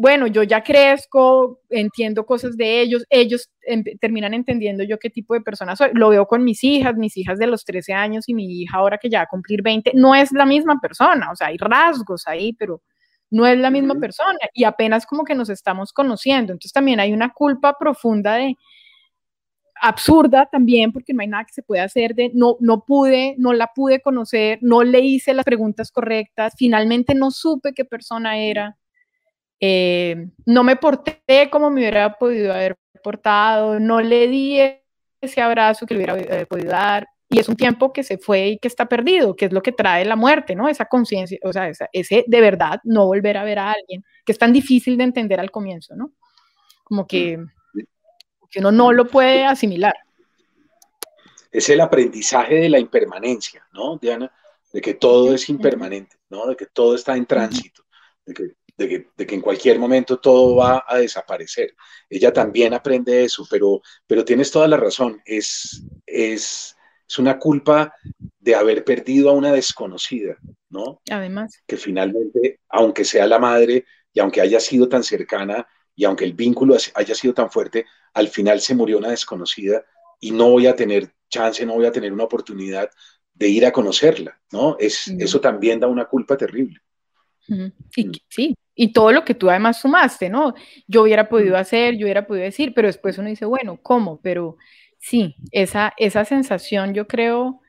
bueno, 0.02 0.26
yo 0.26 0.42
ya 0.42 0.64
crezco, 0.64 1.60
entiendo 1.70 2.26
cosas 2.26 2.58
de 2.58 2.82
ellos, 2.82 3.06
ellos 3.12 3.52
terminan 4.00 4.34
entendiendo 4.34 4.84
yo 4.84 4.98
qué 4.98 5.12
tipo 5.12 5.36
de 5.36 5.42
persona 5.42 5.76
soy. 5.76 5.92
Lo 5.94 6.10
veo 6.10 6.26
con 6.26 6.44
mis 6.44 6.64
hijas, 6.64 6.96
mis 6.98 7.16
hijas 7.18 7.38
de 7.38 7.46
los 7.46 7.64
13 7.66 7.94
años 7.94 8.28
y 8.28 8.34
mi 8.34 8.62
hija 8.62 8.78
ahora 8.78 8.98
que 8.98 9.12
ya 9.12 9.20
va 9.20 9.24
a 9.26 9.28
cumplir 9.28 9.62
20, 9.62 9.92
no 9.94 10.16
es 10.16 10.32
la 10.32 10.48
misma 10.48 10.80
persona, 10.82 11.30
o 11.32 11.36
sea, 11.36 11.48
hay 11.48 11.58
rasgos 11.58 12.28
ahí, 12.28 12.52
pero 12.54 12.82
no 13.30 13.46
es 13.46 13.60
la 13.60 13.70
misma 13.70 13.94
persona 14.00 14.40
y 14.56 14.64
apenas 14.64 15.06
como 15.06 15.24
que 15.24 15.36
nos 15.36 15.52
estamos 15.52 15.94
conociendo. 15.94 16.52
Entonces 16.52 16.74
también 16.74 17.00
hay 17.00 17.14
una 17.14 17.32
culpa 17.32 17.78
profunda 17.78 18.38
de 18.38 18.56
absurda 19.82 20.48
también 20.52 20.92
porque 20.92 21.14
no 21.14 21.22
hay 21.22 21.28
nada 21.28 21.46
que 21.46 21.54
se 21.54 21.64
pueda 21.64 21.84
hacer 21.84 22.16
de 22.16 22.32
no 22.34 22.58
no 22.60 22.86
pude, 22.86 23.36
no 23.38 23.54
la 23.54 23.68
pude 23.76 24.02
conocer, 24.02 24.58
no 24.64 24.84
le 24.84 25.02
hice 25.02 25.36
las 25.36 25.46
preguntas 25.46 25.92
correctas, 25.92 26.54
finalmente 26.58 27.14
no 27.14 27.30
supe 27.30 27.74
qué 27.74 27.86
persona 27.86 28.40
era 28.40 28.78
eh, 29.64 30.28
no 30.48 30.64
me 30.64 30.76
porté 30.76 31.22
como 31.52 31.70
me 31.70 31.82
hubiera 31.82 32.18
podido 32.18 32.52
haber 32.52 32.76
portado, 33.04 33.80
no 33.80 34.02
le 34.02 34.28
di 34.28 34.60
ese 35.22 35.42
abrazo 35.42 35.86
que 35.86 35.94
le 35.94 36.04
hubiera 36.04 36.46
podido 36.46 36.72
dar. 36.72 37.08
y 37.30 37.40
es 37.40 37.48
un 37.48 37.56
tiempo 37.56 37.94
que 37.94 38.04
se 38.04 38.18
fue 38.18 38.50
y 38.50 38.58
que 38.58 38.68
está 38.68 38.88
perdido, 38.88 39.36
que 39.36 39.46
es 39.46 39.54
lo 39.54 39.62
que 39.62 39.72
trae 39.72 40.04
la 40.04 40.18
muerte, 40.18 40.56
¿no? 40.56 40.68
Esa 40.68 40.86
conciencia, 40.86 41.38
o 41.44 41.54
sea, 41.54 41.72
ese 41.94 42.26
de 42.28 42.42
verdad 42.42 42.82
no 42.84 43.06
volver 43.06 43.38
a 43.38 43.44
ver 43.44 43.60
a 43.60 43.72
alguien, 43.72 44.04
que 44.26 44.34
es 44.34 44.38
tan 44.38 44.52
difícil 44.52 44.98
de 44.98 45.06
entender 45.06 45.40
al 45.40 45.52
comienzo, 45.52 45.96
¿no? 45.96 46.12
Como 46.84 47.08
que, 47.08 47.40
que 48.50 48.60
uno 48.60 48.72
no 48.72 48.92
lo 48.92 49.08
puede 49.08 49.46
asimilar. 49.46 49.94
Es 51.52 51.70
el 51.70 51.80
aprendizaje 51.80 52.56
de 52.56 52.70
la 52.70 52.80
impermanencia, 52.80 53.66
¿no, 53.72 53.98
Diana? 53.98 54.30
De 54.74 54.82
que 54.82 54.96
todo 54.96 55.34
es 55.34 55.48
impermanente, 55.50 56.18
¿no? 56.30 56.48
De 56.48 56.56
que 56.56 56.66
todo 56.66 56.96
está 56.96 57.16
en 57.16 57.26
tránsito, 57.26 57.84
de 58.26 58.34
que 58.34 58.56
de 58.88 59.28
que, 59.28 59.36
en 59.36 59.42
cualquier 59.42 59.80
momento 59.80 60.20
todo 60.20 60.56
va 60.56 60.84
a 60.88 60.98
desaparecer. 60.98 61.76
Ella 62.10 62.32
también 62.34 62.74
aprende 62.74 63.24
eso, 63.24 63.46
pero, 63.50 63.82
pero 64.08 64.26
tienes 64.26 64.52
toda 64.52 64.68
la 64.68 64.78
razón, 64.78 65.22
es, 65.26 65.84
es, 66.06 66.76
es 67.08 67.20
una 67.20 67.38
culpa 67.40 67.94
de 68.40 68.56
haber 68.56 68.84
perdido 68.84 69.30
a 69.30 69.34
una 69.34 69.52
desconocida, 69.52 70.38
¿no? 70.70 71.02
Además. 71.10 71.62
Que 71.68 71.78
finalmente, 71.78 72.60
aunque 72.70 73.06
sea 73.06 73.28
la 73.28 73.40
madre 73.40 73.86
y 74.14 74.20
aunque 74.20 74.42
haya 74.42 74.60
sido 74.60 74.90
tan 74.90 75.04
cercana 75.04 75.68
y 75.96 76.06
aunque 76.06 76.26
el 76.26 76.34
vínculo 76.34 76.76
haya 76.96 77.16
sido 77.16 77.34
tan 77.34 77.52
fuerte, 77.52 77.86
al 78.14 78.28
final 78.28 78.62
se 78.62 78.76
murió 78.76 78.98
una 78.98 79.10
desconocida 79.10 79.84
y 80.20 80.32
no 80.32 80.50
voy 80.50 80.68
a 80.68 80.76
tener 80.76 81.14
chance, 81.30 81.66
no 81.66 81.76
voy 81.76 81.86
a 81.86 81.92
tener 81.92 82.12
una 82.14 82.24
oportunidad 82.24 82.90
de 83.34 83.48
ir 83.48 83.66
a 83.66 83.72
conocerla, 83.72 84.40
¿no? 84.52 84.78
Es, 84.80 85.08
Eso 85.08 85.42
también 85.42 85.80
da 85.80 85.88
una 85.88 86.06
culpa 86.06 86.38
terrible. 86.38 86.80
Y, 87.48 87.56
mm. 87.56 87.72
sí, 88.30 88.56
y 88.76 88.94
todo 88.94 89.12
lo 89.12 89.26
que 89.26 89.36
tú 89.36 89.50
además 89.50 89.82
sumaste, 89.82 90.30
¿no? 90.30 90.54
Yo 90.88 91.04
hubiera 91.04 91.30
podido 91.30 91.58
hacer, 91.58 91.98
yo 91.98 92.06
hubiera 92.06 92.26
podido 92.26 92.46
decir, 92.46 92.74
pero 92.74 92.88
después 92.88 93.18
uno 93.18 93.30
dice, 93.30 93.46
bueno, 93.46 93.80
¿cómo? 93.82 94.20
Pero 94.22 94.58
sí, 95.00 95.36
esa, 95.52 95.94
esa 95.98 96.26
sensación 96.26 96.94
yo 96.94 97.08
creo, 97.08 97.62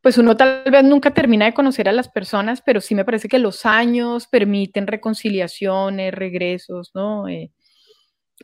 pues 0.00 0.18
uno 0.18 0.36
tal 0.36 0.62
vez 0.70 0.84
nunca 0.84 1.12
termina 1.12 1.46
de 1.46 1.54
conocer 1.54 1.88
a 1.88 1.92
las 1.92 2.08
personas, 2.08 2.62
pero 2.62 2.80
sí 2.80 2.94
me 2.94 3.04
parece 3.04 3.28
que 3.28 3.38
los 3.38 3.66
años 3.66 4.26
permiten 4.28 4.86
reconciliaciones, 4.86 6.14
regresos, 6.14 6.92
¿no? 6.94 7.28
Eh, 7.28 7.50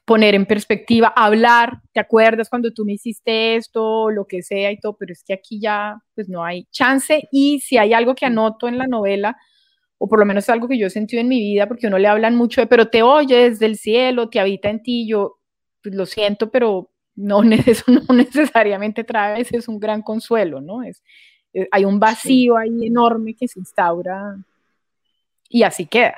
poner 0.04 0.34
en 0.34 0.46
perspectiva, 0.46 1.12
hablar, 1.14 1.80
¿te 1.92 2.00
acuerdas 2.00 2.48
cuando 2.48 2.72
tú 2.72 2.84
me 2.84 2.94
hiciste 2.94 3.56
esto, 3.56 4.10
lo 4.10 4.26
que 4.26 4.42
sea 4.42 4.72
y 4.72 4.80
todo? 4.80 4.96
Pero 4.98 5.12
es 5.12 5.22
que 5.24 5.34
aquí 5.34 5.60
ya, 5.60 6.02
pues 6.14 6.28
no 6.28 6.44
hay 6.44 6.66
chance 6.70 7.28
y 7.30 7.60
si 7.60 7.78
hay 7.78 7.92
algo 7.92 8.14
que 8.14 8.26
anoto 8.26 8.68
en 8.68 8.78
la 8.78 8.86
novela, 8.86 9.36
o 10.04 10.08
por 10.08 10.18
lo 10.18 10.26
menos 10.26 10.42
es 10.42 10.50
algo 10.50 10.66
que 10.66 10.76
yo 10.76 10.88
he 10.88 10.90
sentido 10.90 11.20
en 11.20 11.28
mi 11.28 11.38
vida, 11.38 11.68
porque 11.68 11.86
uno 11.86 11.96
le 11.96 12.08
hablan 12.08 12.34
mucho 12.34 12.60
de, 12.60 12.66
pero 12.66 12.88
te 12.88 13.04
oye 13.04 13.50
desde 13.50 13.66
el 13.66 13.78
cielo, 13.78 14.28
te 14.28 14.40
habita 14.40 14.68
en 14.68 14.82
ti, 14.82 15.06
yo 15.06 15.38
pues, 15.80 15.94
lo 15.94 16.06
siento, 16.06 16.50
pero 16.50 16.90
no, 17.14 17.40
eso 17.44 17.84
no 17.86 18.12
necesariamente 18.12 19.04
trae, 19.04 19.40
ese 19.40 19.58
es 19.58 19.68
un 19.68 19.78
gran 19.78 20.02
consuelo, 20.02 20.60
¿no? 20.60 20.82
Es, 20.82 21.04
eh, 21.54 21.68
hay 21.70 21.84
un 21.84 22.00
vacío 22.00 22.56
ahí 22.56 22.84
enorme 22.84 23.36
que 23.36 23.46
se 23.46 23.60
instaura 23.60 24.44
y 25.48 25.62
así 25.62 25.86
queda. 25.86 26.16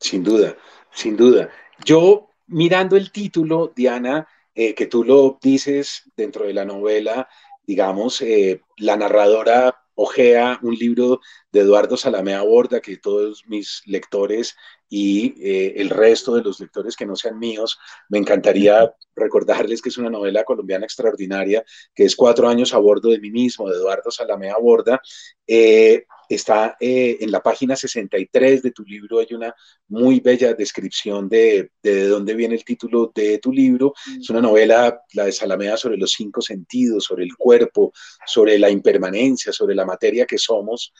Sin 0.00 0.24
duda, 0.24 0.56
sin 0.90 1.16
duda. 1.16 1.50
Yo 1.84 2.30
mirando 2.48 2.96
el 2.96 3.12
título, 3.12 3.72
Diana, 3.76 4.26
eh, 4.52 4.74
que 4.74 4.86
tú 4.86 5.04
lo 5.04 5.38
dices 5.40 6.10
dentro 6.16 6.44
de 6.44 6.54
la 6.54 6.64
novela, 6.64 7.28
digamos, 7.64 8.20
eh, 8.20 8.62
la 8.78 8.96
narradora 8.96 9.76
ojea 9.94 10.58
un 10.62 10.74
libro 10.74 11.20
de 11.54 11.60
Eduardo 11.60 11.96
Salamea 11.96 12.42
Borda 12.42 12.80
que 12.80 12.96
todos 12.96 13.44
mis 13.46 13.82
lectores 13.86 14.56
y 14.88 15.34
eh, 15.40 15.74
el 15.76 15.88
resto 15.88 16.34
de 16.34 16.42
los 16.42 16.60
lectores 16.60 16.96
que 16.96 17.06
no 17.06 17.16
sean 17.16 17.38
míos, 17.38 17.78
me 18.08 18.18
encantaría 18.18 18.92
recordarles 19.16 19.80
que 19.80 19.88
es 19.88 19.98
una 19.98 20.10
novela 20.10 20.44
colombiana 20.44 20.84
extraordinaria, 20.84 21.64
que 21.94 22.04
es 22.04 22.16
Cuatro 22.16 22.48
años 22.48 22.74
a 22.74 22.78
bordo 22.78 23.10
de 23.10 23.20
mí 23.20 23.30
mismo, 23.30 23.68
de 23.68 23.76
Eduardo 23.76 24.10
Salamea 24.10 24.56
Borda. 24.58 25.00
Eh, 25.46 26.04
está 26.28 26.76
eh, 26.80 27.18
en 27.20 27.30
la 27.30 27.42
página 27.42 27.76
63 27.76 28.62
de 28.62 28.70
tu 28.70 28.82
libro, 28.82 29.18
hay 29.18 29.28
una 29.32 29.54
muy 29.88 30.20
bella 30.20 30.54
descripción 30.54 31.28
de, 31.28 31.70
de, 31.82 32.08
dónde 32.08 32.34
viene 32.34 32.54
el 32.54 32.64
título 32.64 33.12
de 33.14 33.38
tu 33.38 33.52
libro. 33.52 33.94
Es 34.18 34.30
una 34.30 34.40
novela, 34.40 35.02
la 35.12 35.24
de 35.26 35.32
Salamea, 35.32 35.76
sobre 35.76 35.98
los 35.98 36.12
cinco 36.12 36.40
sentidos, 36.40 37.04
sobre 37.04 37.24
el 37.24 37.36
cuerpo, 37.36 37.92
sobre 38.26 38.58
la 38.58 38.70
impermanencia, 38.70 39.52
sobre 39.52 39.74
la 39.74 39.84
materia 39.84 40.24
que 40.24 40.38
somos. 40.38 40.92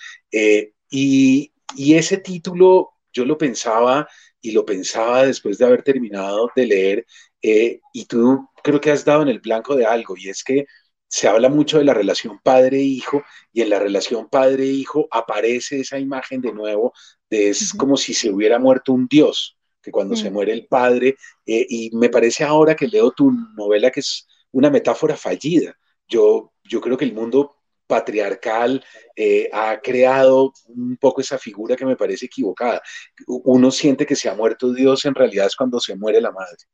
Y, 0.90 1.52
y 1.76 1.94
ese 1.94 2.18
título 2.18 2.90
yo 3.12 3.24
lo 3.24 3.38
pensaba 3.38 4.08
y 4.40 4.52
lo 4.52 4.64
pensaba 4.66 5.24
después 5.24 5.58
de 5.58 5.64
haber 5.64 5.82
terminado 5.82 6.50
de 6.54 6.66
leer 6.66 7.06
eh, 7.40 7.80
y 7.92 8.04
tú 8.06 8.48
creo 8.62 8.80
que 8.80 8.90
has 8.90 9.04
dado 9.04 9.22
en 9.22 9.28
el 9.28 9.40
blanco 9.40 9.76
de 9.76 9.86
algo 9.86 10.16
y 10.16 10.28
es 10.28 10.42
que 10.44 10.66
se 11.06 11.28
habla 11.28 11.48
mucho 11.48 11.78
de 11.78 11.84
la 11.84 11.94
relación 11.94 12.40
padre-hijo 12.42 13.22
y 13.52 13.62
en 13.62 13.70
la 13.70 13.78
relación 13.78 14.28
padre-hijo 14.28 15.06
aparece 15.10 15.80
esa 15.80 15.98
imagen 15.98 16.40
de 16.40 16.52
nuevo 16.52 16.92
de 17.30 17.50
es 17.50 17.72
como 17.72 17.96
si 17.96 18.14
se 18.14 18.30
hubiera 18.30 18.58
muerto 18.58 18.92
un 18.92 19.06
dios, 19.06 19.56
que 19.80 19.92
cuando 19.92 20.16
se 20.16 20.30
muere 20.30 20.52
el 20.52 20.66
padre, 20.66 21.16
eh, 21.46 21.66
y 21.68 21.90
me 21.94 22.08
parece 22.08 22.42
ahora 22.42 22.74
que 22.74 22.88
leo 22.88 23.10
tu 23.12 23.30
novela 23.30 23.90
que 23.90 24.00
es 24.00 24.26
una 24.50 24.70
metáfora 24.70 25.16
fallida. 25.16 25.76
Yo, 26.08 26.52
yo 26.64 26.80
creo 26.80 26.96
que 26.96 27.04
el 27.04 27.12
mundo 27.12 27.56
patriarcal 27.94 28.84
eh, 29.14 29.48
ha 29.52 29.80
creado 29.80 30.52
un 30.66 30.96
poco 30.96 31.20
esa 31.20 31.38
figura 31.38 31.76
que 31.76 31.86
me 31.86 31.96
parece 31.96 32.26
equivocada. 32.26 32.82
Uno 33.28 33.70
siente 33.70 34.04
que 34.04 34.16
se 34.16 34.28
ha 34.28 34.34
muerto 34.34 34.72
Dios, 34.72 35.04
en 35.04 35.14
realidad 35.14 35.46
es 35.46 35.54
cuando 35.54 35.78
se 35.78 35.94
muere 35.94 36.20
la 36.20 36.32
madre, 36.32 36.64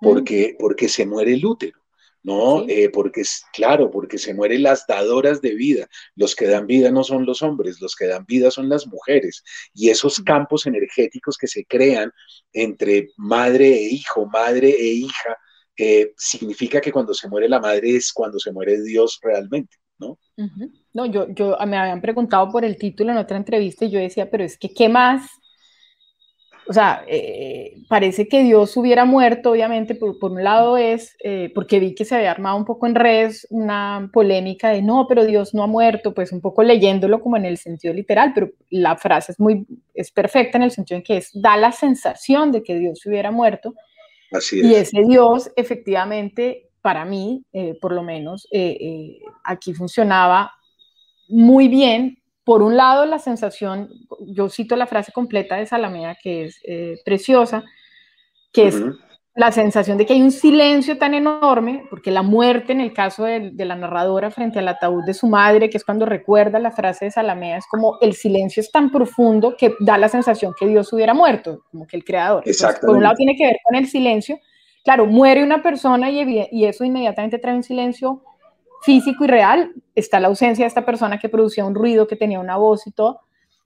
porque, 0.00 0.54
porque 0.56 0.88
se 0.88 1.04
muere 1.04 1.32
el 1.34 1.44
útero. 1.44 1.80
¿no? 2.24 2.64
Eh, 2.68 2.90
porque 2.90 3.22
es 3.22 3.42
claro, 3.54 3.90
porque 3.90 4.18
se 4.18 4.34
mueren 4.34 4.62
las 4.64 4.84
dadoras 4.86 5.40
de 5.40 5.54
vida. 5.54 5.88
Los 6.14 6.34
que 6.34 6.46
dan 6.46 6.66
vida 6.66 6.90
no 6.90 7.02
son 7.02 7.24
los 7.24 7.42
hombres, 7.42 7.80
los 7.80 7.94
que 7.96 8.06
dan 8.06 8.26
vida 8.26 8.50
son 8.50 8.68
las 8.68 8.86
mujeres. 8.86 9.42
Y 9.72 9.88
esos 9.88 10.20
campos 10.20 10.66
energéticos 10.66 11.38
que 11.38 11.46
se 11.46 11.64
crean 11.64 12.12
entre 12.52 13.08
madre 13.16 13.68
e 13.68 13.88
hijo, 13.94 14.26
madre 14.26 14.68
e 14.68 14.88
hija, 14.88 15.38
eh, 15.76 16.12
significa 16.16 16.80
que 16.80 16.92
cuando 16.92 17.14
se 17.14 17.28
muere 17.28 17.48
la 17.48 17.60
madre 17.60 17.96
es 17.96 18.12
cuando 18.12 18.38
se 18.38 18.52
muere 18.52 18.82
Dios 18.82 19.18
realmente. 19.22 19.78
¿No? 19.98 20.18
No, 20.94 21.06
yo, 21.06 21.28
yo 21.30 21.56
me 21.66 21.76
habían 21.76 22.00
preguntado 22.00 22.50
por 22.50 22.64
el 22.64 22.76
título 22.76 23.12
en 23.12 23.18
otra 23.18 23.36
entrevista 23.36 23.84
y 23.84 23.90
yo 23.90 23.98
decía, 23.98 24.30
pero 24.30 24.44
es 24.44 24.56
que, 24.58 24.72
¿qué 24.72 24.88
más? 24.88 25.28
O 26.68 26.72
sea, 26.74 27.02
eh, 27.08 27.76
parece 27.88 28.28
que 28.28 28.42
Dios 28.42 28.76
hubiera 28.76 29.06
muerto, 29.06 29.52
obviamente, 29.52 29.94
por, 29.94 30.18
por 30.18 30.32
un 30.32 30.44
lado 30.44 30.76
es, 30.76 31.16
eh, 31.24 31.50
porque 31.54 31.80
vi 31.80 31.94
que 31.94 32.04
se 32.04 32.14
había 32.14 32.30
armado 32.30 32.58
un 32.58 32.66
poco 32.66 32.86
en 32.86 32.94
redes 32.94 33.46
una 33.48 34.10
polémica 34.12 34.68
de, 34.68 34.82
no, 34.82 35.06
pero 35.08 35.24
Dios 35.24 35.54
no 35.54 35.62
ha 35.62 35.66
muerto, 35.66 36.12
pues 36.12 36.30
un 36.30 36.42
poco 36.42 36.62
leyéndolo 36.62 37.22
como 37.22 37.38
en 37.38 37.46
el 37.46 37.56
sentido 37.56 37.94
literal, 37.94 38.32
pero 38.34 38.50
la 38.68 38.98
frase 38.98 39.32
es 39.32 39.40
muy, 39.40 39.66
es 39.94 40.12
perfecta 40.12 40.58
en 40.58 40.64
el 40.64 40.70
sentido 40.70 40.98
en 40.98 41.04
que 41.04 41.16
es, 41.16 41.30
da 41.32 41.56
la 41.56 41.72
sensación 41.72 42.52
de 42.52 42.62
que 42.62 42.78
Dios 42.78 43.00
hubiera 43.06 43.30
muerto. 43.30 43.74
Así 44.30 44.60
Y 44.60 44.74
ese 44.74 45.00
Dios, 45.08 45.50
efectivamente, 45.56 46.67
para 46.82 47.04
mí, 47.04 47.44
eh, 47.52 47.76
por 47.80 47.92
lo 47.92 48.02
menos, 48.02 48.46
eh, 48.50 48.76
eh, 48.80 49.18
aquí 49.44 49.74
funcionaba 49.74 50.52
muy 51.28 51.68
bien. 51.68 52.18
Por 52.44 52.62
un 52.62 52.76
lado, 52.76 53.04
la 53.04 53.18
sensación, 53.18 53.90
yo 54.20 54.48
cito 54.48 54.76
la 54.76 54.86
frase 54.86 55.12
completa 55.12 55.56
de 55.56 55.66
Salamea, 55.66 56.16
que 56.22 56.46
es 56.46 56.60
preciosa, 57.04 57.62
que 58.52 58.68
es 58.68 58.82
la 59.38 59.52
sensación 59.52 59.98
de 59.98 60.04
que 60.04 60.14
hay 60.14 60.22
un 60.22 60.32
silencio 60.32 60.98
tan 60.98 61.14
enorme, 61.14 61.84
porque 61.90 62.10
la 62.10 62.22
muerte 62.22 62.72
en 62.72 62.80
el 62.80 62.92
caso 62.92 63.22
de, 63.22 63.52
la 63.54 63.76
narradora 63.76 64.32
frente 64.32 64.58
al 64.58 64.66
ataúd 64.66 65.04
de 65.04 65.14
su 65.14 65.28
madre, 65.28 65.70
que 65.70 65.76
es 65.76 65.84
cuando 65.84 66.06
recuerda 66.06 66.58
la 66.58 66.72
frase 66.72 67.04
de 67.04 67.10
Salamea, 67.12 67.58
es 67.58 67.66
como 67.70 67.98
el 68.00 68.14
silencio 68.14 68.60
es 68.60 68.72
tan 68.72 68.90
profundo 68.90 69.54
que 69.56 69.74
da 69.78 69.96
la 69.96 70.08
sensación 70.08 70.54
que 70.58 70.66
Dios 70.66 70.92
hubiera 70.92 71.14
muerto, 71.14 71.62
como 71.70 71.86
que 71.86 71.96
el 71.96 72.04
creador. 72.04 72.42
por 72.80 72.96
un 72.96 73.02
lado 73.04 73.14
tiene 73.14 73.36
que 73.36 73.46
ver 73.46 73.58
con 73.62 73.76
el 73.76 73.86
silencio, 73.86 74.40
Claro, 74.84 75.06
muere 75.06 75.42
una 75.42 75.62
persona 75.62 76.10
y, 76.10 76.64
eso 76.64 76.84
inmediatamente 76.84 77.38
trae 77.38 77.54
un 77.54 77.62
silencio 77.62 78.22
físico 78.82 79.24
y 79.24 79.26
real. 79.26 79.72
Está 79.94 80.20
la 80.20 80.28
ausencia 80.28 80.64
de 80.64 80.68
esta 80.68 80.84
persona 80.84 81.18
que 81.18 81.28
producía 81.28 81.64
un 81.64 81.74
ruido, 81.74 82.06
que 82.06 82.16
tenía 82.16 82.40
una 82.40 82.56
voz 82.56 82.86
y 82.86 82.92
todo, 82.92 83.20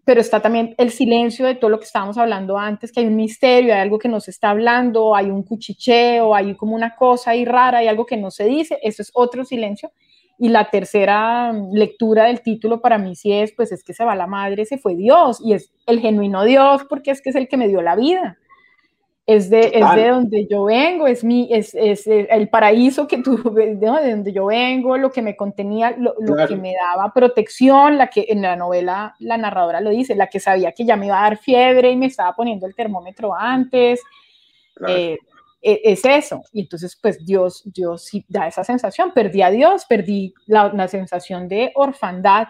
pero 0.04 0.20
está 0.20 0.40
también 0.40 0.74
el 0.78 0.90
silencio 0.90 1.46
de 1.46 1.54
todo 1.54 1.70
lo 1.70 1.78
que 1.78 1.84
estábamos 1.84 2.18
hablando 2.18 2.58
antes, 2.58 2.90
que 2.90 3.00
hay 3.00 3.06
un 3.06 3.16
misterio, 3.16 3.72
hay 3.74 3.80
algo 3.80 3.98
que 3.98 4.08
nos 4.08 4.26
está 4.26 4.50
hablando, 4.50 5.14
hay 5.14 5.30
un 5.30 5.42
cuchicheo, 5.42 6.34
hay 6.34 6.56
como 6.56 6.74
una 6.74 6.96
cosa 6.96 7.32
ahí 7.32 7.44
rara, 7.44 7.78
hay 7.78 7.88
algo 7.88 8.06
que 8.06 8.16
no 8.16 8.30
se 8.30 8.44
dice, 8.44 8.78
eso 8.82 9.02
es 9.02 9.10
otro 9.14 9.44
silencio. 9.44 9.92
Y 10.38 10.48
la 10.48 10.70
tercera 10.70 11.52
lectura 11.72 12.24
del 12.24 12.40
título 12.40 12.80
para 12.80 12.98
mí 12.98 13.14
sí 13.14 13.32
es, 13.32 13.52
pues 13.52 13.70
es 13.70 13.84
que 13.84 13.94
se 13.94 14.04
va 14.04 14.16
la 14.16 14.26
madre, 14.26 14.64
se 14.64 14.78
fue 14.78 14.96
Dios, 14.96 15.40
y 15.44 15.52
es 15.52 15.72
el 15.86 16.00
genuino 16.00 16.42
Dios 16.42 16.82
porque 16.88 17.12
es 17.12 17.22
que 17.22 17.30
es 17.30 17.36
el 17.36 17.46
que 17.46 17.56
me 17.56 17.68
dio 17.68 17.80
la 17.80 17.94
vida 17.94 18.38
es 19.26 19.50
de, 19.50 19.72
es 19.72 19.94
de 19.94 20.08
donde 20.08 20.46
yo 20.50 20.64
vengo, 20.64 21.06
es, 21.06 21.22
mi, 21.22 21.48
es, 21.52 21.74
es, 21.74 22.06
el 22.06 22.48
paraíso 22.48 23.06
que 23.06 23.18
tuve, 23.22 23.76
de 23.76 23.86
donde 23.86 24.32
yo 24.32 24.46
vengo, 24.46 24.96
lo 24.96 25.10
que 25.10 25.22
me 25.22 25.36
contenía, 25.36 25.96
lo, 25.96 26.14
que 26.46 26.56
me 26.56 26.74
daba 26.74 27.12
protección, 27.12 27.98
la 27.98 28.08
que 28.08 28.26
en 28.28 28.42
la 28.42 28.56
novela 28.56 29.14
la 29.20 29.36
narradora 29.36 29.80
lo 29.80 29.90
dice, 29.90 30.16
la 30.16 30.26
que 30.26 30.40
sabía 30.40 30.72
que 30.72 30.84
ya 30.84 30.96
me 30.96 31.06
iba 31.06 31.18
a 31.18 31.30
dar 31.30 31.38
fiebre 31.38 31.90
y 31.90 31.96
me 31.96 32.06
estaba 32.06 32.34
poniendo 32.34 32.66
el 32.66 32.74
termómetro 32.74 33.34
antes. 33.34 34.00
Eh, 34.88 35.16
e, 35.62 35.80
es 35.84 36.04
eso. 36.04 36.42
Y 36.52 36.62
entonces, 36.62 36.98
pues 37.00 37.24
Dios, 37.24 37.62
Dios 37.64 38.04
sí 38.04 38.24
da 38.28 38.48
esa 38.48 38.64
sensación. 38.64 39.12
Perdí 39.12 39.42
a 39.42 39.50
Dios, 39.50 39.84
perdí 39.88 40.34
la, 40.46 40.88
sensación 40.88 41.48
de 41.48 41.70
orfandad. 41.76 42.48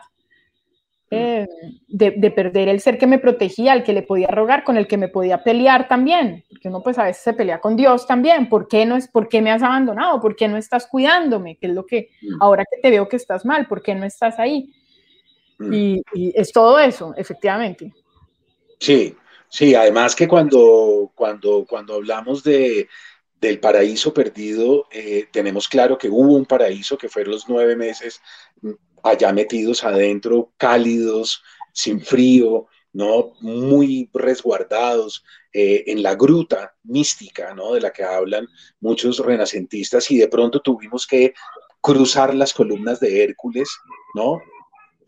Eh, 1.13 1.47
de, 1.89 2.31
perder 2.31 2.69
el 2.69 2.81
ser 2.81 2.99
que 2.99 3.07
me 3.07 3.19
protegía, 3.19 3.73
al 3.73 3.85
que 3.85 3.93
le 3.93 4.03
podía 4.03 4.29
rogar, 4.29 4.65
con 4.65 4.77
el 4.77 4.87
que 4.87 4.97
me 4.97 5.09
podía 5.09 5.45
pelear 5.45 5.89
también. 5.89 6.45
Porque 6.49 6.69
uno 6.69 6.83
pues 6.83 6.99
a 6.99 7.05
veces 7.05 7.23
se 7.23 7.33
pelea 7.33 7.61
con 7.61 7.77
Dios 7.77 8.07
también. 8.07 8.49
¿Por 8.49 8.69
qué, 8.69 8.87
no 8.87 8.97
es, 8.97 9.09
¿Por 9.09 9.29
qué 9.29 9.43
me 9.43 9.51
has 9.51 9.63
abandonado? 9.63 10.21
¿Por 10.21 10.37
qué 10.37 10.49
no 10.49 10.57
estás 10.57 10.87
cuidándome? 10.87 11.57
¿Qué 11.59 11.69
es 11.69 11.73
lo 11.75 11.87
que 11.87 12.11
mm. 12.23 12.43
ahora 12.43 12.65
que 12.71 12.81
te 12.81 12.91
veo 12.91 13.09
que 13.09 13.17
estás 13.17 13.45
mal? 13.45 13.67
¿Por 13.67 13.83
qué 13.83 13.95
no 13.95 14.05
estás 14.05 14.39
ahí? 14.39 14.73
Mm. 15.59 15.73
Y, 15.73 16.03
y 16.15 16.33
es 16.35 16.53
todo 16.53 16.79
eso, 16.79 17.15
efectivamente. 17.17 17.93
Sí, 18.79 19.15
Sí, 19.53 19.75
además 19.75 20.17
que 20.17 20.27
cuando, 20.27 21.13
cuando, 21.15 21.67
cuando 21.69 21.97
hablamos 21.97 22.43
de, 22.43 22.89
del 23.39 23.61
paraíso 23.61 24.15
perdido, 24.15 24.89
eh, 24.91 25.27
tenemos 25.31 25.69
claro 25.69 25.99
que 25.99 26.09
hubo 26.09 26.35
un 26.35 26.47
paraíso 26.47 26.97
que 26.97 27.11
fueron 27.11 27.33
los 27.33 27.47
nueve 27.51 27.77
meses 27.77 28.23
allá 29.03 29.33
metidos 29.33 29.85
adentro, 29.85 30.53
cálidos, 30.57 31.43
sin 31.73 32.01
frío, 32.01 32.67
¿no? 32.93 33.33
Muy 33.41 34.11
resguardados 34.13 35.25
eh, 35.53 35.85
en 35.87 36.03
la 36.03 36.15
gruta 36.15 36.75
mística, 36.85 37.55
¿no? 37.55 37.75
De 37.75 37.81
la 37.81 37.93
que 37.93 38.05
hablan 38.05 38.47
muchos 38.81 39.19
renacentistas 39.19 40.11
y 40.11 40.19
de 40.19 40.29
pronto 40.29 40.61
tuvimos 40.61 41.07
que 41.07 41.35
cruzar 41.81 42.35
las 42.35 42.53
columnas 42.53 43.01
de 43.01 43.25
Hércules, 43.25 43.69
¿no? 44.15 44.41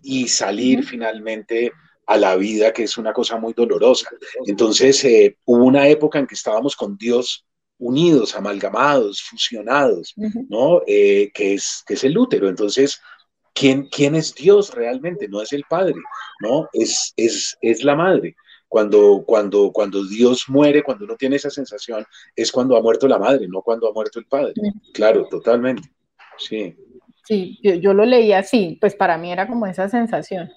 Y 0.03 0.28
salir 0.28 0.84
finalmente 0.84 1.72
a 2.07 2.16
la 2.16 2.36
vida, 2.36 2.72
que 2.72 2.84
es 2.84 2.99
una 2.99 3.12
cosa 3.12 3.38
muy 3.38 3.55
dolorosa. 3.55 4.09
Entonces, 4.47 5.03
eh, 5.05 5.38
hubo 5.45 5.64
una 5.64 5.88
época 5.88 6.18
en 6.18 6.26
que 6.26 6.34
estábamos 6.34 6.76
con 6.76 6.97
Dios 6.97 7.47
unidos, 7.78 8.34
amalgamados, 8.34 9.22
fusionados, 9.22 10.14
¿no? 10.49 10.82
Eh, 10.86 11.30
que, 11.34 11.55
es, 11.55 11.82
que 11.86 11.95
es 11.95 12.05
el 12.05 12.16
útero. 12.16 12.49
Entonces, 12.49 13.01
¿quién, 13.55 13.88
¿quién 13.88 14.14
es 14.14 14.34
Dios 14.34 14.74
realmente? 14.74 15.28
No 15.28 15.40
es 15.40 15.52
el 15.52 15.64
Padre, 15.68 15.94
¿no? 16.40 16.68
Es, 16.72 17.14
es, 17.16 17.57
es 17.61 17.84
la 17.84 17.94
Madre. 17.94 18.36
Cuando, 18.68 19.22
cuando, 19.24 19.70
cuando 19.70 20.05
Dios 20.05 20.46
muere, 20.48 20.82
cuando 20.82 21.05
uno 21.05 21.14
tiene 21.16 21.36
esa 21.36 21.48
sensación, 21.48 22.05
es 22.34 22.50
cuando 22.50 22.76
ha 22.76 22.82
muerto 22.82 23.07
la 23.07 23.20
madre, 23.20 23.46
no 23.46 23.62
cuando 23.62 23.88
ha 23.88 23.92
muerto 23.92 24.18
el 24.18 24.26
padre. 24.26 24.52
Claro, 24.92 25.28
totalmente. 25.28 25.88
Sí. 26.38 26.74
Sí, 27.24 27.57
yo, 27.62 27.74
yo, 27.74 27.94
lo 27.94 28.05
leí 28.05 28.32
así, 28.32 28.76
pues 28.80 28.96
para 28.96 29.16
mí 29.16 29.30
era 29.30 29.46
como 29.46 29.68
esa 29.68 29.88
sensación. 29.88 30.50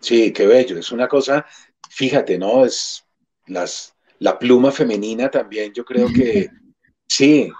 Sí, 0.00 0.32
qué 0.32 0.48
bello. 0.48 0.78
Es 0.78 0.90
una 0.90 1.06
cosa, 1.06 1.46
fíjate, 1.88 2.36
¿no? 2.38 2.64
Es 2.64 3.06
las, 3.46 3.94
la 4.18 4.36
pluma 4.36 4.72
femenina 4.72 5.30
también, 5.30 5.72
yo 5.72 5.84
creo 5.84 6.08
que 6.12 6.48
sí, 7.06 7.52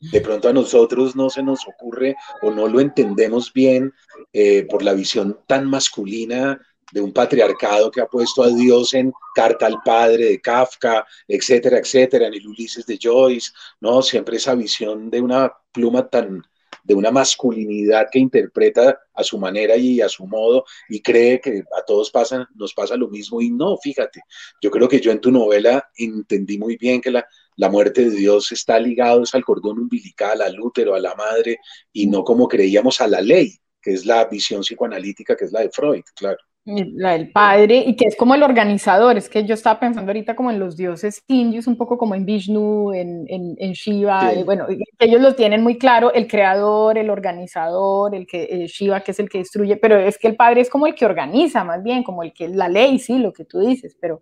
de 0.00 0.20
pronto 0.20 0.48
a 0.48 0.52
nosotros 0.52 1.16
no 1.16 1.30
se 1.30 1.42
nos 1.42 1.66
ocurre 1.66 2.16
o 2.42 2.50
no 2.50 2.68
lo 2.68 2.80
entendemos 2.80 3.52
bien 3.52 3.92
eh, 4.32 4.66
por 4.68 4.82
la 4.82 4.92
visión 4.92 5.40
tan 5.46 5.68
masculina 5.68 6.60
de 6.92 7.00
un 7.00 7.12
patriarcado 7.12 7.90
que 7.90 8.00
ha 8.00 8.06
puesto 8.06 8.42
a 8.42 8.48
Dios 8.48 8.94
en 8.94 9.12
Carta 9.34 9.66
al 9.66 9.82
Padre 9.84 10.26
de 10.26 10.40
Kafka, 10.40 11.04
etcétera, 11.26 11.78
etcétera, 11.78 12.28
en 12.28 12.34
el 12.34 12.46
Ulises 12.46 12.86
de 12.86 12.98
Joyce, 13.00 13.50
¿no? 13.80 14.02
Siempre 14.02 14.36
esa 14.36 14.54
visión 14.54 15.10
de 15.10 15.20
una 15.20 15.52
pluma 15.72 16.08
tan, 16.08 16.42
de 16.84 16.94
una 16.94 17.10
masculinidad 17.10 18.06
que 18.10 18.20
interpreta 18.20 19.00
a 19.12 19.24
su 19.24 19.36
manera 19.36 19.76
y 19.76 20.00
a 20.00 20.08
su 20.08 20.26
modo 20.26 20.64
y 20.88 21.02
cree 21.02 21.40
que 21.40 21.64
a 21.76 21.82
todos 21.84 22.12
nos 22.54 22.72
pasa 22.72 22.96
lo 22.96 23.08
mismo 23.08 23.40
y 23.40 23.50
no, 23.50 23.76
fíjate, 23.78 24.22
yo 24.62 24.70
creo 24.70 24.88
que 24.88 25.00
yo 25.00 25.10
en 25.10 25.20
tu 25.20 25.32
novela 25.32 25.90
entendí 25.96 26.56
muy 26.56 26.76
bien 26.76 27.00
que 27.00 27.10
la, 27.10 27.26
la 27.56 27.70
muerte 27.70 28.08
de 28.08 28.16
Dios 28.16 28.52
está 28.52 28.78
ligado 28.78 29.22
al 29.32 29.44
cordón 29.44 29.78
umbilical, 29.78 30.42
al 30.42 30.60
útero, 30.60 30.94
a 30.94 31.00
la 31.00 31.14
madre 31.14 31.58
y 31.92 32.06
no 32.06 32.22
como 32.22 32.46
creíamos 32.48 33.00
a 33.00 33.08
la 33.08 33.20
ley, 33.20 33.52
que 33.82 33.92
es 33.92 34.04
la 34.06 34.24
visión 34.26 34.60
psicoanalítica, 34.60 35.36
que 35.36 35.46
es 35.46 35.52
la 35.52 35.60
de 35.60 35.70
Freud, 35.70 36.04
claro. 36.14 36.38
La 36.68 37.12
del 37.12 37.30
padre, 37.30 37.84
y 37.86 37.94
que 37.94 38.08
es 38.08 38.16
como 38.16 38.34
el 38.34 38.42
organizador, 38.42 39.16
es 39.16 39.28
que 39.28 39.44
yo 39.44 39.54
estaba 39.54 39.78
pensando 39.78 40.10
ahorita 40.10 40.34
como 40.34 40.50
en 40.50 40.58
los 40.58 40.76
dioses 40.76 41.22
indios, 41.28 41.68
un 41.68 41.76
poco 41.76 41.96
como 41.96 42.16
en 42.16 42.26
Vishnu, 42.26 42.92
en, 42.92 43.24
en, 43.28 43.72
Shiva, 43.72 44.32
bueno, 44.44 44.66
ellos 44.98 45.20
lo 45.20 45.36
tienen 45.36 45.62
muy 45.62 45.78
claro, 45.78 46.12
el 46.12 46.26
creador, 46.26 46.98
el 46.98 47.08
organizador, 47.08 48.16
el 48.16 48.26
que 48.26 48.66
Shiva 48.66 49.02
que 49.02 49.12
es 49.12 49.20
el 49.20 49.28
que 49.28 49.38
destruye, 49.38 49.76
pero 49.76 49.96
es 49.96 50.18
que 50.18 50.26
el 50.26 50.34
padre 50.34 50.60
es 50.60 50.68
como 50.68 50.88
el 50.88 50.96
que 50.96 51.04
organiza 51.04 51.62
más 51.62 51.84
bien, 51.84 52.02
como 52.02 52.24
el 52.24 52.32
que 52.32 52.48
la 52.48 52.68
ley, 52.68 52.98
sí, 52.98 53.20
lo 53.20 53.32
que 53.32 53.44
tú 53.44 53.60
dices, 53.60 53.96
pero, 54.00 54.20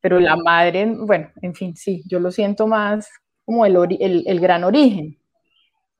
pero 0.00 0.20
la 0.20 0.36
madre, 0.36 0.86
bueno, 0.96 1.30
en 1.42 1.54
fin, 1.54 1.76
sí, 1.76 2.02
yo 2.06 2.20
lo 2.20 2.30
siento 2.30 2.66
más 2.66 3.08
como 3.44 3.64
el, 3.64 3.76
el, 4.00 4.24
el 4.26 4.40
gran 4.40 4.64
origen. 4.64 5.18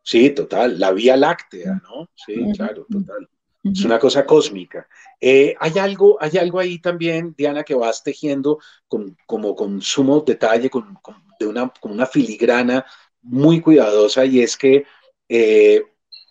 Sí, 0.03 0.31
total, 0.31 0.79
la 0.79 0.93
vía 0.93 1.17
láctea, 1.17 1.81
¿no? 1.83 2.09
Sí, 2.15 2.37
claro, 2.57 2.87
total. 2.91 3.29
Es 3.65 3.85
una 3.85 3.99
cosa 3.99 4.25
cósmica. 4.25 4.87
Eh, 5.21 5.57
hay, 5.59 5.79
algo, 5.79 6.17
hay 6.21 6.39
algo 6.39 6.61
ahí 6.61 6.79
también, 6.79 7.35
Diana, 7.37 7.65
que 7.65 7.75
vas 7.75 8.05
tejiendo 8.05 8.61
con, 8.87 9.17
como 9.27 9.57
con 9.57 9.83
sumo 9.83 10.21
detalle, 10.21 10.71
con, 10.71 10.97
de 11.41 11.47
una, 11.47 11.73
con 11.81 11.91
una 11.91 12.07
filigrana 12.07 12.87
muy 13.23 13.61
cuidadosa, 13.61 14.25
y 14.25 14.41
es 14.41 14.57
que 14.57 14.85
eh, 15.29 15.83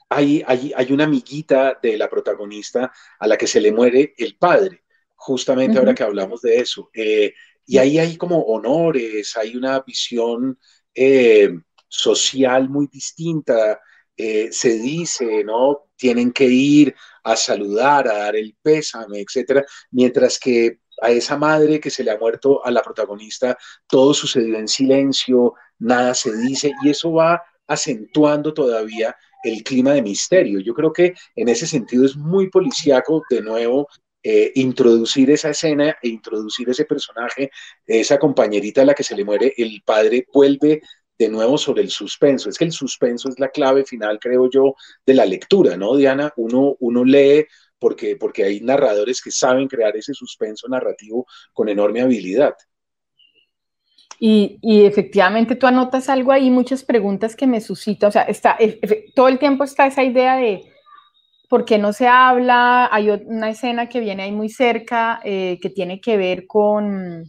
hay, 0.08 0.42
hay, 0.48 0.72
hay, 0.74 0.94
una 0.94 1.04
amiguita 1.04 1.78
de 1.82 1.98
la 1.98 2.10
protagonista 2.10 2.94
a 3.20 3.28
la 3.28 3.36
que 3.36 3.48
se 3.48 3.60
le 3.60 3.74
muere 3.74 4.14
el 4.18 4.38
padre, 4.38 4.85
justamente 5.26 5.78
ahora 5.78 5.96
que 5.96 6.04
hablamos 6.04 6.42
de 6.42 6.58
eso. 6.58 6.90
Eh, 6.94 7.34
y 7.66 7.78
ahí 7.78 7.98
hay 7.98 8.16
como 8.18 8.42
honores, 8.42 9.36
hay 9.38 9.56
una 9.56 9.80
visión 9.82 10.58
social 11.88 12.70
muy 12.70 12.88
distinta. 12.88 13.80
se 14.16 14.80
dice, 14.80 15.44
¿no? 15.44 15.90
Tienen 15.98 16.32
que 16.32 16.46
ir 16.46 16.96
a 17.24 17.36
saludar, 17.36 18.08
a 18.08 18.18
dar 18.20 18.36
el 18.36 18.56
pésame, 18.62 19.20
etcétera, 19.20 19.66
mientras 19.92 20.40
que 20.40 20.80
a 21.02 21.12
esa 21.12 21.38
madre 21.38 21.80
que 21.80 21.90
se 21.90 22.04
le 22.04 22.12
ha 22.12 22.18
muerto 22.18 22.66
a 22.66 22.72
la 22.72 22.82
protagonista, 22.82 23.58
todo 23.88 24.14
sucedió 24.14 24.58
en 24.58 24.68
silencio, 24.68 25.54
nada 25.80 26.14
se 26.14 26.36
dice, 26.36 26.72
y 26.84 26.90
eso 26.90 27.12
va 27.12 27.44
acentuando 27.68 28.54
todavía 28.54 29.16
el 29.44 29.64
clima 29.64 29.94
de 29.94 30.02
misterio. 30.02 30.60
Yo 30.60 30.74
creo 30.74 30.94
que 30.94 31.14
en 31.36 31.50
ese 31.50 31.68
sentido 31.68 32.06
es 32.06 32.16
muy 32.16 32.50
policíaco, 32.50 33.24
de 33.30 33.42
nuevo, 33.42 33.88
eh, 34.28 34.52
introducir 34.56 35.30
esa 35.30 35.52
escena 35.52 35.96
e 36.02 36.08
introducir 36.08 36.68
ese 36.68 36.86
personaje, 36.86 37.52
esa 37.86 38.18
compañerita 38.18 38.82
a 38.82 38.86
la 38.86 38.96
que 38.96 39.04
se 39.04 39.16
le 39.16 39.24
muere, 39.24 39.54
el 39.56 39.84
padre 39.86 40.26
vuelve 40.34 40.82
de 41.16 41.30
nuevo 41.30 41.60
sobre 41.60 41.84
el 41.84 41.92
suspenso. 41.92 42.50
Es 42.50 42.58
que 42.58 42.66
el 42.66 42.72
suspenso 42.72 43.30
es 43.30 43.40
la 43.40 43.50
clave 43.50 43.86
final, 43.86 44.18
creo 44.20 44.50
yo, 44.50 44.74
de 45.06 45.14
la 45.14 45.28
lectura, 45.28 45.78
¿no, 45.78 45.96
Diana? 45.96 46.34
Uno, 46.38 46.76
uno 46.80 47.06
lee 47.06 47.46
porque, 47.78 48.16
porque 48.16 48.44
hay 48.44 48.62
narradores 48.62 49.22
que 49.22 49.30
saben 49.30 49.68
crear 49.68 49.96
ese 49.96 50.16
suspenso 50.16 50.68
narrativo 50.68 51.28
con 51.54 51.70
enorme 51.70 52.02
habilidad. 52.02 52.56
Y, 54.20 54.58
efectivamente 54.64 55.56
tú 55.56 55.68
anotas 55.68 56.10
algo 56.10 56.32
ahí, 56.32 56.50
muchas 56.50 56.84
preguntas 56.84 57.36
que 57.36 57.46
me 57.46 57.62
suscita, 57.62 58.08
o 58.08 58.12
sea, 58.12 58.24
está, 58.24 58.58
todo 59.14 59.28
el 59.28 59.38
tiempo 59.38 59.66
está 59.66 59.86
esa 59.86 60.04
idea 60.04 60.36
de 60.36 60.64
por 61.50 61.66
qué 61.66 61.78
no 61.78 61.94
se 61.94 62.08
habla, 62.08 62.90
hay 62.92 63.10
una 63.10 63.50
escena 63.50 63.88
que 63.88 64.00
viene 64.00 64.24
ahí 64.24 64.32
muy 64.32 64.50
cerca 64.50 65.20
eh, 65.24 65.60
que 65.62 65.70
tiene 65.70 66.00
que 66.02 66.18
ver 66.18 66.48
con, 66.48 67.26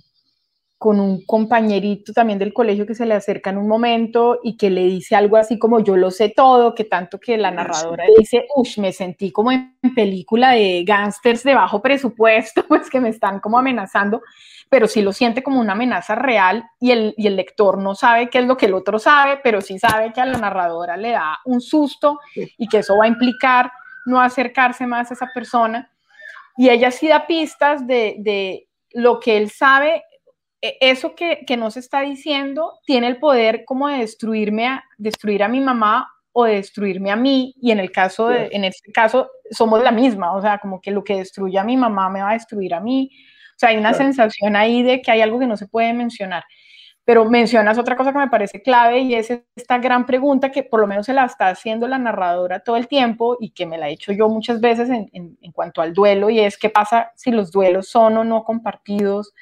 con 0.78 1.00
un 1.00 1.24
compañerito 1.24 2.12
también 2.12 2.38
del 2.38 2.52
colegio 2.52 2.86
que 2.86 2.94
se 2.94 3.06
le 3.06 3.14
acerca 3.14 3.50
en 3.50 3.56
un 3.56 3.66
momento 3.66 4.40
y 4.42 4.56
que 4.56 4.68
le 4.68 4.84
dice 4.84 5.16
algo 5.16 5.38
así 5.38 5.58
como 5.58 5.80
yo 5.80 5.96
lo 5.96 6.10
sé 6.10 6.28
todo, 6.28 6.74
que 6.74 6.84
tanto 6.84 7.18
que 7.18 7.38
la 7.38 7.50
narradora 7.50 8.04
dice, 8.18 8.46
uff, 8.54 8.76
me 8.78 8.92
sentí 8.92 9.32
como 9.32 9.52
en 9.52 9.74
película 9.94 10.52
de 10.52 10.84
gángsters 10.86 11.44
de 11.44 11.54
bajo 11.54 11.80
presupuesto, 11.80 12.64
pues 12.68 12.90
que 12.90 13.00
me 13.00 13.08
están 13.08 13.40
como 13.40 13.58
amenazando, 13.58 14.20
pero 14.68 14.86
sí 14.86 15.00
lo 15.00 15.12
siente 15.12 15.42
como 15.42 15.60
una 15.60 15.72
amenaza 15.72 16.14
real 16.14 16.64
y 16.78 16.90
el, 16.90 17.14
y 17.16 17.26
el 17.26 17.36
lector 17.36 17.78
no 17.78 17.94
sabe 17.94 18.28
qué 18.28 18.40
es 18.40 18.46
lo 18.46 18.56
que 18.56 18.66
el 18.66 18.74
otro 18.74 18.98
sabe, 18.98 19.40
pero 19.42 19.62
sí 19.62 19.78
sabe 19.78 20.12
que 20.12 20.20
a 20.20 20.26
la 20.26 20.38
narradora 20.38 20.98
le 20.98 21.12
da 21.12 21.38
un 21.46 21.60
susto 21.60 22.18
y 22.34 22.68
que 22.68 22.78
eso 22.78 22.96
va 22.98 23.06
a 23.06 23.08
implicar 23.08 23.70
no 24.06 24.20
acercarse 24.20 24.86
más 24.86 25.10
a 25.10 25.14
esa 25.14 25.30
persona. 25.34 25.90
Y 26.56 26.70
ella 26.70 26.90
sí 26.90 27.08
da 27.08 27.26
pistas 27.26 27.86
de, 27.86 28.16
de 28.18 28.68
lo 28.92 29.20
que 29.20 29.36
él 29.36 29.50
sabe 29.50 30.02
e, 30.62 30.78
eso 30.80 31.14
que, 31.14 31.44
que 31.46 31.56
nos 31.56 31.76
está 31.76 32.00
diciendo 32.00 32.78
tiene 32.86 33.08
el 33.08 33.18
poder 33.18 33.64
como 33.64 33.88
de 33.88 33.98
destruirme 33.98 34.66
a, 34.66 34.84
destruir 34.96 35.42
a 35.42 35.48
mi 35.48 35.60
mamá 35.60 36.08
o 36.32 36.44
de 36.44 36.54
destruirme 36.54 37.10
a 37.10 37.16
mí 37.16 37.54
y 37.60 37.70
en 37.70 37.78
el 37.78 37.90
caso 37.90 38.28
de, 38.28 38.48
en 38.52 38.64
este 38.64 38.92
caso 38.92 39.30
somos 39.50 39.82
la 39.82 39.90
misma, 39.90 40.34
o 40.34 40.42
sea, 40.42 40.58
como 40.58 40.80
que 40.80 40.90
lo 40.90 41.02
que 41.02 41.16
destruye 41.16 41.58
a 41.58 41.64
mi 41.64 41.76
mamá 41.76 42.10
me 42.10 42.20
va 42.20 42.30
a 42.30 42.34
destruir 42.34 42.74
a 42.74 42.80
mí. 42.80 43.10
O 43.54 43.58
sea, 43.58 43.70
hay 43.70 43.78
una 43.78 43.94
sensación 43.94 44.54
ahí 44.54 44.82
de 44.82 45.00
que 45.00 45.10
hay 45.10 45.22
algo 45.22 45.38
que 45.38 45.46
no 45.46 45.56
se 45.56 45.66
puede 45.66 45.94
mencionar. 45.94 46.44
Pero 47.06 47.24
mencionas 47.24 47.78
otra 47.78 47.94
cosa 47.94 48.12
que 48.12 48.18
me 48.18 48.28
parece 48.28 48.60
clave 48.60 48.98
y 48.98 49.14
es 49.14 49.30
esta 49.54 49.78
gran 49.78 50.06
pregunta 50.06 50.50
que 50.50 50.64
por 50.64 50.80
lo 50.80 50.88
menos 50.88 51.06
se 51.06 51.14
la 51.14 51.24
está 51.24 51.46
haciendo 51.46 51.86
la 51.86 51.98
narradora 51.98 52.58
todo 52.58 52.76
el 52.76 52.88
tiempo 52.88 53.36
y 53.38 53.50
que 53.50 53.64
me 53.64 53.78
la 53.78 53.88
he 53.88 53.92
hecho 53.92 54.10
yo 54.10 54.28
muchas 54.28 54.60
veces 54.60 54.90
en, 54.90 55.08
en, 55.12 55.52
cuanto 55.52 55.80
al 55.80 55.94
duelo 55.94 56.30
y 56.30 56.40
es 56.40 56.58
qué 56.58 56.68
pasa 56.68 57.12
si 57.14 57.30
los 57.30 57.52
duelos 57.52 57.88
son 57.88 58.16
o 58.16 58.24
no 58.24 58.42
compartidos, 58.42 59.32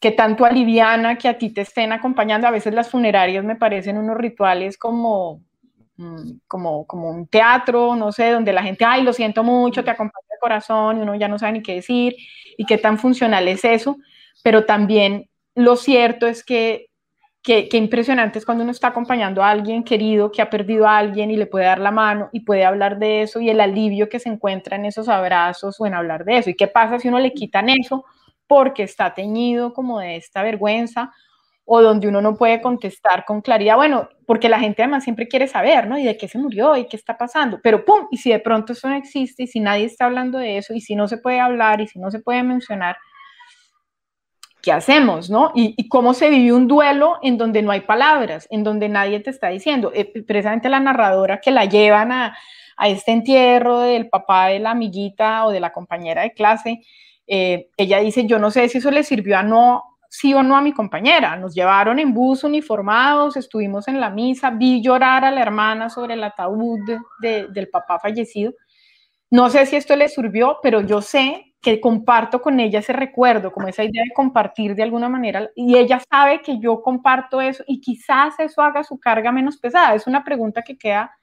que 0.00 0.10
tanto 0.10 0.44
aliviana 0.44 1.16
que 1.16 1.28
a 1.28 1.38
ti 1.38 1.50
te 1.50 1.60
estén 1.60 1.92
acompañando. 1.92 2.48
A 2.48 2.50
veces 2.50 2.74
las 2.74 2.90
funerarias 2.90 3.44
me 3.44 3.54
parecen 3.54 3.96
unos 3.96 4.16
rituales 4.16 4.76
como, 4.76 5.40
mm, 5.98 6.32
como, 6.48 6.84
como 6.88 7.10
un 7.10 7.28
teatro, 7.28 7.94
no 7.94 8.10
sé, 8.10 8.32
donde 8.32 8.52
la 8.52 8.64
gente, 8.64 8.84
ay, 8.84 9.04
lo 9.04 9.12
siento 9.12 9.44
mucho, 9.44 9.84
te 9.84 9.92
acompaña 9.92 10.26
el 10.32 10.40
corazón 10.40 10.98
y 10.98 11.02
uno 11.02 11.14
ya 11.14 11.28
no 11.28 11.38
sabe 11.38 11.52
ni 11.52 11.62
qué 11.62 11.74
decir 11.74 12.16
y 12.58 12.66
qué 12.66 12.76
tan 12.76 12.98
funcional 12.98 13.46
es 13.46 13.64
eso. 13.64 13.98
Pero 14.42 14.64
también 14.66 15.28
lo 15.54 15.76
cierto 15.76 16.26
es 16.26 16.44
que 16.44 16.92
Qué, 17.42 17.68
impresionante 17.72 18.38
es 18.38 18.46
cuando 18.46 18.62
uno 18.62 18.70
está 18.70 18.88
acompañando 18.88 19.42
a 19.42 19.50
alguien 19.50 19.82
querido 19.82 20.30
que 20.30 20.40
ha 20.40 20.48
perdido 20.48 20.86
a 20.86 20.96
alguien 20.96 21.28
y 21.32 21.36
le 21.36 21.46
puede 21.46 21.64
dar 21.64 21.80
la 21.80 21.90
mano 21.90 22.28
y 22.32 22.40
puede 22.40 22.64
hablar 22.64 23.00
de 23.00 23.22
eso 23.22 23.40
y 23.40 23.50
el 23.50 23.60
alivio 23.60 24.08
que 24.08 24.20
se 24.20 24.28
encuentra 24.28 24.76
en 24.76 24.84
esos 24.84 25.08
abrazos 25.08 25.80
o 25.80 25.86
en 25.86 25.94
hablar 25.94 26.24
de 26.24 26.38
eso. 26.38 26.50
¿Y 26.50 26.54
qué 26.54 26.68
pasa 26.68 27.00
si 27.00 27.08
uno 27.08 27.18
le 27.18 27.32
quitan 27.32 27.68
eso 27.68 28.04
porque 28.46 28.84
está 28.84 29.12
teñido 29.12 29.72
como 29.74 29.98
de 29.98 30.14
esta 30.14 30.44
vergüenza 30.44 31.10
o 31.64 31.82
donde 31.82 32.06
uno 32.06 32.22
no 32.22 32.36
puede 32.36 32.62
contestar 32.62 33.24
con 33.24 33.40
claridad? 33.40 33.74
Bueno, 33.74 34.08
porque 34.24 34.48
la 34.48 34.60
gente 34.60 34.82
además 34.82 35.02
siempre 35.02 35.26
quiere 35.26 35.48
saber, 35.48 35.88
¿no? 35.88 35.98
¿Y 35.98 36.04
de 36.04 36.16
qué 36.16 36.28
se 36.28 36.38
murió? 36.38 36.76
¿Y 36.76 36.86
qué 36.86 36.96
está 36.96 37.18
pasando? 37.18 37.58
Pero 37.60 37.84
¡pum! 37.84 38.06
Y 38.12 38.18
si 38.18 38.30
de 38.30 38.38
pronto 38.38 38.72
eso 38.72 38.88
no 38.88 38.94
existe 38.94 39.42
y 39.42 39.46
si 39.48 39.58
nadie 39.58 39.86
está 39.86 40.04
hablando 40.04 40.38
de 40.38 40.58
eso 40.58 40.74
y 40.74 40.80
si 40.80 40.94
no 40.94 41.08
se 41.08 41.18
puede 41.18 41.40
hablar 41.40 41.80
y 41.80 41.88
si 41.88 41.98
no 41.98 42.12
se 42.12 42.20
puede 42.20 42.44
mencionar, 42.44 42.96
¿qué 44.62 44.72
hacemos, 44.72 45.28
no? 45.28 45.50
Y, 45.54 45.88
cómo 45.88 46.14
se 46.14 46.30
vive 46.30 46.52
un 46.52 46.68
duelo 46.68 47.18
en 47.22 47.36
donde 47.36 47.62
no 47.62 47.72
hay 47.72 47.80
palabras, 47.80 48.46
en 48.50 48.62
donde 48.62 48.88
nadie 48.88 49.20
te 49.20 49.30
está 49.30 49.48
diciendo. 49.48 49.90
Eh, 49.94 50.04
precisamente 50.26 50.68
la 50.68 50.80
narradora 50.80 51.40
que 51.40 51.50
la 51.50 51.64
llevan 51.64 52.12
a, 52.12 52.36
este 52.84 53.12
entierro 53.12 53.80
del 53.80 54.08
papá 54.08 54.48
de 54.48 54.58
la 54.58 54.72
amiguita 54.72 55.46
o 55.46 55.52
de 55.52 55.60
la 55.60 55.72
compañera 55.72 56.22
de 56.22 56.32
clase, 56.32 56.80
eh, 57.28 57.68
ella 57.76 58.00
dice, 58.00 58.26
yo 58.26 58.40
no 58.40 58.50
sé 58.50 58.68
si 58.68 58.78
eso 58.78 58.90
le 58.90 59.04
sirvió 59.04 59.38
a 59.38 59.44
no, 59.44 59.84
sí 60.08 60.34
o 60.34 60.42
no 60.42 60.56
a 60.56 60.62
mi 60.62 60.72
compañera. 60.72 61.36
Nos 61.36 61.54
llevaron 61.54 62.00
en 62.00 62.12
bus 62.12 62.42
uniformados, 62.42 63.36
estuvimos 63.36 63.86
en 63.86 64.00
la 64.00 64.10
misa, 64.10 64.50
vi 64.50 64.82
llorar 64.82 65.24
a 65.24 65.30
la 65.30 65.42
hermana 65.42 65.90
sobre 65.90 66.14
el 66.14 66.24
ataúd 66.24 66.80
del 67.20 67.68
papá 67.68 68.00
fallecido. 68.00 68.52
No 69.32 69.48
sé 69.48 69.64
si 69.64 69.76
esto 69.76 69.96
le 69.96 70.10
sirvió, 70.10 70.58
pero 70.62 70.82
yo 70.82 71.00
sé 71.00 71.54
que 71.62 71.80
comparto 71.80 72.42
con 72.42 72.60
ella 72.60 72.80
ese 72.80 72.92
recuerdo, 72.92 73.50
como 73.50 73.66
esa 73.66 73.82
idea 73.82 74.02
de 74.04 74.12
compartir 74.12 74.74
de 74.74 74.82
alguna 74.82 75.08
manera, 75.08 75.48
y 75.56 75.78
ella 75.78 76.02
sabe 76.10 76.42
que 76.42 76.58
yo 76.60 76.82
comparto 76.82 77.40
eso 77.40 77.64
y 77.66 77.80
quizás 77.80 78.38
eso 78.40 78.60
haga 78.60 78.84
su 78.84 79.00
carga 79.00 79.32
menos 79.32 79.56
pesada. 79.56 79.94
Es 79.94 80.06
una 80.06 80.22
pregunta 80.22 80.60
que 80.60 80.76
queda, 80.76 81.16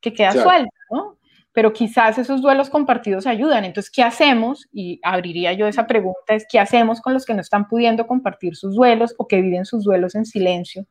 que 0.00 0.12
queda 0.12 0.30
suelta, 0.30 0.70
¿no? 0.92 1.18
Pero 1.52 1.72
quizás 1.72 2.16
esos 2.18 2.42
duelos 2.42 2.70
compartidos 2.70 3.26
ayudan. 3.26 3.64
Entonces, 3.64 3.90
¿qué 3.90 4.04
hacemos? 4.04 4.68
Y 4.72 5.00
abriría 5.02 5.52
yo 5.54 5.66
esa 5.66 5.88
pregunta, 5.88 6.34
es 6.34 6.46
¿qué 6.48 6.60
hacemos 6.60 7.00
con 7.00 7.12
los 7.12 7.26
que 7.26 7.34
no 7.34 7.40
están 7.40 7.66
pudiendo 7.66 8.06
compartir 8.06 8.54
sus 8.54 8.76
duelos 8.76 9.16
o 9.18 9.26
que 9.26 9.42
viven 9.42 9.64
sus 9.64 9.82
duelos 9.82 10.14
en 10.14 10.26
silencio? 10.26 10.86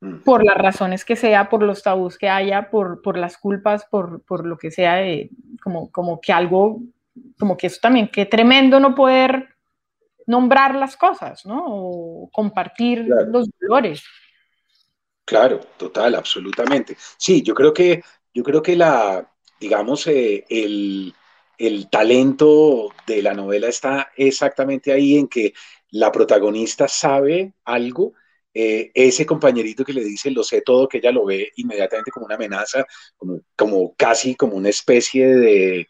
Mm. 0.00 0.18
por 0.24 0.44
las 0.44 0.58
razones 0.58 1.04
que 1.04 1.16
sea, 1.16 1.48
por 1.48 1.62
los 1.62 1.82
tabús 1.82 2.18
que 2.18 2.28
haya, 2.28 2.70
por, 2.70 3.00
por 3.00 3.16
las 3.16 3.38
culpas, 3.38 3.86
por, 3.86 4.22
por 4.24 4.46
lo 4.46 4.58
que 4.58 4.70
sea, 4.70 4.98
como, 5.62 5.90
como 5.90 6.20
que 6.20 6.32
algo 6.32 6.82
como 7.38 7.56
que 7.56 7.68
eso 7.68 7.78
también, 7.80 8.08
qué 8.08 8.26
tremendo 8.26 8.80
no 8.80 8.94
poder 8.94 9.56
nombrar 10.26 10.74
las 10.74 10.96
cosas, 10.96 11.46
¿no? 11.46 11.64
O 11.66 12.30
compartir 12.32 13.06
los 13.28 13.48
valores. 13.60 14.04
Claro, 15.24 15.60
total, 15.76 16.14
absolutamente. 16.14 16.96
Sí, 17.16 17.42
yo 17.42 17.54
creo 17.54 17.72
que, 17.72 18.02
yo 18.34 18.42
creo 18.42 18.62
que 18.62 18.76
la, 18.76 19.28
digamos, 19.60 20.06
eh, 20.06 20.44
el, 20.48 21.14
el 21.58 21.88
talento 21.88 22.90
de 23.06 23.22
la 23.22 23.34
novela 23.34 23.68
está 23.68 24.10
exactamente 24.16 24.92
ahí 24.92 25.16
en 25.16 25.28
que 25.28 25.52
la 25.90 26.12
protagonista 26.12 26.88
sabe 26.88 27.54
algo, 27.64 28.12
eh, 28.58 28.90
ese 28.94 29.26
compañerito 29.26 29.84
que 29.84 29.92
le 29.92 30.02
dice 30.02 30.30
lo 30.30 30.42
sé 30.42 30.62
todo, 30.62 30.88
que 30.88 30.96
ella 30.96 31.12
lo 31.12 31.26
ve 31.26 31.52
inmediatamente 31.56 32.10
como 32.10 32.24
una 32.24 32.36
amenaza, 32.36 32.86
como, 33.14 33.42
como 33.54 33.94
casi 33.96 34.34
como 34.34 34.56
una 34.56 34.70
especie 34.70 35.26
de, 35.26 35.88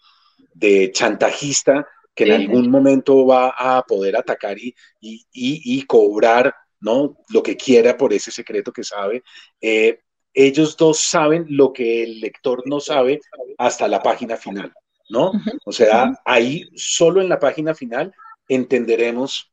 de 0.52 0.90
chantajista 0.90 1.86
que 2.12 2.24
en 2.24 2.32
algún 2.32 2.68
momento 2.68 3.24
va 3.24 3.50
a 3.56 3.82
poder 3.82 4.16
atacar 4.16 4.58
y, 4.58 4.74
y, 5.00 5.82
cobrar 5.82 6.52
¿no? 6.80 7.16
lo 7.28 7.40
que 7.40 7.56
quiera 7.56 7.96
por 7.96 8.12
ese 8.12 8.32
secreto 8.32 8.72
que 8.72 8.82
sabe. 8.82 9.22
Eh, 9.60 10.00
ellos 10.34 10.76
dos 10.76 10.98
saben 10.98 11.46
lo 11.48 11.72
que 11.72 12.02
el 12.02 12.18
lector 12.18 12.64
no 12.66 12.80
sabe 12.80 13.20
hasta 13.58 13.86
la 13.86 14.02
página 14.02 14.36
final, 14.36 14.72
¿no? 15.08 15.30
O 15.64 15.70
sea, 15.70 16.20
ahí 16.24 16.68
solo 16.74 17.20
en 17.20 17.28
la 17.28 17.38
página 17.38 17.76
final 17.76 18.12
entenderemos 18.48 19.52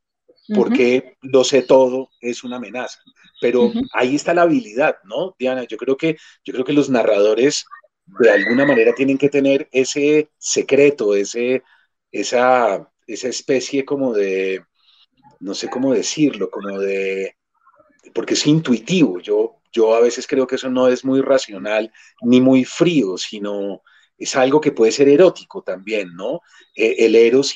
por 0.50 0.74
qué 0.74 1.18
lo 1.22 1.44
sé 1.44 1.62
todo 1.62 2.10
es 2.20 2.44
una 2.44 2.58
amenaza. 2.58 3.00
Pero 3.40 3.72
ahí 3.94 4.16
está 4.16 4.34
la 4.34 4.44
habilidad, 4.44 4.98
¿no, 5.04 5.36
Diana? 5.38 5.64
Yo 5.64 5.78
creo 5.78 5.98
que, 5.98 6.18
yo 6.44 6.54
creo 6.54 6.66
que 6.66 6.74
los 6.74 6.90
narradores 6.90 7.66
de 8.06 8.32
alguna 8.32 8.66
manera 8.66 8.94
tienen 8.94 9.18
que 9.18 9.30
tener 9.30 9.70
ese 9.72 10.30
secreto, 10.38 11.16
ese, 11.16 11.64
esa, 12.12 12.90
esa 13.08 13.28
especie 13.28 13.86
como 13.86 14.14
de, 14.14 14.64
no 15.40 15.54
sé 15.54 15.70
cómo 15.70 15.94
decirlo, 15.94 16.50
como 16.50 16.80
de, 16.80 17.36
porque 18.14 18.34
es 18.34 18.46
intuitivo. 18.48 19.20
Yo, 19.20 19.58
yo 19.72 19.96
a 19.96 20.02
veces 20.02 20.28
creo 20.28 20.48
que 20.48 20.56
eso 20.56 20.70
no 20.70 20.88
es 20.88 21.04
muy 21.06 21.22
racional 21.22 21.92
ni 22.22 22.42
muy 22.42 22.66
frío, 22.66 23.18
sino 23.18 23.82
es 24.18 24.36
algo 24.36 24.62
que 24.62 24.72
puede 24.72 24.92
ser 24.92 25.10
erótico 25.10 25.64
también, 25.64 26.14
¿no? 26.16 26.42
Eh, 26.76 26.96
el 27.00 27.16
eros 27.16 27.54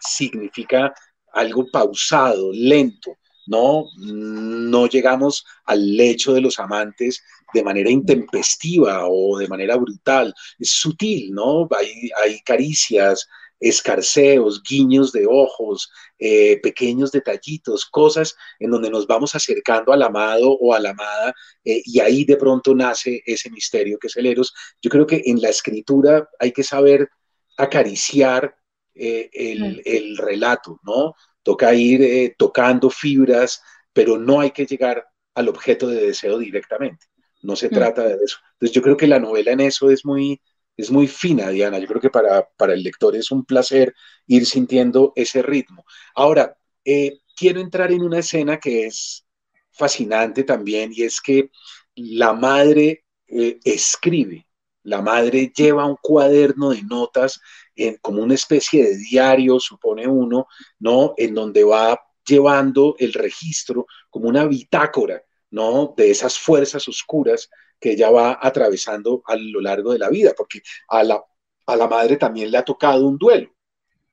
significa 0.00 0.94
algo 1.32 1.66
pausado, 1.70 2.50
lento, 2.52 3.16
¿no? 3.46 3.86
No 3.96 4.86
llegamos 4.86 5.44
al 5.64 5.96
lecho 5.96 6.32
de 6.32 6.40
los 6.40 6.58
amantes 6.58 7.22
de 7.52 7.62
manera 7.62 7.90
intempestiva 7.90 9.06
o 9.08 9.38
de 9.38 9.48
manera 9.48 9.76
brutal, 9.76 10.32
es 10.58 10.70
sutil, 10.70 11.32
¿no? 11.32 11.68
Hay, 11.76 12.10
hay 12.22 12.40
caricias, 12.40 13.28
escarceos, 13.62 14.62
guiños 14.62 15.12
de 15.12 15.26
ojos, 15.26 15.90
eh, 16.18 16.60
pequeños 16.62 17.12
detallitos, 17.12 17.86
cosas 17.86 18.34
en 18.58 18.70
donde 18.70 18.90
nos 18.90 19.06
vamos 19.06 19.34
acercando 19.34 19.92
al 19.92 20.02
amado 20.02 20.50
o 20.52 20.74
a 20.74 20.80
la 20.80 20.90
amada 20.90 21.32
eh, 21.64 21.80
y 21.84 22.00
ahí 22.00 22.24
de 22.24 22.36
pronto 22.36 22.74
nace 22.74 23.22
ese 23.24 23.50
misterio 23.50 23.98
que 23.98 24.08
es 24.08 24.16
el 24.16 24.26
Eros. 24.26 24.52
Yo 24.80 24.90
creo 24.90 25.06
que 25.06 25.22
en 25.24 25.40
la 25.40 25.48
escritura 25.48 26.28
hay 26.40 26.52
que 26.52 26.64
saber 26.64 27.08
acariciar 27.56 28.56
eh, 28.94 29.30
el, 29.32 29.82
el, 29.84 30.16
relato, 30.16 30.80
¿no? 30.84 31.14
Toca 31.42 31.74
ir 31.74 32.34
tocando 32.36 32.90
fibras, 32.90 33.62
pero 33.92 34.18
no 34.18 34.40
hay 34.40 34.50
que 34.50 34.66
llegar 34.66 35.06
al 35.34 35.48
objeto 35.48 35.88
de 35.88 36.06
deseo 36.06 36.38
directamente. 36.38 37.06
No 37.42 37.56
se 37.56 37.68
mm. 37.68 37.72
trata 37.72 38.04
de 38.04 38.14
eso. 38.24 38.38
Entonces 38.52 38.74
yo 38.74 38.82
creo 38.82 38.96
que 38.96 39.06
la 39.06 39.18
novela 39.18 39.52
en 39.52 39.60
eso 39.60 39.90
es 39.90 40.04
muy, 40.04 40.40
es 40.76 40.90
muy 40.90 41.06
fina, 41.06 41.50
Diana. 41.50 41.78
Yo 41.78 41.86
creo 41.86 42.00
que 42.00 42.10
para, 42.10 42.48
para 42.56 42.74
el 42.74 42.82
lector 42.82 43.16
es 43.16 43.30
un 43.30 43.44
placer 43.44 43.94
ir 44.26 44.46
sintiendo 44.46 45.12
ese 45.16 45.42
ritmo. 45.42 45.84
Ahora, 46.14 46.56
eh, 46.84 47.20
quiero 47.36 47.60
entrar 47.60 47.92
en 47.92 48.02
una 48.02 48.20
escena 48.20 48.58
que 48.58 48.86
es 48.86 49.26
fascinante 49.70 50.44
también 50.44 50.92
y 50.94 51.02
es 51.02 51.20
que 51.20 51.50
la 51.94 52.32
madre 52.32 53.04
eh, 53.26 53.58
escribe, 53.64 54.46
la 54.82 55.00
madre 55.00 55.52
lleva 55.54 55.86
un 55.86 55.96
cuaderno 56.00 56.70
de 56.70 56.82
notas 56.82 57.40
en, 57.76 57.96
como 58.00 58.22
una 58.22 58.34
especie 58.34 58.84
de 58.84 58.96
diario, 58.96 59.60
supone 59.60 60.06
uno, 60.06 60.46
¿no? 60.78 61.14
En 61.16 61.34
donde 61.34 61.64
va 61.64 62.00
llevando 62.26 62.94
el 62.98 63.12
registro 63.12 63.86
como 64.10 64.28
una 64.28 64.44
bitácora 64.44 65.22
¿no? 65.52 65.94
De 65.96 66.10
esas 66.10 66.38
fuerzas 66.38 66.88
oscuras 66.88 67.48
que 67.78 67.92
ella 67.92 68.10
va 68.10 68.38
atravesando 68.40 69.22
a 69.26 69.36
lo 69.36 69.60
largo 69.60 69.92
de 69.92 69.98
la 69.98 70.08
vida, 70.08 70.32
porque 70.36 70.62
a 70.88 71.04
la, 71.04 71.22
a 71.66 71.76
la 71.76 71.86
madre 71.86 72.16
también 72.16 72.50
le 72.50 72.58
ha 72.58 72.64
tocado 72.64 73.06
un 73.06 73.18
duelo. 73.18 73.54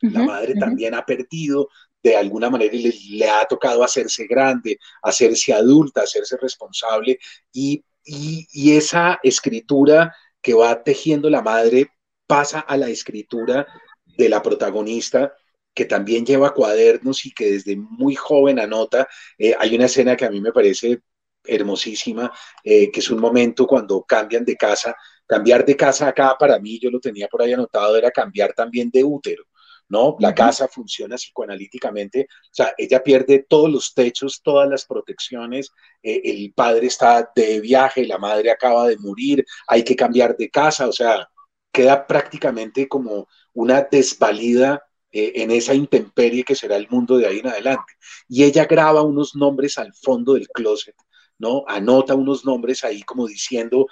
la 0.01 0.23
madre 0.23 0.53
también 0.55 0.93
ha 0.93 1.05
perdido 1.05 1.69
de 2.01 2.15
alguna 2.15 2.49
manera 2.49 2.73
y 2.73 3.17
le, 3.17 3.29
ha 3.29 3.45
tocado 3.45 3.83
hacerse 3.83 4.27
grande, 4.27 4.79
hacerse 5.01 5.53
adulta, 5.53 6.03
hacerse 6.03 6.37
responsable 6.37 7.19
y, 7.51 7.83
y, 8.05 8.71
esa 8.71 9.19
escritura 9.23 10.15
que 10.41 10.53
va 10.53 10.81
tejiendo 10.83 11.29
la 11.29 11.41
madre 11.41 11.91
pasa 12.29 12.59
a 12.59 12.77
la 12.77 12.89
escritura 12.89 13.65
de 14.05 14.29
la 14.29 14.39
protagonista 14.43 15.33
que 15.73 15.85
también 15.85 16.23
lleva 16.23 16.53
cuadernos 16.53 17.25
y 17.25 17.31
que 17.31 17.53
desde 17.53 17.75
muy 17.75 18.13
joven 18.13 18.59
anota. 18.59 19.07
Eh, 19.35 19.55
hay 19.57 19.75
una 19.75 19.85
escena 19.85 20.15
que 20.15 20.25
a 20.25 20.29
mí 20.29 20.39
me 20.39 20.51
parece 20.51 21.01
hermosísima, 21.43 22.31
eh, 22.63 22.91
que 22.91 22.99
es 22.99 23.09
un 23.09 23.19
momento 23.19 23.65
cuando 23.65 24.03
cambian 24.03 24.45
de 24.45 24.55
casa. 24.55 24.95
Cambiar 25.25 25.65
de 25.65 25.75
casa 25.75 26.07
acá 26.07 26.35
para 26.37 26.59
mí, 26.59 26.77
yo 26.79 26.91
lo 26.91 26.99
tenía 26.99 27.27
por 27.27 27.41
ahí 27.41 27.53
anotado, 27.53 27.97
era 27.97 28.11
cambiar 28.11 28.53
también 28.53 28.91
de 28.91 29.03
útero. 29.03 29.45
¿no? 29.87 30.15
La 30.19 30.35
casa 30.35 30.67
funciona 30.67 31.15
psicoanalíticamente, 31.15 32.27
o 32.29 32.53
sea, 32.53 32.75
ella 32.77 33.01
pierde 33.01 33.47
todos 33.49 33.71
los 33.71 33.95
techos, 33.95 34.39
todas 34.43 34.69
las 34.69 34.85
protecciones, 34.85 35.71
eh, 36.03 36.21
el 36.23 36.53
padre 36.53 36.85
está 36.85 37.31
de 37.35 37.59
viaje, 37.59 38.05
la 38.05 38.19
madre 38.19 38.51
acaba 38.51 38.87
de 38.87 38.97
morir, 38.97 39.43
hay 39.67 39.83
que 39.83 39.95
cambiar 39.95 40.37
de 40.37 40.51
casa, 40.51 40.87
o 40.87 40.91
sea, 40.91 41.27
queda 41.71 42.07
prácticamente 42.07 42.87
como 42.87 43.27
una 43.53 43.81
desvalida 43.81 44.83
eh, 45.11 45.33
en 45.35 45.51
esa 45.51 45.73
intemperie 45.73 46.43
que 46.43 46.55
será 46.55 46.75
el 46.75 46.87
mundo 46.89 47.17
de 47.17 47.27
ahí 47.27 47.39
en 47.39 47.47
adelante. 47.47 47.93
Y 48.27 48.43
ella 48.43 48.65
graba 48.65 49.01
unos 49.01 49.35
nombres 49.35 49.77
al 49.77 49.93
fondo 49.93 50.33
del 50.33 50.47
closet, 50.49 50.95
¿no? 51.37 51.63
Anota 51.67 52.15
unos 52.15 52.45
nombres 52.45 52.83
ahí 52.83 53.01
como 53.03 53.27
diciendo 53.27 53.87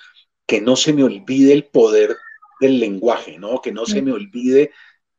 que 0.46 0.62
no 0.62 0.76
se 0.76 0.94
me 0.94 1.04
olvide 1.04 1.54
el 1.54 1.66
poder 1.66 2.16
del 2.60 2.80
lenguaje, 2.80 3.38
¿no? 3.38 3.62
Que 3.62 3.72
no 3.72 3.86
se 3.86 4.02
me 4.02 4.12
olvide 4.12 4.72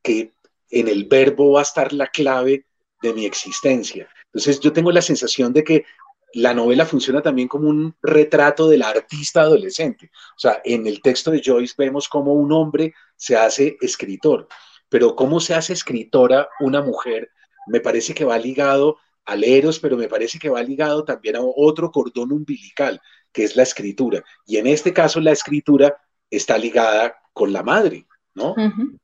que 0.02 0.32
en 0.70 0.88
el 0.88 1.04
verbo 1.04 1.52
va 1.52 1.61
a 1.61 1.62
estar 1.62 1.92
la 1.92 2.06
clave 2.06 2.64
de 3.02 3.12
mi 3.12 3.26
existencia. 3.26 4.09
Entonces 4.26 4.61
yo 4.61 4.72
tengo 4.72 4.92
la 4.92 5.02
sensación 5.02 5.52
de 5.52 5.64
que 5.64 5.84
la 6.34 6.54
novela 6.54 6.84
funciona 6.84 7.22
también 7.22 7.48
como 7.48 7.68
un 7.68 7.94
retrato 8.02 8.68
del 8.68 8.82
artista 8.82 9.42
adolescente. 9.42 10.10
O 10.36 10.38
sea, 10.38 10.60
en 10.64 10.86
el 10.86 11.00
texto 11.00 11.30
de 11.30 11.42
Joyce 11.44 11.74
vemos 11.76 12.08
cómo 12.08 12.34
un 12.34 12.52
hombre 12.52 12.94
se 13.16 13.36
hace 13.36 13.76
escritor, 13.80 14.48
pero 14.88 15.16
cómo 15.16 15.40
se 15.40 15.54
hace 15.54 15.72
escritora 15.72 16.48
una 16.60 16.82
mujer 16.82 17.30
me 17.68 17.80
parece 17.80 18.14
que 18.14 18.24
va 18.24 18.38
ligado 18.38 18.96
al 19.24 19.44
eros, 19.44 19.78
pero 19.78 19.96
me 19.96 20.08
parece 20.08 20.38
que 20.38 20.48
va 20.48 20.62
ligado 20.62 21.04
también 21.04 21.36
a 21.36 21.40
otro 21.42 21.90
cordón 21.90 22.32
umbilical, 22.32 23.00
que 23.30 23.44
es 23.44 23.56
la 23.56 23.62
escritura. 23.62 24.24
Y 24.46 24.56
en 24.56 24.66
este 24.66 24.92
caso 24.92 25.20
la 25.20 25.32
escritura 25.32 25.96
está 26.30 26.56
ligada 26.56 27.14
con 27.32 27.52
la 27.52 27.62
madre, 27.62 28.06
¿no? 28.34 28.54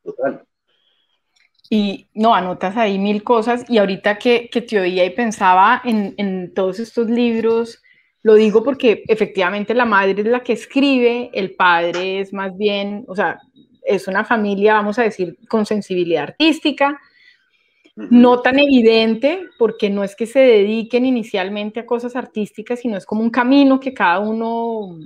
Total. 0.03 0.45
Y 1.71 2.09
no, 2.15 2.35
anotas 2.35 2.77
ahí 2.77 2.99
mil 2.99 3.23
cosas 3.23 3.65
y 3.69 3.79
ahorita 3.79 4.19
que, 4.19 4.49
que 4.51 4.61
te 4.61 4.79
oía 4.79 5.05
y 5.05 5.11
pensaba 5.11 5.81
en, 5.85 6.15
en, 6.19 6.53
todos 6.53 6.79
estos 6.79 7.09
libros, 7.09 7.83
lo 8.23 8.35
digo 8.35 8.63
porque 8.63 9.03
efectivamente 9.09 9.75
la 9.75 9.87
madre 9.87 10.15
es 10.19 10.27
la 10.27 10.43
que 10.43 10.53
escribe, 10.53 11.31
el 11.33 11.55
padre 11.55 12.21
es 12.21 12.33
más 12.33 12.57
bien, 12.57 13.05
o 13.09 13.17
sea, 13.17 13.39
es 13.85 14.09
una 14.09 14.25
familia, 14.25 14.75
vamos 14.75 14.99
a 14.99 15.03
decir, 15.03 15.39
con 15.49 15.67
sensibilidad 15.67 16.25
artística, 16.25 17.01
no 17.97 18.41
tan 18.41 18.59
evidente, 18.59 19.41
porque 19.59 19.89
no 19.89 20.03
es 20.03 20.17
que 20.17 20.27
se 20.27 20.41
dediquen 20.41 21.07
inicialmente 21.07 21.81
a 21.81 21.87
cosas 21.87 22.17
artísticas, 22.17 22.81
sino 22.81 22.97
es 22.97 23.07
como 23.07 23.23
un 23.23 23.31
camino 23.31 23.79
que 23.79 23.95
cada 23.95 24.19
uno 24.19 24.99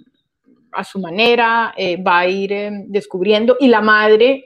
a 0.72 0.84
su 0.84 0.98
manera 0.98 1.74
eh, 1.76 2.02
va 2.02 2.20
a 2.20 2.28
ir 2.28 2.52
eh, 2.52 2.70
descubriendo 2.86 3.56
y 3.60 3.68
la 3.68 3.80
madre 3.80 4.44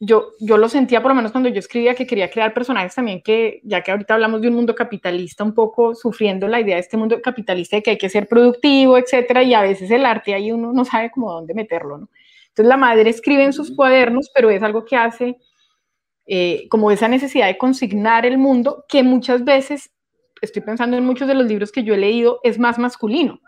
yo, 0.00 0.32
yo 0.38 0.56
lo 0.58 0.68
sentía 0.68 1.02
por 1.02 1.10
lo 1.10 1.14
menos 1.16 1.32
cuando 1.32 1.48
yo 1.48 1.58
escribía 1.58 1.94
que 1.94 2.06
quería 2.06 2.30
crear 2.30 2.54
personajes 2.54 2.94
también 2.94 3.20
que, 3.20 3.60
ya 3.64 3.82
que 3.82 3.90
ahorita 3.90 4.14
hablamos 4.14 4.40
de 4.40 4.48
un 4.48 4.54
mundo 4.54 4.74
capitalista, 4.74 5.42
un 5.42 5.54
poco 5.54 5.94
sufriendo 5.94 6.46
la 6.46 6.60
idea 6.60 6.76
de 6.76 6.82
este 6.82 6.96
mundo 6.96 7.20
capitalista 7.20 7.76
de 7.76 7.82
que 7.82 7.90
hay 7.90 7.98
que 7.98 8.08
ser 8.08 8.28
productivo, 8.28 8.96
etcétera, 8.96 9.42
y 9.42 9.54
a 9.54 9.62
veces 9.62 9.90
el 9.90 10.06
arte 10.06 10.34
ahí 10.34 10.52
uno 10.52 10.72
no 10.72 10.84
sabe 10.84 11.10
cómo 11.10 11.32
dónde 11.32 11.54
meterlo, 11.54 11.98
¿no? 11.98 12.08
Entonces 12.48 12.68
la 12.68 12.76
madre 12.76 13.10
escribe 13.10 13.44
en 13.44 13.52
sus 13.52 13.74
cuadernos, 13.74 14.30
pero 14.34 14.50
es 14.50 14.62
algo 14.62 14.84
que 14.84 14.96
hace 14.96 15.36
eh, 16.26 16.68
como 16.68 16.90
esa 16.90 17.08
necesidad 17.08 17.46
de 17.46 17.58
consignar 17.58 18.26
el 18.26 18.38
mundo, 18.38 18.84
que 18.88 19.02
muchas 19.02 19.44
veces, 19.44 19.90
estoy 20.40 20.62
pensando 20.62 20.96
en 20.96 21.04
muchos 21.04 21.28
de 21.28 21.34
los 21.34 21.46
libros 21.46 21.72
que 21.72 21.84
yo 21.84 21.94
he 21.94 21.98
leído, 21.98 22.40
es 22.42 22.58
más 22.58 22.78
masculino 22.78 23.40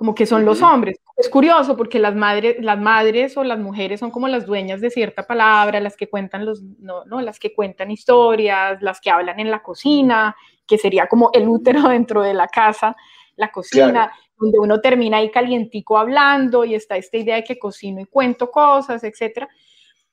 como 0.00 0.14
que 0.14 0.24
son 0.24 0.46
los 0.46 0.62
hombres. 0.62 0.96
Es 1.20 1.28
curioso 1.28 1.76
porque 1.76 1.98
las 1.98 2.14
madres, 2.14 2.56
las 2.60 2.80
madres 2.80 3.36
o 3.36 3.44
las 3.44 3.58
mujeres 3.58 4.00
son 4.00 4.10
como 4.10 4.26
las 4.26 4.46
dueñas 4.46 4.80
de 4.80 4.88
cierta 4.88 5.26
palabra, 5.26 5.78
las 5.78 5.94
que 5.94 6.08
cuentan 6.08 6.46
los, 6.46 6.62
no, 6.62 7.04
no, 7.04 7.20
las 7.20 7.38
que 7.38 7.52
cuentan 7.52 7.90
historias, 7.90 8.80
las 8.80 9.02
que 9.02 9.10
hablan 9.10 9.38
en 9.38 9.50
la 9.50 9.62
cocina, 9.62 10.34
que 10.66 10.78
sería 10.78 11.06
como 11.08 11.30
el 11.34 11.46
útero 11.46 11.82
dentro 11.90 12.22
de 12.22 12.32
la 12.32 12.48
casa, 12.48 12.96
la 13.36 13.52
cocina, 13.52 14.10
donde 14.38 14.58
uno 14.58 14.80
termina 14.80 15.18
ahí 15.18 15.30
calientico 15.30 15.98
hablando 15.98 16.64
y 16.64 16.74
está 16.74 16.96
esta 16.96 17.18
idea 17.18 17.36
de 17.36 17.44
que 17.44 17.58
cocino 17.58 18.00
y 18.00 18.06
cuento 18.06 18.50
cosas, 18.50 19.04
etcétera 19.04 19.46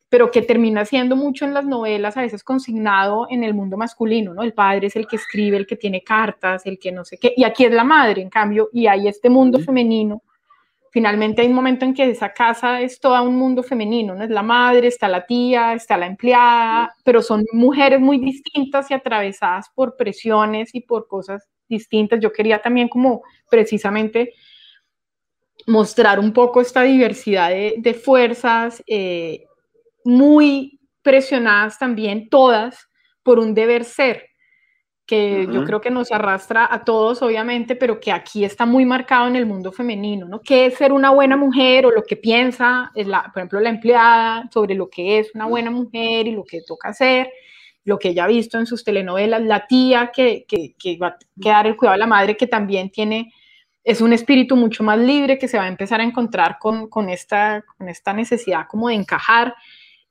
pero 0.10 0.32
que 0.32 0.42
termina 0.42 0.86
siendo 0.86 1.16
mucho 1.16 1.46
en 1.46 1.54
las 1.54 1.66
novelas, 1.66 2.16
a 2.16 2.22
veces 2.22 2.44
consignado 2.44 3.28
en 3.30 3.44
el 3.44 3.54
mundo 3.54 3.76
masculino, 3.76 4.34
¿no? 4.34 4.42
El 4.42 4.54
padre 4.54 4.88
es 4.88 4.96
el 4.96 5.06
que 5.06 5.18
escribe, 5.18 5.58
el 5.58 5.68
que 5.68 5.76
tiene 5.76 6.02
cartas, 6.02 6.66
el 6.66 6.80
que 6.80 6.92
no 6.92 7.04
sé 7.04 7.18
qué, 7.18 7.34
y 7.36 7.44
aquí 7.44 7.66
es 7.66 7.74
la 7.74 7.84
madre, 7.84 8.22
en 8.22 8.30
cambio, 8.30 8.70
y 8.72 8.88
hay 8.88 9.08
este 9.08 9.30
mundo 9.30 9.60
femenino. 9.60 10.22
Finalmente 10.92 11.42
hay 11.42 11.48
un 11.48 11.54
momento 11.54 11.86
en 11.86 11.94
que 11.94 12.10
esa 12.10 12.34
casa 12.34 12.82
es 12.82 13.00
todo 13.00 13.22
un 13.24 13.36
mundo 13.36 13.64
femenino, 13.64 14.16
¿no? 14.16 14.24
Es 14.24 14.30
la 14.30 14.44
madre, 14.44 14.88
está 14.88 15.08
la 15.08 15.26
tía, 15.26 15.74
está 15.74 15.98
la 15.98 16.08
empleada, 16.08 16.96
pero 17.04 17.22
son 17.22 17.46
mujeres 17.52 18.00
muy 18.00 18.18
distintas 18.18 18.90
y 18.90 18.94
atravesadas 18.94 19.68
por 19.76 19.96
presiones 19.96 20.74
y 20.74 20.82
por 20.82 21.08
cosas 21.08 21.48
distintas. 21.68 22.20
Yo 22.20 22.32
quería 22.32 22.62
también 22.62 22.88
como 22.88 23.24
precisamente 23.50 24.34
mostrar 25.66 26.20
un 26.20 26.32
poco 26.32 26.62
esta 26.62 26.84
diversidad 26.84 27.50
de, 27.50 27.94
fuerzas 27.94 28.82
eh, 28.88 29.44
muy 30.04 30.80
presionadas 31.02 31.78
también 31.78 32.30
todas 32.30 32.88
por 33.24 33.40
un 33.40 33.54
deber 33.54 33.84
ser, 33.84 34.30
que 35.08 35.48
yo 35.50 35.64
creo 35.64 35.80
que 35.80 35.90
nos 35.90 36.12
arrastra 36.12 36.68
a 36.70 36.84
todos, 36.84 37.22
obviamente, 37.22 37.78
pero 37.78 37.98
que 37.98 38.12
aquí 38.12 38.44
está 38.44 38.66
muy 38.66 38.84
marcado 38.84 39.30
en 39.30 39.38
el 39.38 39.46
mundo 39.46 39.72
femenino, 39.72 40.28
¿no? 40.28 40.42
¿Qué 40.42 40.66
es 40.66 40.76
ser 40.76 40.92
una 40.92 41.12
buena 41.12 41.38
mujer 41.38 41.86
o 41.86 41.92
lo 41.92 42.04
que 42.04 42.18
piensa, 42.18 42.92
la, 42.94 43.24
por 43.34 43.38
ejemplo, 43.38 43.62
la 43.62 43.70
empleada 43.70 44.50
sobre 44.54 44.76
lo 44.76 44.90
que 44.90 45.20
es 45.20 45.34
una 45.34 45.46
buena 45.46 45.72
mujer 45.72 46.28
y 46.28 46.32
lo 46.32 46.44
que 46.44 46.62
toca 46.62 46.90
hacer, 46.90 47.32
lo 47.86 47.98
que 47.98 48.10
ella 48.10 48.26
ha 48.26 48.28
visto 48.28 48.60
en 48.60 48.66
sus 48.66 48.84
telenovelas, 48.84 49.42
la 49.44 49.66
tía 49.66 50.12
que, 50.14 50.44
que, 50.46 50.76
que 50.78 50.98
va 50.98 51.08
a 51.08 51.18
quedar 51.42 51.68
el 51.68 51.78
cuidado 51.78 51.94
de 51.94 52.00
la 52.00 52.08
madre, 52.08 52.36
que 52.36 52.48
también 52.48 52.90
tiene, 52.90 53.34
es 53.86 54.02
un 54.02 54.12
espíritu 54.12 54.58
mucho 54.58 54.84
más 54.84 55.00
libre, 55.00 55.38
que 55.38 55.48
se 55.48 55.58
va 55.58 55.64
a 55.64 55.70
empezar 55.70 56.02
a 56.02 56.04
encontrar 56.04 56.58
con, 56.60 56.90
con 56.90 57.10
esta, 57.10 57.64
con 57.78 57.88
esta 57.88 58.12
necesidad 58.12 58.68
como 58.68 58.90
de 58.90 58.96
encajar 58.96 59.56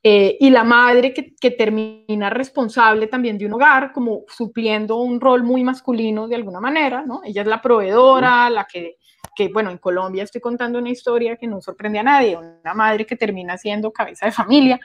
eh, 0.09 0.37
y 0.39 0.51
la 0.51 0.63
madre 0.63 1.13
que, 1.13 1.51
termina 1.51 2.31
responsable 2.31 3.09
también 3.09 3.37
de 3.39 3.45
un 3.45 3.55
hogar, 3.55 3.91
como 3.91 4.23
supliendo 4.29 4.99
un 4.99 5.21
rol 5.21 5.43
muy 5.43 5.65
masculino 5.65 6.29
de 6.29 6.37
alguna 6.37 6.61
manera, 6.61 7.03
¿no? 7.05 7.23
Ella 7.25 7.43
es 7.43 7.49
la 7.49 7.61
proveedora, 7.61 8.49
la 8.49 8.69
que, 8.73 8.99
que, 9.35 9.49
bueno, 9.49 9.69
en 9.73 9.79
Colombia 9.79 10.23
estoy 10.23 10.41
contando 10.41 10.79
una 10.79 10.91
historia 10.91 11.35
que 11.35 11.49
no 11.49 11.61
sorprende 11.61 11.99
a 11.99 12.05
nadie, 12.05 12.37
una 12.37 12.73
madre 12.73 13.05
que 13.05 13.17
termina 13.17 13.59
siendo 13.59 13.91
cabeza 13.91 14.27
de 14.27 14.31
familia, 14.31 14.79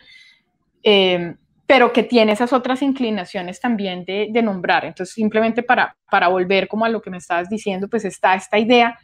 eh, 0.82 1.36
pero 1.68 1.94
que 1.94 2.02
tiene 2.02 2.32
esas 2.32 2.52
otras 2.52 2.82
inclinaciones 2.82 3.60
también 3.62 4.04
de, 4.04 4.30
de, 4.32 4.42
nombrar. 4.42 4.86
Entonces, 4.86 5.14
simplemente 5.14 5.62
para, 5.62 5.96
para 6.10 6.30
volver 6.30 6.68
como 6.68 6.86
a 6.86 6.90
lo 6.90 7.00
que 7.00 7.12
me 7.12 7.18
estabas 7.18 7.48
diciendo, 7.48 7.88
pues 7.88 8.06
está 8.06 8.34
esta 8.34 8.58
idea 8.58 8.98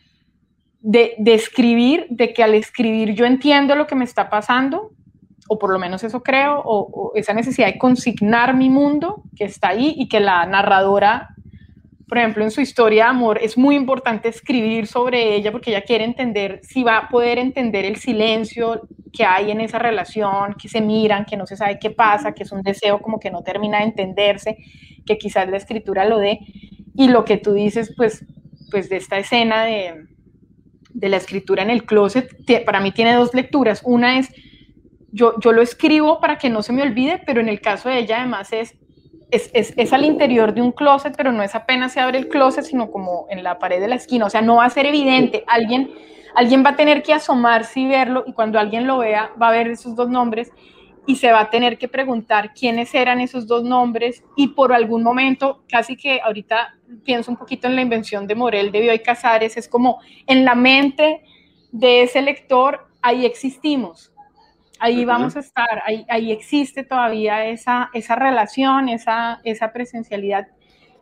de, 0.80 1.14
de 1.20 1.36
escribir, 1.36 2.08
de 2.10 2.34
que 2.34 2.42
al 2.42 2.56
escribir 2.56 3.14
yo 3.14 3.28
entiendo 3.28 3.76
lo 3.76 3.86
que 3.86 3.94
me 3.94 4.04
está 4.04 4.32
pasando, 4.32 4.94
o 5.48 5.58
por 5.58 5.72
lo 5.72 5.80
menos 5.80 6.04
eso 6.04 6.22
creo, 6.22 6.62
o, 6.64 7.12
esa 7.16 7.34
necesidad 7.34 7.68
de 7.68 7.78
consignar 7.78 8.56
mi 8.56 8.70
mundo 8.70 9.24
que 9.36 9.46
está 9.46 9.70
ahí 9.70 9.94
y 9.98 10.08
que 10.08 10.20
la 10.20 10.46
narradora, 10.46 11.30
por 12.08 12.18
ejemplo, 12.18 12.44
en 12.44 12.52
su 12.52 12.62
historia 12.62 13.06
de 13.06 13.10
amor, 13.10 13.40
es 13.42 13.58
muy 13.58 13.76
importante 13.76 14.30
escribir 14.30 14.88
sobre 14.88 15.36
ella 15.36 15.52
porque 15.52 15.72
ella 15.72 15.82
quiere 15.82 16.04
entender 16.04 16.60
si 16.64 16.84
va 16.84 16.98
a 16.98 17.10
poder 17.10 17.38
entender 17.38 17.86
el 17.86 17.98
silencio 17.98 18.88
que 19.12 19.26
hay 19.26 19.52
en 19.52 19.62
esa 19.62 19.80
relación, 19.80 20.56
que 20.56 20.70
se 20.70 20.82
miran, 20.82 21.26
que 21.26 21.38
no 21.38 21.46
se 21.46 21.58
sabe 21.58 21.80
qué 21.80 21.90
pasa, 21.90 22.34
que 22.34 22.44
es 22.44 22.52
un 22.52 22.62
deseo 22.62 23.02
como 23.02 23.20
que 23.20 23.32
no 23.32 23.42
termina 23.42 23.80
de 23.80 23.86
entenderse, 23.86 24.58
que 25.06 25.18
quizás 25.18 25.50
la 25.50 25.58
escritura 25.58 26.06
lo 26.06 26.20
dé. 26.20 26.40
Y 26.96 27.08
lo 27.08 27.26
que 27.26 27.38
tú 27.38 27.54
dices, 27.54 27.94
pues, 27.96 28.26
pues 28.70 28.90
de 28.90 28.98
esta 28.98 29.18
escena 29.18 29.64
de, 29.64 30.08
de 30.98 31.10
la 31.10 31.18
escritura 31.18 31.64
en 31.64 31.70
el 31.70 31.86
closet, 31.86 32.30
para 32.66 32.80
mí 32.80 32.92
tiene 32.92 33.14
dos 33.14 33.34
lecturas. 33.34 33.82
Una 33.86 34.20
es 34.20 34.32
yo, 35.12 35.40
yo 35.40 35.52
lo 35.52 35.62
escribo 35.62 36.20
para 36.20 36.38
que 36.38 36.50
no 36.50 36.62
se 36.62 36.74
me 36.74 36.82
olvide, 36.82 37.22
pero 37.26 37.42
en 37.42 37.50
el 37.50 37.62
caso 37.62 37.90
de 37.90 38.00
ella 38.00 38.18
además 38.18 38.52
es, 38.54 38.76
es, 39.32 39.52
es, 39.54 39.94
al 39.94 40.06
interior 40.06 40.54
de 40.54 40.62
un 40.62 40.72
closet, 40.72 41.16
pero 41.16 41.32
no 41.32 41.44
es 41.44 41.56
apenas 41.56 41.94
se 41.94 42.00
abre 42.00 42.18
el 42.18 42.28
closet, 42.30 42.64
sino 42.64 42.92
como 42.92 43.28
en 43.30 43.44
la 43.44 43.60
pared 43.60 43.80
de 43.80 43.88
la 43.88 43.96
esquina, 43.96 44.26
o 44.26 44.30
sea, 44.30 44.42
no 44.42 44.58
va 44.58 44.66
a 44.66 44.70
ser 44.70 44.86
evidente, 44.86 45.44
alguien, 45.48 45.92
alguien 46.36 46.64
va 46.66 46.72
a 46.72 46.76
tener 46.76 47.04
que 47.04 47.14
asomarse 47.14 47.80
y 47.82 47.88
verlo, 47.88 48.24
y 48.26 48.34
cuando 48.34 48.60
alguien 48.60 48.88
lo 48.88 49.00
vea 49.00 49.32
va 49.42 49.50
a 49.50 49.52
ver 49.52 49.68
esos 49.68 49.96
dos 49.96 50.10
nombres 50.10 50.52
y 51.06 51.16
se 51.16 51.32
va 51.32 51.42
a 51.42 51.50
tener 51.50 51.78
que 51.78 51.88
preguntar 51.88 52.54
quiénes 52.54 52.94
eran 52.94 53.22
esos 53.22 53.48
dos 53.48 53.64
nombres 53.64 54.24
y 54.36 54.50
por 54.50 54.74
algún 54.74 55.04
momento, 55.04 55.64
casi 55.70 55.96
que 55.96 56.20
ahorita 56.22 56.76
pienso 57.06 57.32
un 57.32 57.38
poquito 57.38 57.68
en 57.68 57.76
la 57.76 57.82
invención 57.82 58.28
de 58.28 58.36
Morel 58.36 58.72
de 58.72 58.82
Bioy 58.82 59.00
Casares, 59.00 59.56
es 59.56 59.70
como 59.70 60.00
en 60.28 60.44
la 60.44 60.54
mente 60.54 61.24
de 61.72 62.04
ese 62.04 62.22
lector, 62.22 62.88
ahí 63.02 63.26
existimos, 63.26 64.12
ahí 64.80 65.06
vamos 65.06 65.36
a 65.36 65.40
estar, 65.40 65.82
ahí, 65.86 66.06
ahí, 66.10 66.32
existe 66.32 66.84
todavía 66.84 67.46
esa, 67.48 67.90
esa 67.94 68.16
relación, 68.16 68.90
esa, 68.90 69.42
esa 69.44 69.72
presencialidad. 69.72 70.48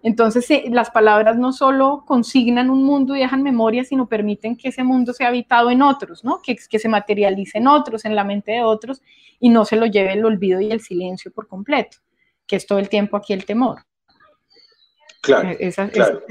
Entonces, 0.04 0.48
las 0.70 0.92
palabras 0.92 1.36
no 1.36 1.52
solo 1.52 2.04
consignan 2.06 2.70
un 2.70 2.84
mundo 2.84 3.16
y 3.16 3.22
dejan 3.22 3.42
memoria, 3.42 3.84
sino 3.84 4.08
permiten 4.08 4.56
que 4.56 4.68
ese 4.70 4.84
mundo 4.84 5.14
sea 5.14 5.30
habitado 5.30 5.72
en 5.72 5.82
otros, 5.82 6.24
¿no? 6.24 6.42
Que, 6.44 6.56
que 6.56 6.78
se 6.78 6.88
materialice 6.88 7.58
en 7.58 7.68
otros, 7.68 8.06
en 8.06 8.16
la 8.16 8.24
mente 8.24 8.52
de 8.52 8.62
otros, 8.62 9.02
y 9.40 9.50
no 9.50 9.66
se 9.66 9.78
lo 9.78 9.88
lleve 9.88 10.14
el 10.14 10.24
olvido 10.24 10.62
y 10.62 10.72
el 10.72 10.82
silencio 10.82 11.32
por 11.32 11.48
completo, 11.48 11.98
que 12.46 12.56
es 12.56 12.68
todo 12.68 12.78
el 12.78 12.88
tiempo 12.88 13.18
aquí 13.18 13.34
el 13.34 13.46
temor. 13.46 13.84
Claro, 15.22 15.50
e, 15.50 15.72
claro. 15.92 16.22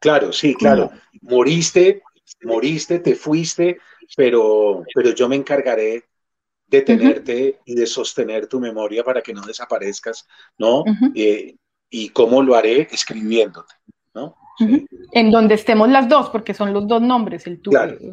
claro, 0.00 0.32
sí, 0.32 0.52
claro. 0.54 0.90
Moriste, 1.22 2.02
moriste, 2.42 2.98
te 2.98 3.14
fuiste, 3.14 3.78
pero, 4.16 4.82
pero 4.94 5.10
yo 5.10 5.28
me 5.28 5.36
encargaré 5.36 6.04
de 6.66 6.82
tenerte 6.82 7.60
y 7.64 7.74
de 7.74 7.86
sostener 7.86 8.46
tu 8.46 8.58
memoria 8.58 9.04
para 9.04 9.20
que 9.20 9.34
no 9.34 9.42
desaparezcas, 9.42 10.26
¿no? 10.58 10.84
Eh, 11.14 11.56
y 11.90 12.08
cómo 12.08 12.42
lo 12.42 12.54
haré 12.54 12.88
escribiéndote, 12.90 13.74
¿no? 14.14 14.36
En 15.12 15.30
donde 15.30 15.54
estemos 15.54 15.88
las 15.88 16.08
dos, 16.08 16.30
porque 16.30 16.54
son 16.54 16.72
los 16.72 16.86
dos 16.88 17.02
nombres, 17.02 17.46
el 17.46 17.60
tuyo. 17.60 17.78
Eh, 17.84 18.12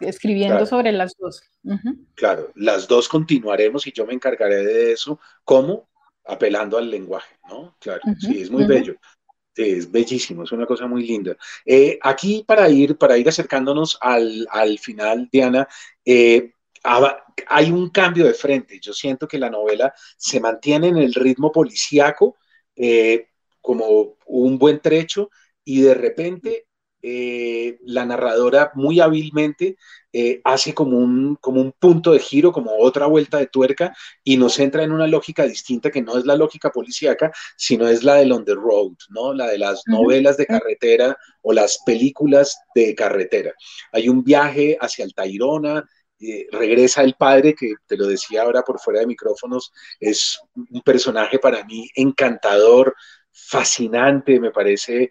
escribiendo 0.00 0.66
sobre 0.66 0.92
las 0.92 1.14
dos. 1.16 1.42
Claro, 2.14 2.50
las 2.56 2.88
dos 2.88 3.08
continuaremos 3.08 3.86
y 3.86 3.92
yo 3.92 4.06
me 4.06 4.14
encargaré 4.14 4.64
de 4.64 4.92
eso. 4.92 5.20
¿Cómo? 5.44 5.88
Apelando 6.24 6.78
al 6.78 6.90
lenguaje, 6.90 7.36
¿no? 7.48 7.76
Claro, 7.78 8.02
sí, 8.18 8.42
es 8.42 8.50
muy 8.50 8.64
bello. 8.64 8.94
Es 9.60 9.90
bellísimo, 9.90 10.44
es 10.44 10.52
una 10.52 10.66
cosa 10.66 10.86
muy 10.86 11.06
linda. 11.06 11.36
Eh, 11.64 11.98
aquí 12.02 12.44
para 12.46 12.68
ir, 12.68 12.96
para 12.96 13.18
ir 13.18 13.28
acercándonos 13.28 13.98
al, 14.00 14.78
final, 14.78 15.28
Diana, 15.30 15.68
eh, 16.04 16.52
hay 17.46 17.70
un 17.70 17.90
cambio 17.90 18.26
de 18.26 18.34
frente. 18.34 18.78
Yo 18.80 18.92
siento 18.92 19.28
que 19.28 19.38
la 19.38 19.50
novela 19.50 19.92
se 20.16 20.40
mantiene 20.40 20.88
en 20.88 20.98
el 20.98 21.14
ritmo 21.14 21.52
policíaco 21.52 22.36
eh, 22.76 23.28
como 23.60 24.16
un 24.26 24.58
buen 24.58 24.80
trecho 24.80 25.30
y 25.64 25.82
de 25.82 25.94
repente 25.94 26.66
eh, 27.02 27.78
la 27.84 28.04
narradora 28.04 28.72
muy 28.74 29.00
hábilmente 29.00 29.76
eh, 30.12 30.40
hace 30.44 30.74
como 30.74 30.98
un, 30.98 31.36
como 31.36 31.60
un 31.60 31.72
punto 31.72 32.12
de 32.12 32.18
giro, 32.18 32.52
como 32.52 32.76
otra 32.78 33.06
vuelta 33.06 33.38
de 33.38 33.46
tuerca 33.46 33.94
y 34.24 34.36
nos 34.36 34.58
entra 34.58 34.82
en 34.82 34.92
una 34.92 35.06
lógica 35.06 35.44
distinta 35.44 35.90
que 35.90 36.02
no 36.02 36.18
es 36.18 36.26
la 36.26 36.36
lógica 36.36 36.70
policíaca, 36.70 37.32
sino 37.56 37.88
es 37.88 38.02
la 38.02 38.16
del 38.16 38.32
on 38.32 38.44
the 38.44 38.54
road, 38.54 38.92
¿no? 39.10 39.32
La 39.32 39.46
de 39.46 39.58
las 39.58 39.82
novelas 39.86 40.36
de 40.36 40.46
carretera 40.46 41.16
o 41.42 41.52
las 41.52 41.78
películas 41.86 42.58
de 42.74 42.94
carretera. 42.94 43.54
Hay 43.92 44.08
un 44.08 44.24
viaje 44.24 44.76
hacia 44.80 45.04
el 45.04 45.14
Tairona, 45.14 45.84
eh, 46.20 46.48
regresa 46.52 47.02
el 47.02 47.14
padre, 47.14 47.54
que 47.54 47.74
te 47.86 47.96
lo 47.96 48.06
decía 48.06 48.42
ahora 48.42 48.62
por 48.62 48.78
fuera 48.78 49.00
de 49.00 49.06
micrófonos, 49.06 49.72
es 49.98 50.38
un 50.54 50.82
personaje 50.82 51.38
para 51.38 51.64
mí 51.64 51.88
encantador, 51.94 52.94
fascinante, 53.32 54.38
me 54.38 54.50
parece 54.50 55.10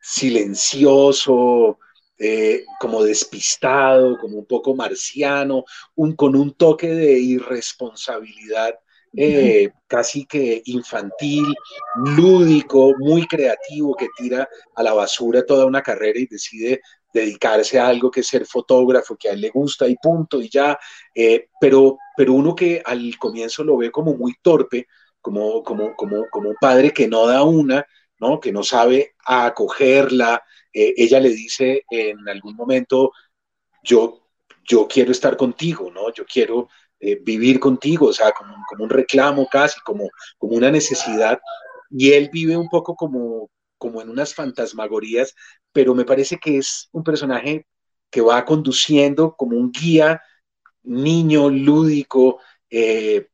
silencioso, 0.00 1.78
eh, 2.18 2.64
como 2.80 3.02
despistado, 3.02 4.18
como 4.18 4.38
un 4.38 4.46
poco 4.46 4.74
marciano, 4.74 5.64
un, 5.94 6.14
con 6.16 6.34
un 6.34 6.52
toque 6.54 6.88
de 6.88 7.18
irresponsabilidad 7.18 8.74
eh, 9.16 9.70
casi 9.86 10.26
que 10.26 10.62
infantil, 10.66 11.46
lúdico, 12.16 12.94
muy 12.98 13.26
creativo, 13.26 13.94
que 13.94 14.08
tira 14.16 14.48
a 14.74 14.82
la 14.82 14.92
basura 14.92 15.44
toda 15.46 15.64
una 15.64 15.82
carrera 15.82 16.20
y 16.20 16.26
decide 16.26 16.80
dedicarse 17.12 17.78
a 17.78 17.88
algo 17.88 18.10
que 18.10 18.20
es 18.20 18.28
ser 18.28 18.44
fotógrafo, 18.46 19.16
que 19.16 19.28
a 19.28 19.32
él 19.32 19.40
le 19.40 19.50
gusta 19.50 19.88
y 19.88 19.96
punto, 19.96 20.42
y 20.42 20.50
ya, 20.50 20.78
eh, 21.14 21.48
pero, 21.60 21.96
pero 22.16 22.34
uno 22.34 22.54
que 22.54 22.82
al 22.84 23.16
comienzo 23.18 23.64
lo 23.64 23.78
ve 23.78 23.90
como 23.90 24.14
muy 24.14 24.34
torpe, 24.42 24.86
como, 25.20 25.62
como, 25.62 25.94
como, 25.94 26.26
como 26.30 26.50
un 26.50 26.56
padre 26.60 26.92
que 26.92 27.08
no 27.08 27.26
da 27.26 27.42
una, 27.42 27.84
¿no? 28.18 28.40
que 28.40 28.52
no 28.52 28.62
sabe 28.62 29.14
acogerla. 29.24 30.42
Eh, 30.72 30.94
ella 30.96 31.20
le 31.20 31.30
dice 31.30 31.84
en 31.90 32.28
algún 32.28 32.54
momento, 32.56 33.12
yo, 33.82 34.28
yo 34.64 34.86
quiero 34.88 35.12
estar 35.12 35.36
contigo, 35.36 35.90
¿no? 35.90 36.12
yo 36.12 36.24
quiero 36.26 36.68
eh, 37.00 37.18
vivir 37.22 37.60
contigo, 37.60 38.06
o 38.08 38.12
sea, 38.12 38.32
como, 38.32 38.54
un 38.78 38.90
reclamo 38.90 39.48
casi, 39.50 39.80
como, 39.80 40.08
como 40.36 40.56
una 40.56 40.70
necesidad. 40.70 41.38
Y 41.90 42.12
él 42.12 42.30
vive 42.32 42.56
un 42.56 42.68
poco 42.68 42.94
como, 42.96 43.50
como 43.78 44.02
en 44.02 44.10
unas 44.10 44.34
fantasmagorías, 44.34 45.34
pero 45.72 45.94
me 45.94 46.04
parece 46.04 46.38
que 46.38 46.58
es 46.58 46.88
un 46.92 47.04
personaje 47.04 47.66
que 48.10 48.20
va 48.20 48.44
conduciendo 48.44 49.34
como 49.36 49.56
un 49.56 49.70
guía 49.70 50.22
niño, 50.82 51.50
lúdico, 51.50 52.40
eh, 52.70 53.28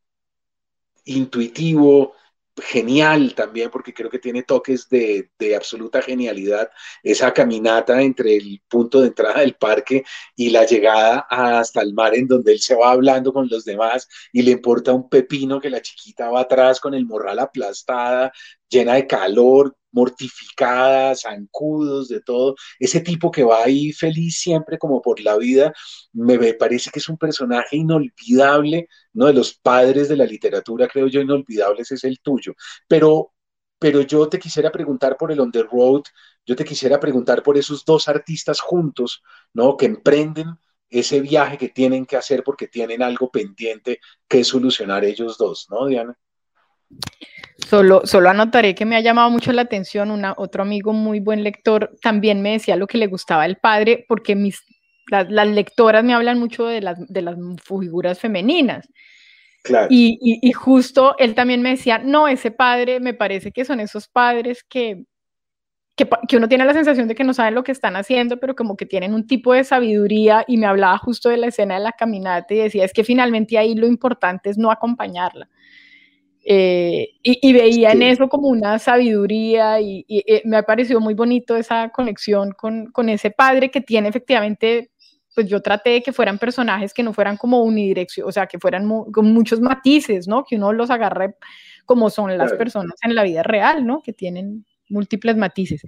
intuitivo, 1.04 2.14
genial 2.62 3.34
también, 3.34 3.70
porque 3.70 3.92
creo 3.92 4.10
que 4.10 4.18
tiene 4.18 4.42
toques 4.42 4.88
de, 4.88 5.30
absoluta 5.56 6.02
genialidad, 6.02 6.70
esa 7.02 7.32
caminata 7.32 8.00
entre 8.02 8.36
el 8.36 8.62
punto 8.68 9.00
de 9.00 9.08
entrada 9.08 9.40
del 9.40 9.54
parque 9.54 10.04
y 10.36 10.50
la 10.50 10.64
llegada 10.64 11.26
hasta 11.28 11.82
el 11.82 11.94
mar 11.94 12.14
en 12.14 12.26
donde 12.28 12.52
él 12.52 12.60
se 12.60 12.74
va 12.74 12.92
hablando 12.92 13.32
con 13.32 13.48
los 13.48 13.64
demás 13.64 14.08
y 14.32 14.42
le 14.42 14.52
importa 14.52 14.92
un 14.92 15.08
pepino 15.08 15.60
que 15.60 15.70
la 15.70 15.82
chiquita 15.82 16.30
va 16.30 16.42
atrás 16.42 16.80
con 16.80 16.94
el 16.94 17.06
morral 17.06 17.38
aplastada, 17.38 18.32
llena 18.68 18.94
de 18.94 19.06
calor, 19.06 19.76
mortificada, 19.94 21.14
zancudos, 21.16 22.08
de 22.08 22.20
todo. 22.20 22.56
Ese 22.78 23.00
tipo 23.00 23.30
que 23.30 23.44
va 23.44 23.64
ahí 23.64 23.92
feliz 23.92 24.38
siempre 24.40 24.78
como 24.78 25.00
por 25.00 25.20
la 25.20 25.36
vida, 25.38 25.72
me, 26.12 26.54
parece 26.54 26.90
que 26.90 26.98
es 26.98 27.08
un 27.08 27.16
personaje 27.16 27.76
inolvidable, 27.76 28.88
¿no? 29.12 29.26
De 29.26 29.32
los 29.34 29.54
padres 29.54 30.08
de 30.08 30.16
la 30.16 30.26
literatura, 30.26 30.88
creo 30.88 31.06
yo, 31.08 31.20
inolvidables 31.20 31.92
es 31.92 32.04
el 32.04 32.20
tuyo. 32.20 32.54
Pero, 32.88 33.32
pero 33.78 34.00
yo 34.02 34.28
te 34.28 34.38
quisiera 34.38 34.70
preguntar 34.72 35.16
por 35.16 35.32
el 35.32 35.40
On 35.40 35.52
the 35.52 35.62
Road, 35.62 36.02
yo 36.46 36.56
te 36.56 36.64
quisiera 36.64 37.00
preguntar 37.00 37.42
por 37.42 37.56
esos 37.56 37.84
dos 37.84 38.08
artistas 38.08 38.60
juntos, 38.60 39.22
¿no? 39.52 39.76
Que 39.76 39.86
emprenden 39.86 40.58
ese 40.90 41.20
viaje 41.20 41.58
que 41.58 41.68
tienen 41.68 42.06
que 42.06 42.16
hacer 42.16 42.44
porque 42.44 42.68
tienen 42.68 43.02
algo 43.02 43.30
pendiente 43.30 44.00
que 44.28 44.44
solucionar 44.44 45.04
ellos 45.04 45.38
dos, 45.38 45.66
¿no, 45.70 45.86
Diana? 45.86 46.16
Solo, 47.68 48.02
solo 48.04 48.28
anotaré 48.28 48.74
que 48.74 48.84
me 48.84 48.96
ha 48.96 49.00
llamado 49.00 49.30
mucho 49.30 49.52
la 49.52 49.62
atención, 49.62 50.10
una, 50.10 50.34
otro 50.36 50.62
amigo 50.62 50.92
muy 50.92 51.20
buen 51.20 51.42
lector 51.42 51.96
también 52.02 52.42
me 52.42 52.52
decía 52.52 52.76
lo 52.76 52.86
que 52.86 52.98
le 52.98 53.06
gustaba 53.06 53.46
el 53.46 53.56
padre, 53.56 54.04
porque 54.06 54.36
mis, 54.36 54.62
las, 55.08 55.48
lectoras 55.48 56.04
me 56.04 56.14
hablan 56.14 56.38
mucho 56.38 56.66
de 56.66 56.80
las, 56.80 56.98
de 57.08 57.22
las 57.22 57.36
figuras 57.62 58.18
femeninas. 58.18 58.88
Y, 59.88 60.52
justo 60.52 61.14
él 61.18 61.34
también 61.34 61.62
me 61.62 61.70
decía, 61.70 61.98
no, 61.98 62.28
ese 62.28 62.50
padre 62.50 63.00
me 63.00 63.14
parece 63.14 63.50
que 63.50 63.64
son 63.64 63.80
esos 63.80 64.08
padres 64.08 64.62
que, 64.62 65.04
que, 65.96 66.06
que, 66.28 66.36
uno 66.36 66.48
tiene 66.48 66.66
la 66.66 66.74
sensación 66.74 67.08
de 67.08 67.14
que 67.14 67.24
no 67.24 67.32
saben 67.32 67.54
lo 67.54 67.64
que 67.64 67.72
están 67.72 67.96
haciendo, 67.96 68.38
pero 68.38 68.54
como 68.54 68.76
que 68.76 68.84
tienen 68.84 69.14
un 69.14 69.26
tipo 69.26 69.54
de 69.54 69.64
sabiduría 69.64 70.44
y 70.46 70.58
me 70.58 70.66
hablaba 70.66 70.98
justo 70.98 71.30
de 71.30 71.38
la 71.38 71.46
escena 71.46 71.76
de 71.76 71.80
la 71.80 71.92
caminata 71.92 72.52
y 72.52 72.58
decía, 72.58 72.84
es 72.84 72.92
que 72.92 73.04
finalmente 73.04 73.56
ahí 73.56 73.74
lo 73.74 73.86
importante 73.86 74.50
es 74.50 74.58
no 74.58 74.70
acompañarla. 74.70 75.48
Eh, 76.46 77.14
y, 77.22 77.52
veía 77.54 77.92
en 77.92 78.02
eso 78.02 78.28
como 78.28 78.48
una 78.48 78.78
sabiduría 78.78 79.80
y, 79.80 80.04
eh, 80.08 80.42
me 80.44 80.58
ha 80.58 80.62
parecido 80.62 81.00
muy 81.00 81.14
bonito 81.14 81.56
esa 81.56 81.88
conexión 81.88 82.52
con, 82.52 82.92
con, 82.92 83.08
ese 83.08 83.30
padre 83.30 83.70
que 83.70 83.80
tiene 83.80 84.10
efectivamente, 84.10 84.90
pues 85.34 85.48
yo 85.48 85.62
traté 85.62 85.90
de 85.90 86.02
que 86.02 86.12
fueran 86.12 86.38
personajes 86.38 86.92
que 86.92 87.02
no 87.02 87.14
fueran 87.14 87.38
como 87.38 87.62
unidirección, 87.62 88.28
o 88.28 88.32
sea, 88.32 88.46
que 88.46 88.58
fueran 88.58 88.86
con 89.10 89.32
muchos 89.32 89.60
matices, 89.60 90.28
¿no? 90.28 90.44
Que 90.44 90.56
uno 90.56 90.74
los 90.74 90.90
agarre 90.90 91.36
como 91.86 92.10
son 92.10 92.36
las 92.36 92.52
personas 92.52 92.96
en 93.02 93.14
la 93.14 93.22
vida 93.22 93.42
real, 93.42 93.86
¿no? 93.86 94.02
Que 94.02 94.12
tienen 94.12 94.66
múltiples 94.90 95.36
matices. 95.36 95.82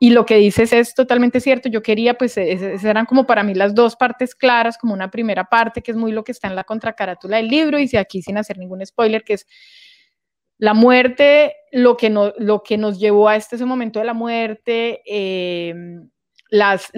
Y 0.00 0.10
lo 0.10 0.24
que 0.26 0.36
dices 0.36 0.72
es 0.72 0.94
totalmente 0.94 1.40
cierto. 1.40 1.68
Yo 1.68 1.82
quería, 1.82 2.14
pues, 2.14 2.38
esas 2.38 2.84
eran 2.84 3.04
como 3.04 3.26
para 3.26 3.42
mí 3.42 3.52
las 3.54 3.74
dos 3.74 3.96
partes 3.96 4.36
claras, 4.36 4.78
como 4.78 4.94
una 4.94 5.10
primera 5.10 5.44
parte, 5.44 5.82
que 5.82 5.90
es 5.90 5.96
muy 5.96 6.12
lo 6.12 6.22
que 6.22 6.30
está 6.30 6.46
en 6.46 6.54
la 6.54 6.62
contracarátula 6.62 7.38
del 7.38 7.48
libro, 7.48 7.80
y 7.80 7.88
si 7.88 7.96
aquí 7.96 8.22
sin 8.22 8.38
hacer 8.38 8.58
ningún 8.58 8.84
spoiler, 8.86 9.24
que 9.24 9.34
es 9.34 9.46
la 10.58 10.74
muerte, 10.74 11.54
lo 11.72 11.96
que, 11.96 12.10
no, 12.10 12.32
lo 12.38 12.62
que 12.62 12.76
nos 12.76 12.98
llevó 12.98 13.28
a 13.28 13.36
este 13.36 13.64
momento 13.64 14.00
de 14.00 14.04
la 14.04 14.14
muerte, 14.14 15.00
eh, 15.06 15.74
las, 16.50 16.90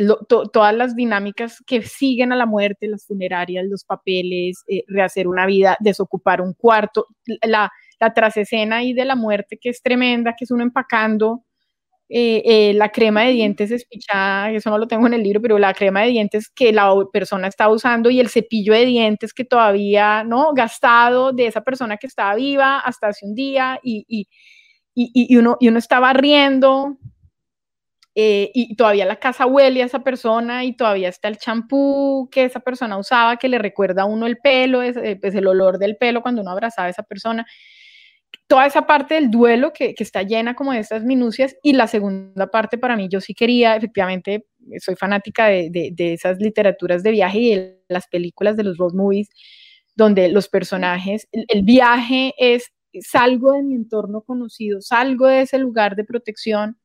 todas 0.53 0.75
las 0.75 0.95
dinámicas 0.95 1.63
que 1.67 1.83
siguen 1.83 2.33
a 2.33 2.37
la 2.37 2.47
muerte, 2.47 2.89
las 2.89 3.07
funerarias, 3.07 3.67
los 3.69 3.85
papeles, 3.85 4.65
eh, 4.69 4.85
rehacer 4.87 5.29
una 5.29 5.47
vida, 5.47 5.77
desocupar 5.81 6.41
un 6.41 6.55
cuarto, 6.55 7.07
la, 7.43 7.71
la 7.99 8.15
trasescena 8.15 8.77
ahí 8.79 8.93
de 8.93 9.05
la 9.05 9.17
muerte 9.17 9.59
que 9.61 9.71
es 9.71 9.83
tremenda, 9.83 10.35
que 10.39 10.45
es 10.45 10.51
uno 10.51 10.63
empacando 10.63 11.45
eh, 12.13 12.43
eh, 12.45 12.75
la 12.75 12.89
crema 12.91 13.23
de 13.23 13.31
dientes 13.33 13.71
espichada, 13.71 14.51
eso 14.51 14.69
no 14.71 14.79
lo 14.79 14.89
tengo 14.89 15.07
en 15.07 15.15
el 15.15 15.23
libro, 15.23 15.41
pero 15.41 15.59
la 15.61 15.73
crema 15.75 16.03
de 16.03 16.09
dientes 16.09 16.51
que 16.51 16.73
la 16.73 16.93
persona 17.13 17.47
está 17.49 17.69
usando 17.69 18.11
y 18.11 18.19
el 18.21 18.29
cepillo 18.29 18.75
de 18.75 18.85
dientes 18.85 19.33
que 19.33 19.45
todavía, 19.45 20.25
¿no? 20.25 20.53
Gastado 20.55 21.33
de 21.33 21.47
esa 21.47 21.61
persona 21.63 21.97
que 21.99 22.09
estaba 22.09 22.35
viva 22.35 22.81
hasta 22.81 23.09
hace 23.09 23.27
un 23.27 23.35
día 23.37 23.79
y, 23.85 24.05
y, 24.09 24.27
y, 24.95 25.37
uno, 25.37 25.57
y 25.61 25.69
uno 25.69 25.79
estaba 25.79 26.13
riendo 26.13 26.99
eh, 28.17 28.51
y 28.55 28.75
todavía 28.75 29.07
la 29.07 29.17
casa 29.21 29.47
huele 29.47 29.83
a 29.83 29.87
esa 29.87 30.01
persona 30.03 30.65
y 30.65 30.73
todavía 30.77 31.09
está 31.09 31.29
el 31.29 31.39
champú 31.39 32.29
que 32.33 32.45
esa 32.45 32.59
persona 32.61 32.99
usaba 32.99 33.37
que 33.37 33.49
le 33.49 33.59
recuerda 33.59 34.03
a 34.03 34.05
uno 34.07 34.27
el 34.27 34.39
pelo, 34.39 34.83
es, 34.83 34.97
pues 35.21 35.35
el 35.37 35.47
olor 35.47 35.79
del 35.79 35.97
pelo 35.97 36.21
cuando 36.23 36.43
uno 36.43 36.51
abrazaba 36.51 36.89
a 36.89 36.91
esa 36.91 37.05
persona 37.05 37.47
toda 38.51 38.67
esa 38.67 38.85
parte 38.85 39.15
del 39.15 39.31
duelo 39.31 39.73
que, 39.73 39.95
está 39.97 40.25
llena 40.25 40.57
como 40.57 40.73
de 40.73 40.81
estas 40.81 41.05
minucias 41.05 41.55
y 41.63 41.73
la 41.73 41.87
segunda 41.87 42.49
parte 42.51 42.79
para 42.79 42.97
mí 42.97 43.07
yo 43.09 43.21
sí 43.21 43.33
quería, 43.33 43.77
efectivamente, 43.77 44.45
soy 44.81 44.97
fanática 44.97 45.47
de, 45.47 45.95
esas 45.97 46.41
literaturas 46.41 47.05
de 47.05 47.13
viaje 47.13 47.39
y 47.39 47.55
de 47.55 47.81
las 47.89 48.09
películas 48.09 48.57
de 48.57 48.65
los 48.65 48.77
road 48.77 48.95
movies, 48.95 49.29
donde 49.95 50.31
los 50.31 50.49
personajes, 50.49 51.29
el, 51.31 51.63
viaje 51.63 52.35
es 52.39 52.73
salgo 53.03 53.53
de 53.53 53.63
mi 53.63 53.77
entorno 53.77 54.23
conocido, 54.23 54.81
salgo 54.81 55.29
de 55.29 55.43
ese 55.43 55.59
lugar 55.59 55.95
de 55.95 56.03
protección, 56.03 56.77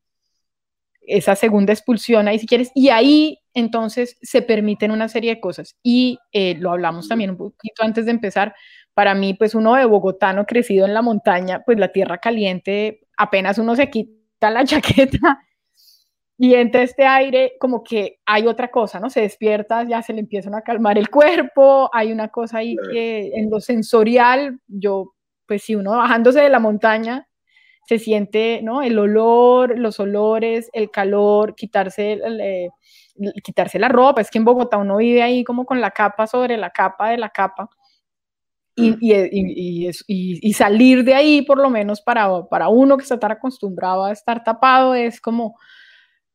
esa 1.00 1.34
segunda 1.34 1.72
expulsión 1.72 2.28
ahí 2.28 2.38
si 2.38 2.46
quieres, 2.46 2.70
y 2.76 2.90
ahí 2.90 3.40
entonces 3.54 4.18
se 4.22 4.40
permiten 4.40 4.92
una 4.92 5.08
serie 5.08 5.34
de 5.34 5.40
cosas. 5.40 5.74
Y 5.82 6.20
eh, 6.30 6.54
lo 6.60 6.70
hablamos 6.70 7.08
también 7.08 7.30
un 7.30 7.36
poquito 7.36 7.82
antes 7.82 8.04
de 8.04 8.12
empezar. 8.12 8.54
Para 8.96 9.14
mí, 9.14 9.34
pues 9.34 9.54
uno 9.54 9.74
de 9.74 9.84
bogotano 9.84 10.46
crecido 10.46 10.86
en 10.86 10.94
la 10.94 11.02
montaña, 11.02 11.62
pues 11.66 11.78
la 11.78 11.92
tierra 11.92 12.16
caliente, 12.16 13.02
apenas 13.18 13.58
uno 13.58 13.76
se 13.76 13.90
quita 13.90 14.50
la 14.50 14.64
chaqueta 14.64 15.38
y 16.38 16.54
entra 16.54 16.82
este 16.82 17.04
aire, 17.04 17.52
como 17.60 17.84
que 17.84 18.20
hay 18.24 18.46
otra 18.46 18.70
cosa, 18.70 18.98
¿no? 18.98 19.10
Se 19.10 19.20
despierta, 19.20 19.84
ya 19.84 20.00
se 20.00 20.14
le 20.14 20.20
empiezan 20.20 20.54
a 20.54 20.62
calmar 20.62 20.96
el 20.96 21.10
cuerpo, 21.10 21.90
hay 21.92 22.10
una 22.10 22.28
cosa 22.28 22.58
ahí 22.58 22.74
que 22.90 23.32
en 23.34 23.50
lo 23.50 23.60
sensorial, 23.60 24.60
yo, 24.66 25.12
pues 25.46 25.62
si 25.64 25.74
uno 25.74 25.92
bajándose 25.92 26.40
de 26.40 26.48
la 26.48 26.58
montaña, 26.58 27.28
se 27.86 27.98
siente, 27.98 28.60
¿no? 28.62 28.82
El 28.82 28.98
olor, 28.98 29.78
los 29.78 30.00
olores, 30.00 30.70
el 30.72 30.90
calor, 30.90 31.54
quitarse, 31.54 32.18
eh, 32.40 32.70
quitarse 33.44 33.78
la 33.78 33.88
ropa. 33.88 34.22
Es 34.22 34.30
que 34.30 34.38
en 34.38 34.46
Bogotá 34.46 34.78
uno 34.78 34.96
vive 34.96 35.22
ahí 35.22 35.44
como 35.44 35.66
con 35.66 35.82
la 35.82 35.90
capa 35.92 36.26
sobre 36.26 36.56
la 36.56 36.70
capa 36.70 37.10
de 37.10 37.18
la 37.18 37.28
capa. 37.30 37.68
Y, 38.76 38.90
mm. 38.90 38.98
y, 39.00 39.90
y, 40.06 40.48
y 40.48 40.52
salir 40.52 41.02
de 41.02 41.14
ahí, 41.14 41.42
por 41.42 41.58
lo 41.58 41.70
menos 41.70 42.02
para, 42.02 42.44
para 42.44 42.68
uno 42.68 42.96
que 42.96 43.02
está 43.02 43.18
tan 43.18 43.32
acostumbrado 43.32 44.04
a 44.04 44.12
estar 44.12 44.44
tapado, 44.44 44.94
es 44.94 45.20
como, 45.20 45.56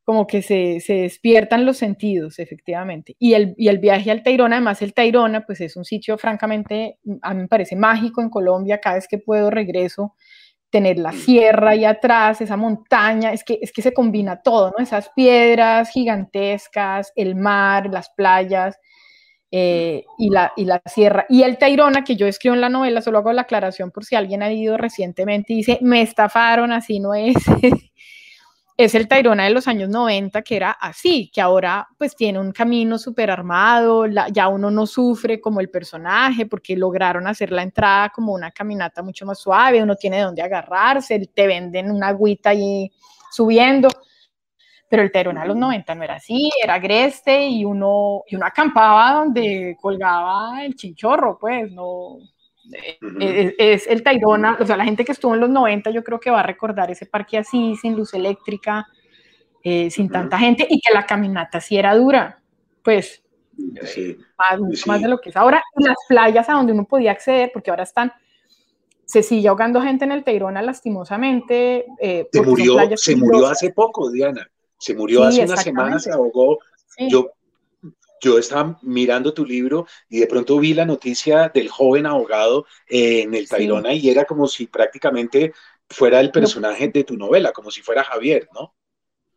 como 0.04 0.26
que 0.26 0.42
se, 0.42 0.80
se, 0.80 0.94
despiertan 0.94 1.64
los 1.64 1.76
sentidos, 1.76 2.38
efectivamente. 2.38 3.14
Y 3.18 3.34
el, 3.34 3.54
y 3.56 3.68
el 3.68 3.78
viaje 3.78 4.10
al 4.10 4.22
Tayrona, 4.22 4.56
además 4.56 4.82
el 4.82 4.94
Tayrona, 4.94 5.46
pues 5.46 5.60
es 5.60 5.76
un 5.76 5.84
sitio 5.84 6.18
francamente, 6.18 6.98
a 7.22 7.32
mí 7.34 7.42
me 7.42 7.48
parece 7.48 7.76
mágico 7.76 8.20
en 8.20 8.30
Colombia, 8.30 8.80
cada 8.80 8.96
vez 8.96 9.06
que 9.06 9.18
puedo 9.18 9.50
regreso 9.50 10.14
tener 10.70 10.98
la 10.98 11.12
sierra 11.12 11.70
ahí 11.72 11.84
atrás, 11.84 12.40
esa 12.40 12.56
montaña, 12.56 13.32
es 13.32 13.44
que, 13.44 13.58
es 13.60 13.72
que 13.72 13.82
se 13.82 13.92
combina 13.92 14.40
todo, 14.40 14.72
¿no? 14.76 14.82
Esas 14.82 15.10
piedras 15.14 15.90
gigantescas, 15.90 17.12
el 17.14 17.36
mar, 17.36 17.90
las 17.92 18.10
playas 18.10 18.78
eh, 19.54 20.06
y, 20.16 20.30
la, 20.30 20.52
y 20.56 20.64
la 20.64 20.80
sierra. 20.86 21.26
Y 21.28 21.42
el 21.42 21.58
Tairona, 21.58 22.04
que 22.04 22.16
yo 22.16 22.26
escribo 22.26 22.54
en 22.54 22.62
la 22.62 22.70
novela, 22.70 23.02
solo 23.02 23.18
hago 23.18 23.34
la 23.34 23.42
aclaración 23.42 23.90
por 23.90 24.06
si 24.06 24.16
alguien 24.16 24.42
ha 24.42 24.50
ido 24.50 24.78
recientemente 24.78 25.52
y 25.52 25.56
dice, 25.56 25.78
me 25.82 26.00
estafaron, 26.00 26.72
así 26.72 26.98
no 27.00 27.12
es. 27.14 27.34
es 28.78 28.94
el 28.94 29.08
Tairona 29.08 29.44
de 29.44 29.50
los 29.50 29.68
años 29.68 29.90
90 29.90 30.40
que 30.40 30.56
era 30.56 30.70
así, 30.70 31.30
que 31.32 31.42
ahora 31.42 31.86
pues 31.98 32.16
tiene 32.16 32.40
un 32.40 32.52
camino 32.52 32.98
súper 32.98 33.30
armado, 33.30 34.06
ya 34.32 34.48
uno 34.48 34.70
no 34.70 34.86
sufre 34.86 35.38
como 35.38 35.60
el 35.60 35.68
personaje 35.68 36.46
porque 36.46 36.74
lograron 36.74 37.26
hacer 37.26 37.52
la 37.52 37.62
entrada 37.62 38.08
como 38.08 38.32
una 38.32 38.50
caminata 38.50 39.02
mucho 39.02 39.26
más 39.26 39.38
suave, 39.38 39.82
uno 39.82 39.96
tiene 39.96 40.20
donde 40.22 40.40
agarrarse, 40.40 41.30
te 41.34 41.46
venden 41.46 41.90
una 41.90 42.08
agüita 42.08 42.50
ahí 42.50 42.90
subiendo, 43.30 43.90
pero 44.92 45.04
el 45.04 45.10
Tairona 45.10 45.40
de 45.40 45.48
los 45.48 45.56
90 45.56 45.94
no 45.94 46.02
era 46.02 46.16
así, 46.16 46.50
era 46.62 46.74
agreste 46.74 47.48
y 47.48 47.64
uno, 47.64 48.24
y 48.28 48.36
uno 48.36 48.44
acampaba 48.44 49.20
donde 49.20 49.74
colgaba 49.80 50.62
el 50.66 50.74
chinchorro, 50.74 51.38
pues 51.40 51.72
no, 51.72 52.18
es, 53.18 53.86
el 53.86 54.02
Tayrona, 54.02 54.58
o 54.60 54.66
sea, 54.66 54.76
la 54.76 54.84
gente 54.84 55.02
que 55.02 55.12
estuvo 55.12 55.32
en 55.32 55.40
los 55.40 55.48
90 55.48 55.88
yo 55.92 56.04
creo 56.04 56.20
que 56.20 56.30
va 56.30 56.40
a 56.40 56.42
recordar 56.42 56.90
ese 56.90 57.06
parque 57.06 57.38
así, 57.38 57.74
sin 57.80 57.96
luz 57.96 58.12
eléctrica, 58.12 58.86
eh, 59.62 59.90
sin 59.90 60.10
tanta 60.10 60.38
gente, 60.38 60.66
y 60.68 60.78
que 60.78 60.92
la 60.92 61.06
caminata 61.06 61.58
sí 61.58 61.78
era 61.78 61.94
dura, 61.94 62.42
pues 62.84 63.24
más, 64.36 64.86
más, 64.86 65.00
de 65.00 65.08
lo 65.08 65.22
que 65.22 65.30
es 65.30 65.36
ahora. 65.36 65.62
las 65.76 65.96
playas 66.06 66.50
a 66.50 66.52
donde 66.52 66.74
uno 66.74 66.84
podía 66.84 67.12
acceder, 67.12 67.50
porque 67.50 67.70
ahora 67.70 67.84
están, 67.84 68.12
se 69.06 69.22
sigue 69.22 69.48
ahogando 69.48 69.80
gente 69.80 70.04
en 70.04 70.12
el 70.12 70.22
Tayrona 70.22 70.60
lastimosamente. 70.60 71.86
Eh, 71.98 72.28
se 72.30 72.42
murió, 72.42 72.76
se 72.94 73.16
murió 73.16 73.46
hace 73.46 73.72
poco, 73.72 74.10
Diana, 74.10 74.51
se 74.82 74.96
murió 74.96 75.22
hace 75.22 75.44
una 75.44 75.56
semana, 75.56 75.98
se 76.00 76.10
ahogó. 76.10 76.58
Yo 77.08 77.30
yo 78.20 78.38
estaba 78.38 78.78
mirando 78.82 79.34
tu 79.34 79.44
libro 79.44 79.86
y 80.08 80.20
de 80.20 80.26
pronto 80.28 80.58
vi 80.58 80.74
la 80.74 80.84
noticia 80.84 81.50
del 81.52 81.68
joven 81.68 82.06
ahogado 82.06 82.66
en 82.88 83.34
el 83.34 83.48
Tayrona 83.48 83.92
y 83.94 84.08
era 84.08 84.24
como 84.24 84.46
si 84.46 84.66
prácticamente 84.66 85.52
fuera 85.90 86.20
el 86.20 86.30
personaje 86.30 86.88
de 86.88 87.02
tu 87.02 87.16
novela, 87.16 87.52
como 87.52 87.70
si 87.70 87.82
fuera 87.82 88.04
Javier, 88.04 88.48
¿no? 88.54 88.74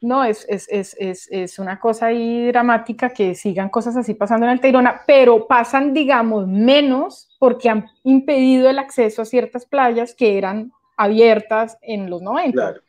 No, 0.01 0.23
es, 0.23 0.45
es, 0.47 0.67
es, 0.69 1.27
es, 1.31 1.57
una 1.57 1.79
cosa 1.79 2.07
ahí 2.07 2.45
dramática 2.47 3.09
que 3.09 3.33
sigan 3.33 3.69
cosas 3.69 3.97
así 3.97 4.13
pasando 4.13 4.45
en 4.45 4.51
el 4.51 4.59
Tayrona, 4.59 5.01
pero 5.07 5.47
pasan, 5.47 5.93
digamos, 5.93 6.47
menos 6.47 7.35
porque 7.39 7.69
han 7.69 7.87
impedido 8.03 8.69
el 8.69 8.77
acceso 8.77 9.23
a 9.23 9.25
ciertas 9.25 9.65
playas 9.65 10.13
que 10.13 10.37
eran 10.37 10.71
abiertas 10.95 11.79
en 11.81 12.09
los 12.09 12.21
90. 12.21 12.51
Claro 12.51 12.84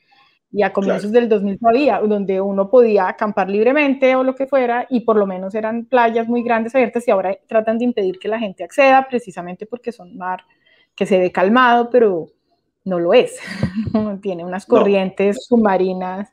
y 0.52 0.62
a 0.62 0.72
comienzos 0.72 1.12
del 1.12 1.28
2000 1.28 1.58
todavía, 1.58 2.00
donde 2.00 2.40
uno 2.40 2.70
podía 2.70 3.08
acampar 3.08 3.50
libremente 3.50 4.14
o 4.14 4.22
lo 4.22 4.34
que 4.34 4.46
fuera, 4.46 4.86
y 4.88 5.00
por 5.00 5.16
lo 5.16 5.26
menos 5.26 5.54
eran 5.54 5.86
playas 5.86 6.28
muy 6.28 6.42
grandes 6.42 6.74
abiertas 6.74 7.06
y 7.06 7.10
ahora 7.10 7.36
tratan 7.46 7.78
de 7.78 7.84
impedir 7.84 8.18
que 8.18 8.28
la 8.28 8.38
gente 8.38 8.64
acceda 8.64 9.06
precisamente 9.08 9.66
porque 9.66 9.92
son 9.92 10.16
mar 10.16 10.44
que 10.94 11.04
se 11.04 11.18
ve 11.18 11.30
calmado, 11.30 11.90
pero 11.90 12.26
no 12.84 12.98
lo 12.98 13.12
es. 13.12 13.38
Tiene 14.22 14.44
unas 14.44 14.64
corrientes 14.64 15.44
submarinas 15.46 16.32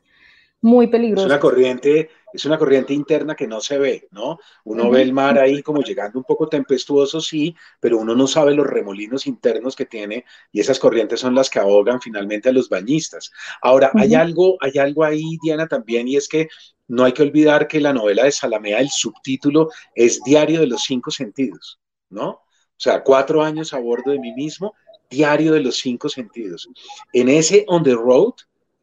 muy 0.62 0.86
peligrosas. 0.86 1.26
Es 1.26 1.32
una 1.32 1.40
corriente 1.40 2.08
es 2.34 2.44
una 2.44 2.58
corriente 2.58 2.92
interna 2.92 3.36
que 3.36 3.46
no 3.46 3.60
se 3.60 3.78
ve, 3.78 4.08
¿no? 4.10 4.40
Uno 4.64 4.90
ve 4.90 5.02
el 5.02 5.12
mar 5.12 5.38
ahí 5.38 5.62
como 5.62 5.82
llegando 5.82 6.18
un 6.18 6.24
poco 6.24 6.48
tempestuoso, 6.48 7.20
sí, 7.20 7.54
pero 7.78 7.98
uno 7.98 8.16
no 8.16 8.26
sabe 8.26 8.54
los 8.54 8.66
remolinos 8.66 9.28
internos 9.28 9.76
que 9.76 9.86
tiene 9.86 10.24
y 10.50 10.58
esas 10.58 10.80
corrientes 10.80 11.20
son 11.20 11.36
las 11.36 11.48
que 11.48 11.60
ahogan 11.60 12.00
finalmente 12.00 12.48
a 12.48 12.52
los 12.52 12.68
bañistas. 12.68 13.30
Ahora, 13.62 13.92
hay 13.94 14.16
algo, 14.16 14.56
hay 14.60 14.78
algo 14.78 15.04
ahí, 15.04 15.38
Diana, 15.44 15.68
también, 15.68 16.08
y 16.08 16.16
es 16.16 16.26
que 16.26 16.48
no 16.88 17.04
hay 17.04 17.12
que 17.12 17.22
olvidar 17.22 17.68
que 17.68 17.80
la 17.80 17.92
novela 17.92 18.24
de 18.24 18.32
Salamea, 18.32 18.80
el 18.80 18.90
subtítulo 18.90 19.70
es 19.94 20.20
Diario 20.24 20.58
de 20.58 20.66
los 20.66 20.82
Cinco 20.82 21.12
Sentidos, 21.12 21.78
¿no? 22.10 22.28
O 22.30 22.76
sea, 22.76 23.04
cuatro 23.04 23.44
años 23.44 23.72
a 23.72 23.78
bordo 23.78 24.10
de 24.10 24.18
mí 24.18 24.32
mismo, 24.32 24.74
Diario 25.08 25.52
de 25.52 25.60
los 25.60 25.76
Cinco 25.76 26.08
Sentidos. 26.08 26.68
En 27.12 27.28
ese 27.28 27.64
On 27.68 27.84
the 27.84 27.94
Road 27.94 28.34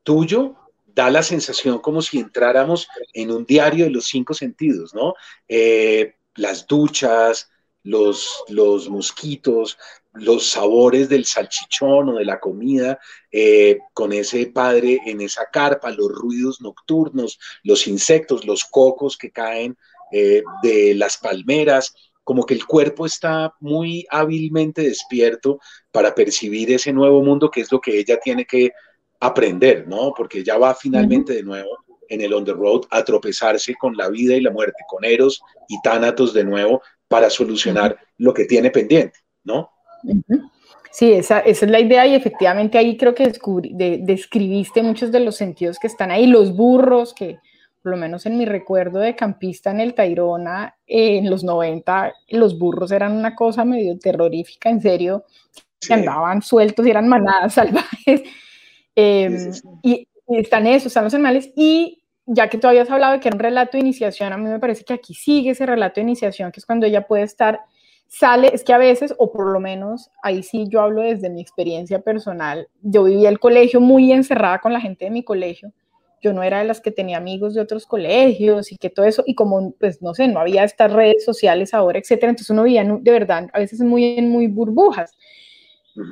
tuyo, 0.04 0.56
da 0.94 1.10
la 1.10 1.24
sensación 1.24 1.80
como 1.80 2.02
si 2.02 2.20
entráramos 2.20 2.88
en 3.14 3.32
un 3.32 3.46
diario 3.46 3.86
de 3.86 3.92
los 3.92 4.06
cinco 4.06 4.34
sentidos, 4.34 4.94
¿no? 4.94 5.14
Eh, 5.48 6.16
las 6.36 6.68
duchas, 6.68 7.50
los, 7.84 8.44
los 8.50 8.90
mosquitos, 8.90 9.78
los 10.14 10.48
sabores 10.48 11.10
del 11.10 11.26
salchichón 11.26 12.10
o 12.10 12.16
de 12.16 12.26
la 12.26 12.40
comida, 12.40 13.00
eh, 13.32 13.80
con 13.94 14.14
ese 14.14 14.48
padre 14.48 15.00
en 15.06 15.22
esa 15.22 15.46
carpa, 15.52 15.90
los 15.92 16.10
ruidos 16.10 16.62
nocturnos, 16.62 17.40
los 17.64 17.88
insectos, 17.88 18.46
los 18.46 18.66
cocos 18.66 19.18
que 19.18 19.32
caen 19.32 19.78
eh, 20.12 20.44
de 20.62 20.94
las 20.96 21.18
palmeras, 21.18 21.94
como 22.24 22.46
que 22.46 22.54
el 22.54 22.66
cuerpo 22.66 23.06
está 23.06 23.56
muy 23.60 24.06
hábilmente 24.10 24.84
despierto 24.84 25.60
para 25.92 26.14
percibir 26.14 26.72
ese 26.72 26.94
nuevo 26.94 27.24
mundo 27.24 27.50
que 27.50 27.62
es 27.62 27.72
lo 27.72 27.82
que 27.82 27.98
ella 27.98 28.20
tiene 28.20 28.46
que 28.46 28.72
aprender, 29.22 29.88
¿no? 29.88 30.14
Porque 30.16 30.44
ya 30.44 30.58
va 30.58 30.76
finalmente 30.76 31.34
de 31.34 31.44
nuevo 31.44 31.70
en 32.10 32.20
el 32.22 32.34
on 32.34 32.44
the 32.44 32.52
road 32.52 32.82
a 32.90 33.04
tropezarse 33.06 33.76
con 33.76 33.96
la 33.96 34.10
vida 34.10 34.36
y 34.36 34.42
la 34.42 34.52
muerte, 34.52 34.84
con 34.88 35.06
Eros 35.06 35.42
y 35.70 35.82
Tánatos 35.82 36.34
de 36.34 36.44
nuevo 36.44 36.82
para 37.08 37.30
solucionar 37.30 37.98
lo 38.18 38.34
que 38.34 38.46
tiene 38.46 38.70
pendiente, 38.70 39.20
¿no? 39.44 39.70
Sí, 40.92 41.14
esa, 41.14 41.40
es 41.40 41.62
la 41.62 41.80
idea 41.80 42.06
y 42.06 42.16
efectivamente 42.16 42.78
ahí 42.78 42.98
creo 42.98 43.16
que 43.16 43.32
describiste 44.02 44.84
muchos 44.84 45.12
de 45.12 45.22
los 45.22 45.38
sentidos 45.38 45.80
que 45.80 45.88
están 45.88 46.12
ahí, 46.12 46.28
los 46.28 46.54
burros, 46.54 47.14
que 47.14 47.40
por 47.82 47.92
lo 47.92 47.98
menos 47.98 48.26
en 48.26 48.38
mi 48.38 48.46
recuerdo 48.46 49.00
de 49.00 49.16
campista 49.16 49.72
en 49.72 49.80
el 49.80 49.94
Tairona, 49.94 50.76
en 50.86 51.30
los 51.30 51.44
90, 51.44 52.14
los 52.30 52.60
burros 52.60 52.92
eran 52.92 53.14
una 53.14 53.36
cosa 53.36 53.64
medio 53.64 53.98
terrorífica, 53.98 54.70
en 54.70 54.82
serio, 54.82 55.26
que 55.80 55.94
andaban 55.94 56.42
sueltos 56.42 56.86
y 56.86 56.90
eran 56.90 57.08
manadas 57.08 57.54
salvajes. 57.56 58.24
Em, 58.96 59.52
y, 59.84 60.08
están 60.28 60.68
esos, 60.68 60.88
están 60.88 61.04
los 61.04 61.14
animales. 61.14 61.52
Y 61.56 62.04
ya 62.26 62.50
que 62.50 62.58
tú 62.58 62.68
habías 62.68 62.90
hablado 62.90 63.14
de 63.14 63.20
que 63.20 63.28
era 63.28 63.36
un 63.36 63.42
relato 63.42 63.74
de 63.74 63.80
iniciación, 63.80 64.32
a 64.34 64.38
mí 64.38 64.50
me 64.50 64.60
parece 64.60 64.84
que 64.84 64.94
aquí 64.94 65.14
sigue 65.14 65.52
ese 65.52 65.66
relato 65.66 65.96
de 65.96 66.04
iniciación, 66.04 66.52
que 66.52 66.60
es 66.60 66.66
cuando 66.66 66.86
ella 66.86 67.08
puede 67.08 67.24
estar, 67.24 67.60
sale, 68.08 68.54
es 68.54 68.64
que 68.64 68.74
a 68.74 68.78
veces, 68.78 69.14
o 69.18 69.32
por 69.32 69.52
lo 69.52 69.60
menos 69.60 70.10
ahí 70.24 70.44
sí 70.44 70.66
yo 70.70 70.82
hablo 70.82 71.02
desde 71.02 71.30
mi 71.30 71.42
experiencia 71.42 72.00
personal, 72.02 72.68
yo 72.82 73.06
vivía 73.06 73.30
el 73.30 73.40
colegio 73.40 73.82
muy 73.82 74.12
encerrada 74.12 74.60
con 74.60 74.74
la 74.74 74.82
gente 74.82 75.06
de 75.06 75.12
mi 75.12 75.24
colegio. 75.24 75.72
Yo 76.22 76.34
no 76.34 76.44
era 76.44 76.60
de 76.60 76.66
las 76.66 76.82
que 76.82 76.92
tenía 76.92 77.18
amigos 77.18 77.56
de 77.56 77.62
otros 77.62 77.88
colegios 77.88 78.72
y 78.72 78.78
que 78.78 78.92
todo 78.92 79.06
eso, 79.06 79.24
y 79.26 79.34
como, 79.34 79.72
pues 79.80 80.02
no 80.02 80.14
sé, 80.14 80.28
no 80.28 80.40
había 80.40 80.64
estas 80.64 80.94
redes 80.94 81.26
sociales 81.26 81.74
ahora, 81.74 81.98
etcétera, 82.00 82.30
entonces 82.30 82.52
uno 82.52 82.64
vivía 82.64 82.84
de 82.84 83.12
verdad 83.12 83.50
a 83.54 83.60
veces 83.60 83.82
muy 83.82 84.18
en 84.18 84.30
muy 84.30 84.48
burbujas. 84.48 85.18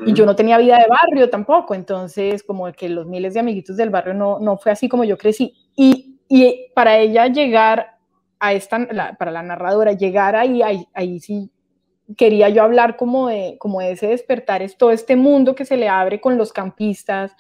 Y 0.06 0.14
yo 0.14 0.26
no 0.26 0.36
tenía 0.36 0.58
vida 0.58 0.78
de 0.78 0.88
barrio 0.88 1.30
tampoco, 1.30 1.74
entonces 1.74 2.44
como 2.44 2.72
que 2.74 2.90
los 2.90 3.06
miles 3.06 3.34
de 3.34 3.40
amiguitos 3.40 3.78
del 3.78 3.90
barrio 3.90 4.14
no, 4.14 4.40
no 4.40 4.58
fue 4.58 4.72
así 4.72 4.90
como 4.90 5.04
yo 5.04 5.18
crecí. 5.18 5.54
Y, 5.76 6.20
y 6.28 6.68
para 6.76 6.98
ella 6.98 7.28
llegar 7.28 7.98
a 8.40 8.54
esta, 8.54 8.88
para 9.18 9.32
la 9.32 9.44
narradora, 9.44 9.94
llegar 9.94 10.36
ahí, 10.36 10.62
ahí, 10.62 10.86
ahí, 10.94 11.20
sí 11.20 11.50
quería 12.18 12.50
yo 12.50 12.64
hablar 12.64 12.98
como 12.98 13.28
de, 13.28 13.58
como 13.60 13.82
de 13.82 13.92
ese 13.92 14.08
despertar, 14.08 14.62
es 14.62 14.78
todo 14.78 14.92
este 14.92 15.16
mundo 15.16 15.56
que 15.56 15.66
se 15.66 15.78
le 15.78 15.88
abre 15.88 16.20
con 16.20 16.38
los 16.38 16.52
campistas, 16.52 17.36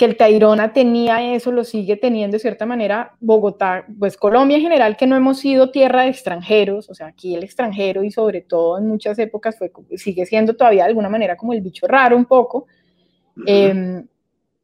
que 0.00 0.06
el 0.06 0.16
Tairona 0.16 0.72
tenía 0.72 1.34
eso, 1.34 1.52
lo 1.52 1.62
sigue 1.62 1.94
teniendo 1.94 2.36
de 2.36 2.38
cierta 2.38 2.64
manera. 2.64 3.16
Bogotá, 3.20 3.84
pues 3.98 4.16
Colombia 4.16 4.56
en 4.56 4.62
general, 4.62 4.96
que 4.96 5.06
no 5.06 5.14
hemos 5.14 5.40
sido 5.40 5.70
tierra 5.70 6.04
de 6.04 6.08
extranjeros, 6.08 6.88
o 6.88 6.94
sea, 6.94 7.08
aquí 7.08 7.34
el 7.34 7.44
extranjero 7.44 8.02
y 8.02 8.10
sobre 8.10 8.40
todo 8.40 8.78
en 8.78 8.88
muchas 8.88 9.18
épocas 9.18 9.58
fue, 9.58 9.70
sigue 9.98 10.24
siendo 10.24 10.56
todavía 10.56 10.84
de 10.84 10.88
alguna 10.88 11.10
manera 11.10 11.36
como 11.36 11.52
el 11.52 11.60
bicho 11.60 11.86
raro 11.86 12.16
un 12.16 12.24
poco. 12.24 12.66
Em, 13.44 14.06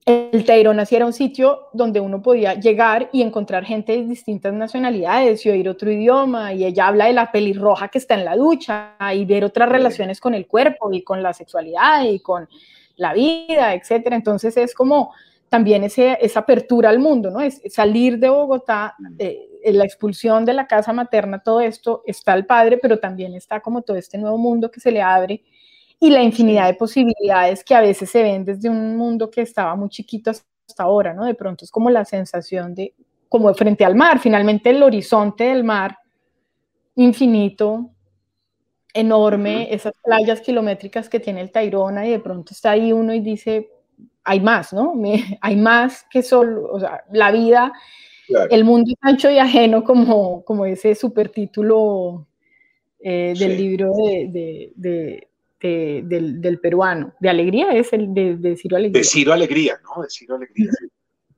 el 0.06 0.44
Tairona 0.46 0.86
sí 0.86 0.96
era 0.96 1.04
un 1.04 1.12
sitio 1.12 1.68
donde 1.74 2.00
uno 2.00 2.22
podía 2.22 2.54
llegar 2.54 3.10
y 3.12 3.20
encontrar 3.20 3.66
gente 3.66 3.92
de 3.92 4.06
distintas 4.06 4.54
nacionalidades 4.54 5.44
y 5.44 5.50
oír 5.50 5.68
otro 5.68 5.90
idioma, 5.90 6.54
y 6.54 6.64
ella 6.64 6.86
habla 6.86 7.08
de 7.08 7.12
la 7.12 7.30
pelirroja 7.30 7.88
que 7.88 7.98
está 7.98 8.14
en 8.14 8.24
la 8.24 8.36
ducha 8.36 8.94
y 9.14 9.26
ver 9.26 9.44
otras 9.44 9.68
relaciones 9.68 10.18
con 10.18 10.32
el 10.32 10.46
cuerpo 10.46 10.90
y 10.94 11.02
con 11.02 11.22
la 11.22 11.34
sexualidad 11.34 12.04
y 12.04 12.20
con 12.20 12.48
la 12.96 13.12
vida, 13.12 13.74
etcétera. 13.74 14.16
Entonces 14.16 14.56
es 14.56 14.74
como 14.74 15.12
también 15.48 15.84
ese, 15.84 16.18
esa 16.20 16.40
apertura 16.40 16.90
al 16.90 16.98
mundo, 16.98 17.30
¿no? 17.30 17.40
Es 17.40 17.60
salir 17.68 18.18
de 18.18 18.28
Bogotá, 18.28 18.96
eh, 19.18 19.48
la 19.72 19.84
expulsión 19.84 20.44
de 20.44 20.52
la 20.52 20.66
casa 20.66 20.92
materna, 20.92 21.42
todo 21.42 21.60
esto, 21.60 22.02
está 22.06 22.34
el 22.34 22.46
padre, 22.46 22.78
pero 22.78 22.98
también 22.98 23.34
está 23.34 23.60
como 23.60 23.82
todo 23.82 23.96
este 23.96 24.18
nuevo 24.18 24.38
mundo 24.38 24.70
que 24.70 24.80
se 24.80 24.90
le 24.90 25.02
abre 25.02 25.44
y 25.98 26.10
la 26.10 26.22
infinidad 26.22 26.66
de 26.66 26.74
posibilidades 26.74 27.64
que 27.64 27.74
a 27.74 27.80
veces 27.80 28.10
se 28.10 28.22
ven 28.22 28.44
desde 28.44 28.68
un 28.68 28.96
mundo 28.96 29.30
que 29.30 29.42
estaba 29.42 29.74
muy 29.76 29.88
chiquito 29.88 30.30
hasta 30.30 30.82
ahora, 30.82 31.14
¿no? 31.14 31.24
De 31.24 31.34
pronto 31.34 31.64
es 31.64 31.70
como 31.70 31.90
la 31.90 32.04
sensación 32.04 32.74
de, 32.74 32.94
como 33.28 33.52
frente 33.54 33.84
al 33.84 33.94
mar, 33.94 34.18
finalmente 34.18 34.70
el 34.70 34.82
horizonte 34.82 35.44
del 35.44 35.64
mar 35.64 35.96
infinito, 36.96 37.90
enorme, 38.96 39.72
esas 39.72 39.94
playas 40.02 40.40
kilométricas 40.40 41.08
que 41.08 41.20
tiene 41.20 41.40
el 41.40 41.50
Tairona 41.50 42.06
y 42.06 42.10
de 42.10 42.20
pronto 42.20 42.52
está 42.52 42.72
ahí 42.72 42.92
uno 42.92 43.14
y 43.14 43.20
dice, 43.20 43.70
hay 44.24 44.40
más, 44.40 44.72
¿no? 44.72 44.94
hay 45.40 45.56
más 45.56 46.04
que 46.10 46.22
solo, 46.22 46.68
o 46.70 46.80
sea, 46.80 47.04
la 47.12 47.30
vida, 47.30 47.72
el 48.50 48.64
mundo 48.64 48.90
es 48.90 48.98
ancho 49.02 49.30
y 49.30 49.38
ajeno 49.38 49.84
como, 49.84 50.44
como 50.44 50.66
ese 50.66 50.94
supertítulo 50.94 52.26
eh, 52.98 53.34
del 53.38 53.56
libro 53.56 53.92
de, 53.94 55.28
del, 55.60 56.58
peruano. 56.60 57.14
De 57.20 57.28
alegría 57.28 57.70
es 57.70 57.92
el 57.92 58.12
de, 58.12 58.56
Ciro 58.56 58.76
Alegría. 58.76 59.00
De 59.00 59.04
Ciro 59.04 59.32
Alegría, 59.32 59.78
¿no? 59.84 60.02
De 60.02 60.10
Ciro 60.10 60.34
Alegría. 60.34 60.70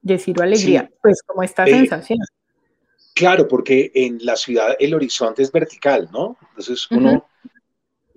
De 0.01 0.19
Ciro 0.19 0.43
Alegría, 0.43 0.91
pues 1.03 1.23
como 1.23 1.43
esta 1.43 1.65
eh, 1.65 1.71
sensación. 1.71 2.21
Claro, 3.15 3.49
porque 3.49 3.91
en 3.95 4.19
la 4.23 4.37
ciudad 4.37 4.77
el 4.79 4.95
horizonte 4.95 5.43
es 5.43 5.51
vertical, 5.51 6.09
¿no? 6.13 6.37
Entonces 6.51 6.89
uno 6.91 7.27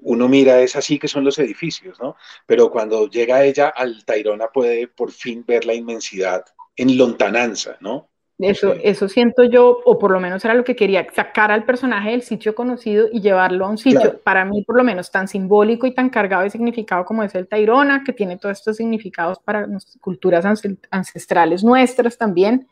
uno 0.02 0.28
mira, 0.28 0.60
es 0.62 0.76
así 0.76 1.00
que 1.00 1.08
son 1.08 1.24
los 1.24 1.38
edificios, 1.40 2.00
¿no? 2.00 2.16
Pero 2.46 2.70
cuando 2.70 3.08
llega 3.08 3.44
ella 3.44 3.70
al 3.70 4.04
Tairona 4.04 4.48
puede 4.48 4.88
por 4.88 5.12
fin 5.12 5.44
ver 5.48 5.66
la 5.66 5.74
inmensidad 5.74 6.44
en 6.76 6.98
lontananza, 6.98 7.78
¿no? 7.80 8.10
Eso, 8.40 8.74
eso 8.84 9.08
siento 9.08 9.44
yo, 9.44 9.82
o 9.86 10.00
por 10.00 10.10
lo 10.10 10.20
menos 10.20 10.44
era 10.44 10.56
lo 10.56 10.64
que 10.64 10.76
quería, 10.76 11.06
sacar 11.14 11.52
al 11.52 11.64
personaje 11.64 12.10
del 12.10 12.24
sitio 12.24 12.56
conocido 12.56 13.08
y 13.12 13.22
llevarlo 13.22 13.66
a 13.66 13.70
un 13.70 13.78
sitio, 13.78 14.20
para 14.24 14.46
mí 14.46 14.64
por 14.64 14.78
lo 14.78 14.84
menos 14.84 15.12
tan 15.12 15.28
simbólico 15.28 15.86
y 15.86 15.94
tan 15.94 16.10
cargado 16.10 16.42
de 16.44 16.50
significado 16.50 17.06
como 17.06 17.22
es 17.22 17.36
el 17.36 17.48
Tairona, 17.48 18.04
que 18.04 18.14
tiene 18.14 18.38
todos 18.38 18.58
estos 18.58 18.78
significados 18.78 19.38
para 19.40 19.68
nuestras 19.68 19.98
culturas 19.98 20.44
ancestrales 20.90 21.64
nuestras 21.64 22.18
también, 22.18 22.68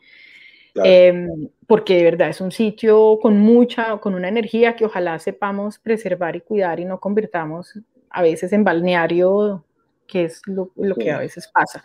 Em, 0.74 1.48
porque 1.66 1.96
de 1.96 2.04
verdad 2.04 2.28
es 2.28 2.40
un 2.40 2.52
sitio 2.52 3.18
con 3.20 3.38
mucha, 3.38 3.96
con 3.98 4.14
una 4.14 4.28
energía 4.28 4.76
que 4.76 4.84
ojalá 4.84 5.18
sepamos 5.18 5.78
preservar 5.78 6.36
y 6.36 6.40
cuidar 6.40 6.80
y 6.80 6.84
no 6.84 7.00
convirtamos 7.00 7.78
a 8.10 8.22
veces 8.22 8.52
en 8.52 8.64
balneario, 8.64 9.64
que 10.06 10.24
es 10.24 10.42
lo, 10.46 10.70
que 10.94 11.10
a 11.10 11.18
veces 11.18 11.48
pasa. 11.48 11.84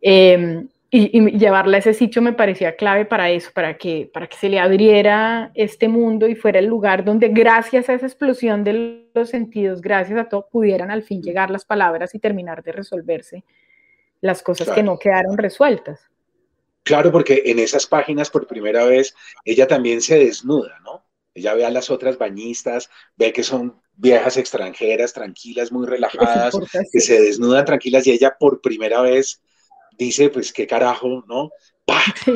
Em, 0.00 0.68
y, 0.90 1.38
llevarla 1.38 1.76
a 1.76 1.80
ese 1.80 1.92
sitio 1.92 2.22
me 2.22 2.32
parecía 2.32 2.76
clave 2.76 3.04
para 3.04 3.30
eso, 3.30 3.50
para 3.52 3.76
que, 3.76 4.10
para 4.12 4.26
que 4.26 4.36
se 4.36 4.48
le 4.48 4.58
abriera 4.58 5.50
este 5.54 5.88
mundo 5.88 6.28
y 6.28 6.34
fuera 6.34 6.60
el 6.60 6.66
lugar 6.66 7.04
donde 7.04 7.28
gracias 7.28 7.88
a 7.88 7.94
esa 7.94 8.06
explosión 8.06 8.64
de 8.64 9.04
los 9.14 9.28
sentidos, 9.28 9.82
gracias 9.82 10.18
a 10.18 10.28
todo, 10.28 10.48
pudieran 10.50 10.90
al 10.90 11.02
fin 11.02 11.22
llegar 11.22 11.50
las 11.50 11.64
palabras 11.64 12.14
y 12.14 12.18
terminar 12.18 12.62
de 12.62 12.72
resolverse 12.72 13.44
las 14.20 14.42
cosas 14.42 14.70
que 14.70 14.82
no 14.82 14.98
quedaron 14.98 15.36
resueltas. 15.36 16.10
Claro, 16.88 17.12
porque 17.12 17.42
en 17.44 17.58
esas 17.58 17.86
páginas 17.86 18.30
por 18.30 18.46
primera 18.46 18.82
vez 18.86 19.14
ella 19.44 19.66
también 19.66 20.00
se 20.00 20.18
desnuda, 20.18 20.80
¿no? 20.82 21.04
Ella 21.34 21.52
ve 21.52 21.66
a 21.66 21.70
las 21.70 21.90
otras 21.90 22.16
bañistas, 22.16 22.88
ve 23.14 23.30
que 23.30 23.42
son 23.42 23.78
viejas 23.92 24.38
extranjeras, 24.38 25.12
tranquilas, 25.12 25.70
muy 25.70 25.86
relajadas, 25.86 26.54
que 26.90 27.00
se 27.00 27.20
desnudan 27.20 27.66
tranquilas 27.66 28.06
y 28.06 28.12
ella 28.12 28.34
por 28.40 28.62
primera 28.62 29.02
vez 29.02 29.42
dice, 29.98 30.30
pues 30.30 30.50
qué 30.50 30.66
carajo, 30.66 31.24
¿no? 31.28 31.50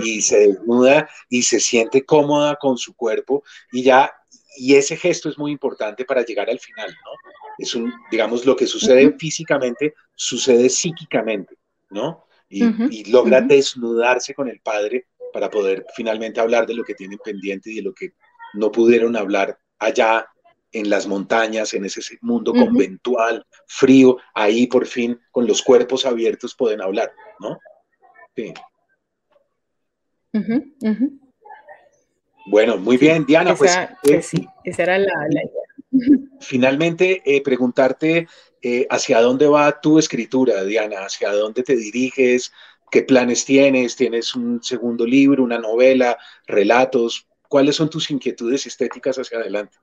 Y 0.05 0.21
se 0.21 0.41
desnuda 0.41 1.09
y 1.31 1.45
se 1.45 1.59
siente 1.59 2.05
cómoda 2.05 2.57
con 2.57 2.77
su 2.77 2.95
cuerpo 2.95 3.45
y 3.73 3.83
ya, 3.83 4.13
y 4.59 4.75
ese 4.75 4.99
gesto 4.99 5.31
es 5.31 5.39
muy 5.39 5.51
importante 5.51 6.05
para 6.05 6.27
llegar 6.27 6.51
al 6.51 6.61
final, 6.61 6.91
¿no? 6.91 7.13
Es 7.57 7.75
un, 7.75 7.91
digamos, 8.11 8.45
lo 8.45 8.55
que 8.55 8.67
sucede 8.67 9.17
físicamente, 9.19 9.95
sucede 10.15 10.69
psíquicamente, 10.69 11.57
¿no? 11.89 12.27
Y, 12.53 13.11
logra 13.11 13.41
desnudarse 13.41 14.35
con 14.35 14.49
el 14.49 14.61
padre 14.61 15.07
para 15.33 15.51
poder 15.51 15.87
finalmente 15.95 16.41
hablar 16.41 16.67
de 16.67 16.75
lo 16.75 16.85
que 16.85 16.95
tienen 16.95 17.19
pendiente 17.25 17.71
y 17.71 17.77
de 17.77 17.83
lo 17.83 17.95
que 17.95 18.13
no 18.55 18.71
pudieron 18.71 19.17
hablar 19.17 19.59
allá 19.79 20.27
en 20.71 20.89
las 20.89 21.07
montañas, 21.07 21.75
en 21.75 21.85
ese 21.85 22.01
mundo 22.23 22.53
conventual, 22.53 23.47
frío, 23.67 24.19
ahí 24.35 24.67
por 24.67 24.87
fin 24.87 25.19
con 25.31 25.47
los 25.47 25.63
cuerpos 25.63 26.07
abiertos 26.07 26.55
pueden 26.55 26.81
hablar, 26.81 27.13
¿no? 27.41 27.59
Sí. 28.35 28.55
Bueno, 32.47 32.79
muy 32.79 32.97
bien, 32.97 33.27
Diana. 33.27 33.55
pues, 33.55 33.77
pues, 34.03 34.27
sí, 34.27 34.47
esa 34.65 34.83
era 34.85 34.99
la, 34.99 35.13
idea. 35.29 36.19
Finalmente, 36.41 37.23
eh, 37.25 37.43
preguntarte 37.43 38.27
eh, 38.63 38.87
hacia 38.91 39.21
dónde 39.21 39.49
va 39.49 39.81
tu 39.81 39.99
escritura, 39.99 40.63
Diana, 40.65 41.05
hacia 41.05 41.33
dónde 41.33 41.63
te 41.63 41.75
diriges, 41.75 42.53
qué 42.91 43.03
planes 43.03 43.45
tienes, 43.45 43.97
tienes 43.97 44.35
un 44.35 44.63
segundo 44.63 45.05
libro, 45.05 45.43
una 45.43 45.59
novela, 45.59 46.17
relatos, 46.47 47.27
cuáles 47.49 47.77
son 47.77 47.91
tus 47.91 48.11
inquietudes 48.11 48.67
estéticas 48.67 49.19
hacia 49.19 49.39
adelante. 49.39 49.77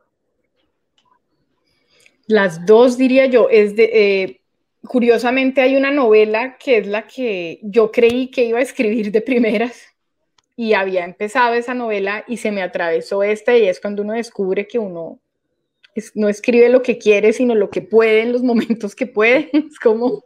Las 2.27 2.65
dos 2.65 2.97
diría 2.97 3.25
yo, 3.25 3.49
es 3.49 3.75
de, 3.75 3.89
eh, 3.93 4.41
curiosamente 4.87 5.61
hay 5.61 5.75
una 5.75 5.91
novela 5.91 6.57
que 6.57 6.77
es 6.77 6.87
la 6.87 7.07
que 7.07 7.59
yo 7.63 7.91
creí 7.91 8.31
que 8.31 8.45
iba 8.45 8.59
a 8.59 8.63
escribir 8.63 9.11
de 9.11 9.21
primeras 9.21 9.83
y 10.55 10.73
había 10.73 11.03
empezado 11.03 11.53
esa 11.55 11.73
novela 11.73 12.23
y 12.27 12.37
se 12.37 12.51
me 12.51 12.61
atravesó 12.61 13.23
esta 13.23 13.57
y 13.57 13.67
es 13.67 13.79
cuando 13.79 14.03
uno 14.03 14.13
descubre 14.13 14.67
que 14.67 14.77
uno 14.77 15.19
no 16.15 16.29
escribe 16.29 16.69
lo 16.69 16.81
que 16.81 16.97
quiere, 16.97 17.33
sino 17.33 17.55
lo 17.55 17.69
que 17.69 17.81
puede 17.81 18.21
en 18.21 18.31
los 18.31 18.43
momentos 18.43 18.95
que 18.95 19.07
puede. 19.07 19.49
Es 19.53 19.79
como 19.79 20.23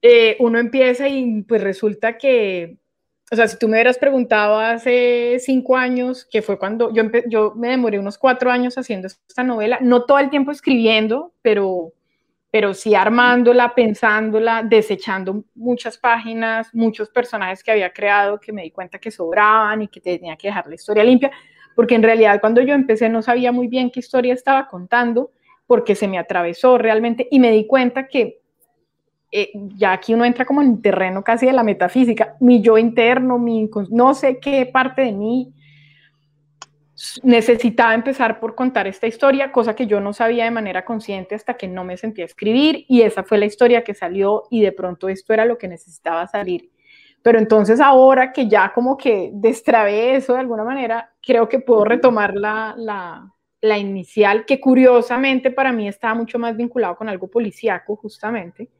eh, 0.00 0.36
uno 0.40 0.58
empieza 0.58 1.08
y 1.08 1.42
pues 1.42 1.62
resulta 1.62 2.18
que, 2.18 2.76
o 3.30 3.36
sea, 3.36 3.48
si 3.48 3.58
tú 3.58 3.66
me 3.66 3.74
hubieras 3.74 3.98
preguntado 3.98 4.58
hace 4.58 5.38
cinco 5.40 5.76
años, 5.76 6.26
que 6.30 6.40
fue 6.40 6.58
cuando 6.58 6.92
yo, 6.92 7.04
yo 7.28 7.52
me 7.56 7.68
demoré 7.68 7.98
unos 7.98 8.16
cuatro 8.16 8.50
años 8.50 8.78
haciendo 8.78 9.08
esta 9.08 9.42
novela, 9.42 9.78
no 9.80 10.04
todo 10.04 10.18
el 10.20 10.30
tiempo 10.30 10.52
escribiendo, 10.52 11.32
pero, 11.42 11.92
pero 12.50 12.74
sí 12.74 12.94
armándola, 12.94 13.74
pensándola, 13.74 14.62
desechando 14.62 15.44
muchas 15.56 15.98
páginas, 15.98 16.72
muchos 16.72 17.10
personajes 17.10 17.64
que 17.64 17.72
había 17.72 17.92
creado 17.92 18.38
que 18.38 18.52
me 18.52 18.62
di 18.62 18.70
cuenta 18.70 19.00
que 19.00 19.10
sobraban 19.10 19.82
y 19.82 19.88
que 19.88 20.00
tenía 20.00 20.36
que 20.36 20.48
dejar 20.48 20.68
la 20.68 20.76
historia 20.76 21.02
limpia 21.02 21.32
porque 21.78 21.94
en 21.94 22.02
realidad 22.02 22.40
cuando 22.40 22.60
yo 22.60 22.74
empecé 22.74 23.08
no 23.08 23.22
sabía 23.22 23.52
muy 23.52 23.68
bien 23.68 23.92
qué 23.92 24.00
historia 24.00 24.34
estaba 24.34 24.66
contando, 24.66 25.30
porque 25.64 25.94
se 25.94 26.08
me 26.08 26.18
atravesó 26.18 26.76
realmente 26.76 27.28
y 27.30 27.38
me 27.38 27.52
di 27.52 27.68
cuenta 27.68 28.08
que 28.08 28.40
eh, 29.30 29.52
ya 29.76 29.92
aquí 29.92 30.12
uno 30.12 30.24
entra 30.24 30.44
como 30.44 30.60
en 30.60 30.82
terreno 30.82 31.22
casi 31.22 31.46
de 31.46 31.52
la 31.52 31.62
metafísica, 31.62 32.34
mi 32.40 32.60
yo 32.62 32.78
interno, 32.78 33.38
mi, 33.38 33.70
no 33.90 34.12
sé 34.14 34.40
qué 34.40 34.66
parte 34.66 35.02
de 35.02 35.12
mí 35.12 35.54
necesitaba 37.22 37.94
empezar 37.94 38.40
por 38.40 38.56
contar 38.56 38.88
esta 38.88 39.06
historia, 39.06 39.52
cosa 39.52 39.76
que 39.76 39.86
yo 39.86 40.00
no 40.00 40.12
sabía 40.12 40.46
de 40.46 40.50
manera 40.50 40.84
consciente 40.84 41.36
hasta 41.36 41.54
que 41.54 41.68
no 41.68 41.84
me 41.84 41.96
sentí 41.96 42.22
a 42.22 42.24
escribir 42.24 42.86
y 42.88 43.02
esa 43.02 43.22
fue 43.22 43.38
la 43.38 43.46
historia 43.46 43.84
que 43.84 43.94
salió 43.94 44.48
y 44.50 44.62
de 44.62 44.72
pronto 44.72 45.08
esto 45.08 45.32
era 45.32 45.44
lo 45.44 45.58
que 45.58 45.68
necesitaba 45.68 46.26
salir. 46.26 46.72
Pero 47.22 47.38
entonces 47.38 47.80
ahora 47.80 48.32
que 48.32 48.48
ya 48.48 48.72
como 48.72 48.96
que 48.96 49.30
destrabé 49.32 50.16
eso 50.16 50.34
de 50.34 50.40
alguna 50.40 50.64
manera, 50.64 51.12
creo 51.28 51.46
que 51.46 51.58
puedo 51.58 51.84
retomar 51.84 52.34
la, 52.34 52.74
la, 52.78 53.30
la 53.60 53.76
inicial, 53.76 54.46
que 54.46 54.58
curiosamente 54.58 55.50
para 55.50 55.72
mí 55.72 55.86
estaba 55.86 56.14
mucho 56.14 56.38
más 56.38 56.56
vinculado 56.56 56.96
con 56.96 57.06
algo 57.06 57.28
policíaco, 57.28 57.96
justamente. 57.96 58.70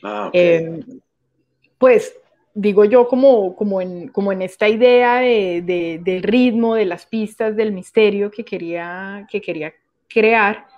Ah, 0.00 0.30
em, 0.32 0.80
pues 1.78 2.16
digo 2.54 2.84
yo 2.84 3.08
como, 3.08 3.56
como, 3.56 3.80
en, 3.80 4.06
como 4.06 4.30
en 4.30 4.42
esta 4.42 4.68
idea 4.68 5.16
de, 5.16 5.62
de, 5.62 6.00
del 6.00 6.22
ritmo, 6.22 6.76
de 6.76 6.84
las 6.84 7.06
pistas, 7.06 7.56
del 7.56 7.72
misterio 7.72 8.30
que 8.30 8.44
quería, 8.44 9.26
que 9.28 9.40
quería 9.40 9.74
crear. 10.08 10.68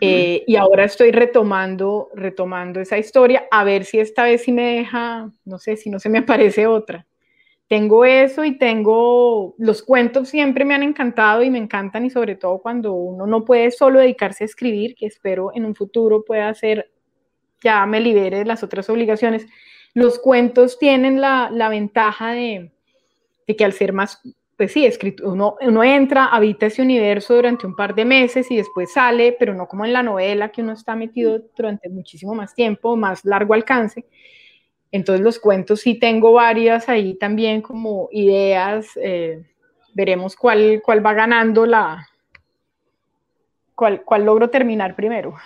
Eh, 0.00 0.42
y 0.48 0.56
ahora 0.56 0.82
estoy 0.82 1.12
retomando, 1.12 2.10
retomando 2.12 2.80
esa 2.80 2.98
historia, 2.98 3.46
a 3.52 3.62
ver 3.62 3.84
si 3.84 4.00
esta 4.00 4.24
vez 4.24 4.42
sí 4.42 4.50
me 4.50 4.78
deja, 4.78 5.30
no 5.44 5.58
sé, 5.58 5.76
si 5.76 5.90
no 5.90 6.00
se 6.00 6.08
me 6.08 6.18
aparece 6.18 6.66
otra. 6.66 7.06
Tengo 7.70 8.04
eso 8.04 8.44
y 8.44 8.58
tengo 8.58 9.54
los 9.56 9.84
cuentos 9.84 10.28
siempre 10.28 10.64
me 10.64 10.74
han 10.74 10.82
encantado 10.82 11.44
y 11.44 11.50
me 11.50 11.58
encantan 11.58 12.04
y 12.04 12.10
sobre 12.10 12.34
todo 12.34 12.58
cuando 12.58 12.94
uno 12.94 13.28
no 13.28 13.44
puede 13.44 13.70
solo 13.70 14.00
dedicarse 14.00 14.42
a 14.42 14.46
escribir, 14.46 14.96
que 14.96 15.06
espero 15.06 15.52
en 15.54 15.64
un 15.64 15.76
futuro 15.76 16.24
pueda 16.24 16.48
hacer, 16.48 16.90
ya 17.62 17.86
me 17.86 18.00
libere 18.00 18.38
de 18.38 18.44
las 18.44 18.64
otras 18.64 18.90
obligaciones. 18.90 19.46
Los 19.94 20.18
cuentos 20.18 20.80
tienen 20.80 21.20
la, 21.20 21.48
la 21.52 21.68
ventaja 21.68 22.32
de, 22.32 22.72
de 23.46 23.54
que 23.54 23.64
al 23.64 23.72
ser 23.72 23.92
más 23.92 24.20
pues 24.56 24.72
sí, 24.72 24.84
escrito, 24.84 25.30
uno, 25.30 25.54
uno 25.60 25.84
entra, 25.84 26.26
habita 26.26 26.66
ese 26.66 26.82
universo 26.82 27.36
durante 27.36 27.68
un 27.68 27.76
par 27.76 27.94
de 27.94 28.04
meses 28.04 28.50
y 28.50 28.56
después 28.56 28.92
sale, 28.92 29.36
pero 29.38 29.54
no 29.54 29.68
como 29.68 29.84
en 29.84 29.92
la 29.92 30.02
novela 30.02 30.50
que 30.50 30.60
uno 30.60 30.72
está 30.72 30.96
metido 30.96 31.40
durante 31.56 31.88
muchísimo 31.88 32.34
más 32.34 32.52
tiempo, 32.52 32.96
más 32.96 33.24
largo 33.24 33.54
alcance. 33.54 34.06
Entonces 34.92 35.24
los 35.24 35.38
cuentos 35.38 35.80
sí 35.80 35.94
tengo 35.94 36.32
varias 36.32 36.88
ahí 36.88 37.14
también 37.14 37.62
como 37.62 38.08
ideas, 38.12 38.88
eh, 38.96 39.44
veremos 39.94 40.36
cuál, 40.36 40.82
cuál 40.84 41.04
va 41.04 41.14
ganando 41.14 41.64
la, 41.66 42.08
cuál, 43.74 44.02
cuál 44.02 44.24
logro 44.24 44.50
terminar 44.50 44.96
primero. 44.96 45.36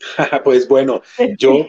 pues 0.44 0.66
bueno, 0.68 1.02
yo, 1.38 1.66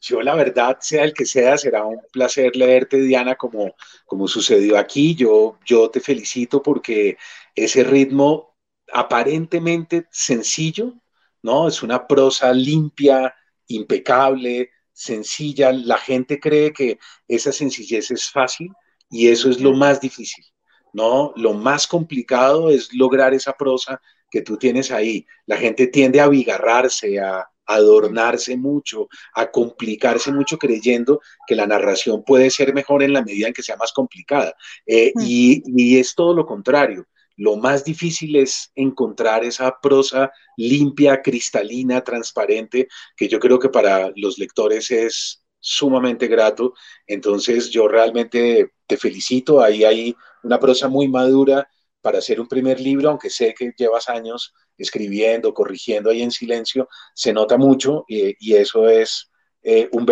yo 0.00 0.22
la 0.22 0.34
verdad, 0.34 0.78
sea 0.80 1.04
el 1.04 1.14
que 1.14 1.24
sea, 1.24 1.56
será 1.56 1.84
un 1.84 2.00
placer 2.12 2.54
leerte, 2.56 2.98
Diana, 2.98 3.36
como, 3.36 3.74
como 4.04 4.28
sucedió 4.28 4.76
aquí. 4.76 5.14
Yo, 5.14 5.58
yo 5.64 5.90
te 5.90 6.00
felicito 6.00 6.62
porque 6.62 7.16
ese 7.54 7.84
ritmo 7.84 8.56
aparentemente 8.92 10.06
sencillo, 10.10 10.94
¿no? 11.42 11.68
Es 11.68 11.82
una 11.82 12.06
prosa 12.06 12.52
limpia, 12.52 13.34
impecable, 13.68 14.70
sencilla. 14.98 15.72
La 15.72 15.98
gente 15.98 16.40
cree 16.40 16.72
que 16.72 16.98
esa 17.28 17.52
sencillez 17.52 18.10
es 18.10 18.30
fácil 18.30 18.72
y 19.08 19.28
eso 19.28 19.48
es 19.48 19.60
lo 19.60 19.72
más 19.72 20.00
difícil, 20.00 20.44
¿no? 20.92 21.32
Lo 21.36 21.54
más 21.54 21.86
complicado 21.86 22.68
es 22.70 22.92
lograr 22.92 23.32
esa 23.32 23.52
prosa 23.52 24.00
que 24.30 24.42
tú 24.42 24.56
tienes 24.56 24.90
ahí. 24.90 25.24
La 25.46 25.56
gente 25.56 25.86
tiende 25.86 26.20
a 26.20 26.24
abigarrarse, 26.24 27.20
a, 27.20 27.48
adornarse 27.64 28.56
mucho, 28.56 29.08
a 29.34 29.50
complicarse 29.50 30.32
mucho 30.32 30.56
creyendo 30.56 31.20
que 31.46 31.54
la 31.54 31.66
narración 31.66 32.24
puede 32.24 32.48
ser 32.48 32.72
mejor 32.72 33.02
en 33.02 33.12
la 33.12 33.22
medida 33.22 33.46
en 33.46 33.52
que 33.52 33.62
sea 33.62 33.76
más 33.76 33.92
complicada. 33.92 34.54
Eh, 34.86 35.12
mm. 35.14 35.20
y, 35.22 35.98
es 35.98 36.14
todo 36.14 36.34
lo 36.34 36.46
contrario. 36.46 37.06
Lo 37.38 37.56
más 37.56 37.84
difícil 37.84 38.34
es 38.34 38.72
encontrar 38.74 39.44
esa 39.44 39.78
prosa 39.80 40.32
limpia, 40.56 41.22
cristalina, 41.22 42.02
transparente, 42.02 42.88
que 43.16 43.28
yo 43.28 43.38
creo 43.38 43.60
que 43.60 43.68
para 43.68 44.12
los 44.16 44.38
lectores 44.38 44.90
es 44.90 45.44
sumamente 45.60 46.26
grato. 46.26 46.74
Entonces 47.06 47.70
yo 47.70 47.86
realmente 47.86 48.72
te 48.88 48.96
felicito. 48.96 49.62
Ahí 49.62 49.84
hay 49.84 50.16
una 50.42 50.58
prosa 50.58 50.88
muy 50.88 51.06
madura 51.06 51.68
para 52.00 52.18
hacer 52.18 52.40
un 52.40 52.48
primer 52.48 52.80
libro, 52.80 53.10
aunque 53.10 53.30
sé 53.30 53.54
que 53.56 53.72
llevas 53.76 54.08
años 54.08 54.52
escribiendo, 54.76 55.54
corrigiendo 55.54 56.10
ahí 56.10 56.22
en 56.22 56.32
silencio, 56.32 56.88
se 57.14 57.32
nota 57.32 57.56
mucho 57.56 58.04
y, 58.08 58.54
eso 58.54 58.88
es 58.88 59.30
eh, 59.62 59.88
un 59.92 60.06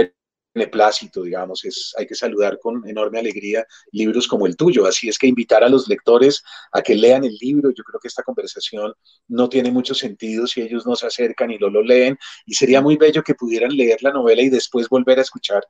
beneplácito, 0.57 1.23
digamos, 1.23 1.65
es, 1.65 1.93
hay 1.99 2.07
que 2.07 2.15
saludar 2.15 2.59
con 2.59 2.89
enorme 2.89 3.19
alegría 3.19 3.67
libros 3.93 4.27
como 4.27 4.47
el 4.47 4.57
tuyo, 4.57 4.87
así 4.87 5.09
es 5.09 5.19
que 5.19 5.27
invitar 5.27 5.63
a 5.63 5.69
los 5.69 5.87
lectores 5.87 6.43
a 6.73 6.81
que 6.81 6.95
lean 6.95 7.25
el 7.25 7.37
libro, 7.41 7.71
yo 7.71 7.85
creo 7.85 8.01
que 8.01 8.09
esta 8.09 8.23
conversación 8.23 8.95
no 9.29 9.49
tiene 9.49 9.71
mucho 9.71 9.95
sentido 9.95 10.47
si 10.47 10.63
ellos 10.63 10.87
no 10.87 10.97
se 10.97 11.07
acercan 11.07 11.51
y 11.51 11.59
no 11.59 11.69
lo 11.69 11.83
leen, 11.83 12.19
y 12.47 12.55
sería 12.55 12.81
muy 12.81 12.97
bello 12.97 13.23
que 13.23 13.35
pudieran 13.35 13.77
leer 13.77 14.03
la 14.03 14.13
novela 14.13 14.43
y 14.43 14.49
después 14.49 14.89
volver 14.89 15.19
a 15.19 15.23
escuchar 15.23 15.63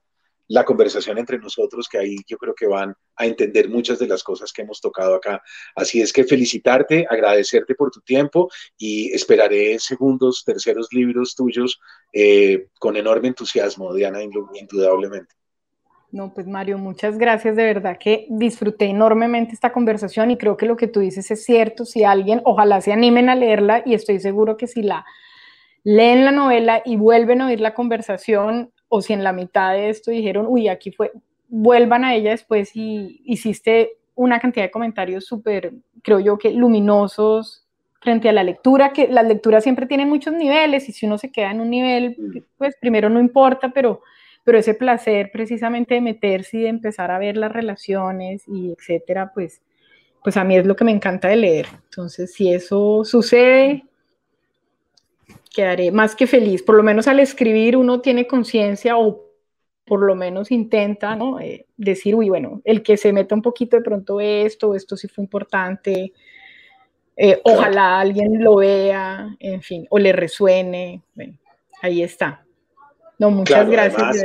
la 0.49 0.65
conversación 0.65 1.19
entre 1.19 1.39
nosotros, 1.39 1.89
que 1.89 1.99
ahí 1.99 2.17
yo 2.27 2.37
creo 2.39 2.55
que 2.55 2.67
van 2.67 2.95
a 3.17 3.27
entender 3.27 3.69
muchas 3.69 3.99
de 3.99 4.07
las 4.07 4.23
cosas 4.23 4.53
que 4.53 4.63
hemos 4.63 4.81
tocado 4.81 5.15
acá. 5.15 5.43
Así 5.75 6.01
es 6.01 6.13
que 6.13 6.25
felicitarte, 6.25 7.07
agradecerte 7.09 7.75
por 7.75 7.91
tu 7.91 8.01
tiempo 8.01 8.49
y 8.79 9.13
esperaré 9.13 9.79
segundos, 9.79 10.45
terceros 10.45 10.89
libros 10.93 11.35
tuyos 11.35 11.81
eh, 12.13 12.69
con 12.79 12.97
enorme 12.97 13.29
entusiasmo, 13.29 13.93
Diana, 13.95 14.21
indudablemente. 14.23 15.35
No, 16.13 16.33
pues 16.33 16.47
Mario, 16.47 16.79
muchas 16.79 17.19
gracias. 17.19 17.57
De 17.57 17.65
verdad 17.65 17.99
que 17.99 18.27
disfruté 18.31 18.87
enormemente 18.87 19.53
esta 19.53 19.73
conversación 19.73 20.31
y 20.31 20.39
creo 20.39 20.57
que 20.57 20.67
lo 20.67 20.77
que 20.77 20.87
tú 20.87 21.01
dices 21.01 21.31
es 21.31 21.45
cierto. 21.45 21.85
Si 21.85 22.05
alguien, 22.05 22.41
ojalá 22.45 22.81
se 22.81 22.93
animen 22.93 23.29
a 23.29 23.35
leerla 23.35 23.83
y 23.85 23.95
estoy 23.95 24.21
seguro 24.21 24.57
que 24.57 24.67
si 24.67 24.83
la 24.83 25.05
leen 25.83 26.25
la 26.25 26.33
novela 26.33 26.81
y 26.85 26.97
vuelven 26.97 27.43
a 27.43 27.49
oír 27.49 27.61
la 27.61 27.75
conversación, 27.75 28.73
o 28.89 29.03
si 29.03 29.13
en 29.13 29.25
la 29.25 29.33
mitad 29.33 29.73
de 29.73 29.91
esto 29.91 30.11
dijeron, 30.11 30.47
uy, 30.49 30.69
aquí 30.69 30.91
fue, 30.91 31.13
vuelvan 31.49 32.05
a 32.05 32.15
ella 32.15 32.31
después 32.31 32.71
y 32.75 33.23
hiciste 33.25 33.93
una 34.15 34.41
cantidad 34.41 34.65
de 34.65 34.71
comentarios 34.71 35.27
súper, 35.27 35.73
creo 36.03 36.21
yo 36.21 36.39
que 36.39 36.51
luminosos 36.53 37.67
frente 38.01 38.29
a 38.29 38.33
la 38.33 38.45
lectura, 38.45 38.93
que 38.93 39.09
las 39.09 39.27
lecturas 39.27 39.63
siempre 39.63 39.87
tienen 39.87 40.09
muchos 40.09 40.33
niveles 40.33 40.89
y 40.89 40.93
si 40.93 41.07
uno 41.07 41.19
se 41.19 41.33
queda 41.33 41.51
en 41.51 41.61
un 41.61 41.71
nivel, 41.71 42.45
pues 42.57 42.77
primero 42.81 43.09
no 43.11 43.21
importa, 43.21 43.71
pero, 43.71 44.03
pero 44.45 44.59
ese 44.59 44.75
placer 44.75 45.31
precisamente 45.33 45.95
de 45.95 46.01
meterse 46.01 46.59
y 46.59 46.63
de 46.63 46.69
empezar 46.69 47.11
a 47.11 47.19
ver 47.19 47.37
las 47.37 47.53
relaciones 47.53 48.45
y 48.47 48.73
etcétera, 48.73 49.33
pues, 49.35 49.61
pues 50.23 50.37
a 50.37 50.45
mí 50.45 50.57
es 50.57 50.67
lo 50.67 50.77
que 50.77 50.85
me 50.85 50.93
encanta 50.93 51.29
de 51.29 51.37
leer. 51.37 51.67
Entonces, 51.91 52.33
si 52.33 52.53
eso 52.53 53.05
sucede, 53.05 53.85
quedaré 55.57 55.91
más 55.91 56.15
que 56.15 56.27
feliz. 56.27 56.63
Por 56.63 56.77
lo 56.77 56.83
menos 56.83 57.09
al 57.09 57.19
escribir 57.19 57.79
uno 57.79 58.03
tiene 58.03 58.27
conciencia 58.27 58.99
o 58.99 59.25
por 59.87 60.03
lo 60.03 60.15
menos 60.15 60.51
intenta 60.51 61.17
¿no? 61.17 61.41
Eh, 61.41 61.67
decir, 61.79 62.15
uy, 62.15 62.29
bueno, 62.29 62.61
el 62.65 62.83
que 62.83 62.99
se 62.99 63.13
meta 63.13 63.35
un 63.35 63.41
poquito 63.41 63.77
de 63.77 63.83
pronto 63.83 64.21
esto, 64.21 64.75
esto 64.75 64.97
sí 64.97 65.09
fue 65.09 65.25
importante, 65.25 66.13
eh, 67.17 67.41
ojalá 67.45 68.01
alguien 68.01 68.45
lo 68.45 68.57
vea, 68.57 69.35
en 69.41 69.63
fin, 69.63 69.87
o 69.89 69.99
le 69.99 70.13
resuene. 70.13 71.03
Bueno, 71.15 71.39
ahí 71.81 72.03
está. 72.03 72.45
No, 73.19 73.31
muchas 73.31 73.67
gracias. 73.71 74.25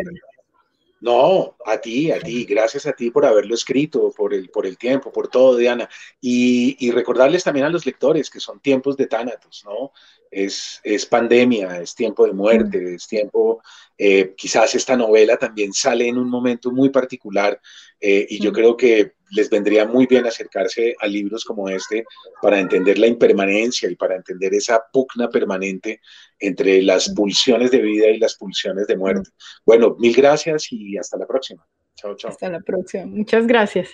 no, 1.00 1.56
a 1.66 1.78
ti, 1.78 2.12
a 2.12 2.20
ti, 2.20 2.44
gracias 2.44 2.86
a 2.88 2.92
ti 2.92 3.10
por 3.10 3.26
haberlo 3.26 3.56
escrito, 3.56 4.12
por 4.12 4.34
el, 4.34 4.50
por 4.50 4.66
el 4.66 4.78
tiempo, 4.78 5.10
por 5.14 5.30
todo, 5.30 5.56
Diana. 5.56 5.88
Y, 6.20 6.76
y 6.86 6.92
recordarles 6.92 7.46
también 7.46 7.68
a 7.68 7.70
los 7.70 7.86
lectores 7.86 8.30
que 8.30 8.42
son 8.42 8.60
tiempos 8.60 8.98
de 8.98 9.08
tánatos, 9.08 9.64
¿no? 9.64 9.94
Es, 10.32 10.80
es 10.84 11.06
pandemia, 11.06 11.82
es 11.82 11.94
tiempo 11.94 12.26
de 12.26 12.34
muerte, 12.34 12.80
mm. 12.80 12.96
es 12.96 13.08
tiempo, 13.08 13.62
eh, 13.98 14.34
quizás 14.36 14.74
esta 14.74 14.96
novela 14.96 15.38
también 15.38 15.74
sale 15.74 16.08
en 16.08 16.18
un 16.18 16.30
momento 16.30 16.72
muy 16.72 16.90
particular 16.90 17.60
eh, 18.00 18.26
y 18.30 18.40
yo 18.42 18.52
mm. 18.52 18.54
creo 18.54 18.78
que 18.78 19.14
les 19.32 19.50
vendría 19.50 19.86
muy 19.86 20.08
bien 20.08 20.26
acercarse 20.26 20.96
a 21.00 21.08
libros 21.08 21.46
como 21.46 21.70
este 21.70 22.06
para 22.42 22.60
entender 22.60 22.98
la 22.98 23.08
impermanencia 23.08 23.90
y 23.90 23.96
para 23.96 24.16
entender 24.16 24.54
esa 24.54 24.82
pugna 24.92 25.30
permanente 25.30 26.02
entre 26.40 26.82
las 26.82 27.10
mm. 27.10 27.14
pulsiones 27.14 27.72
de 27.72 27.82
vida 27.82 28.08
y 28.08 28.18
las 28.18 28.36
pulsiones 28.36 28.88
de 28.88 28.98
muerte. 28.98 29.30
Bueno, 29.66 29.96
mil 30.00 30.16
gracias 30.16 30.72
y 30.72 30.98
hasta 30.98 31.18
la 31.18 31.28
próxima. 31.28 31.66
Chao, 31.96 32.16
chao. 32.16 32.32
Hasta 32.32 32.50
la 32.50 32.62
próxima. 32.62 33.06
Muchas 33.06 33.46
gracias. 33.46 33.90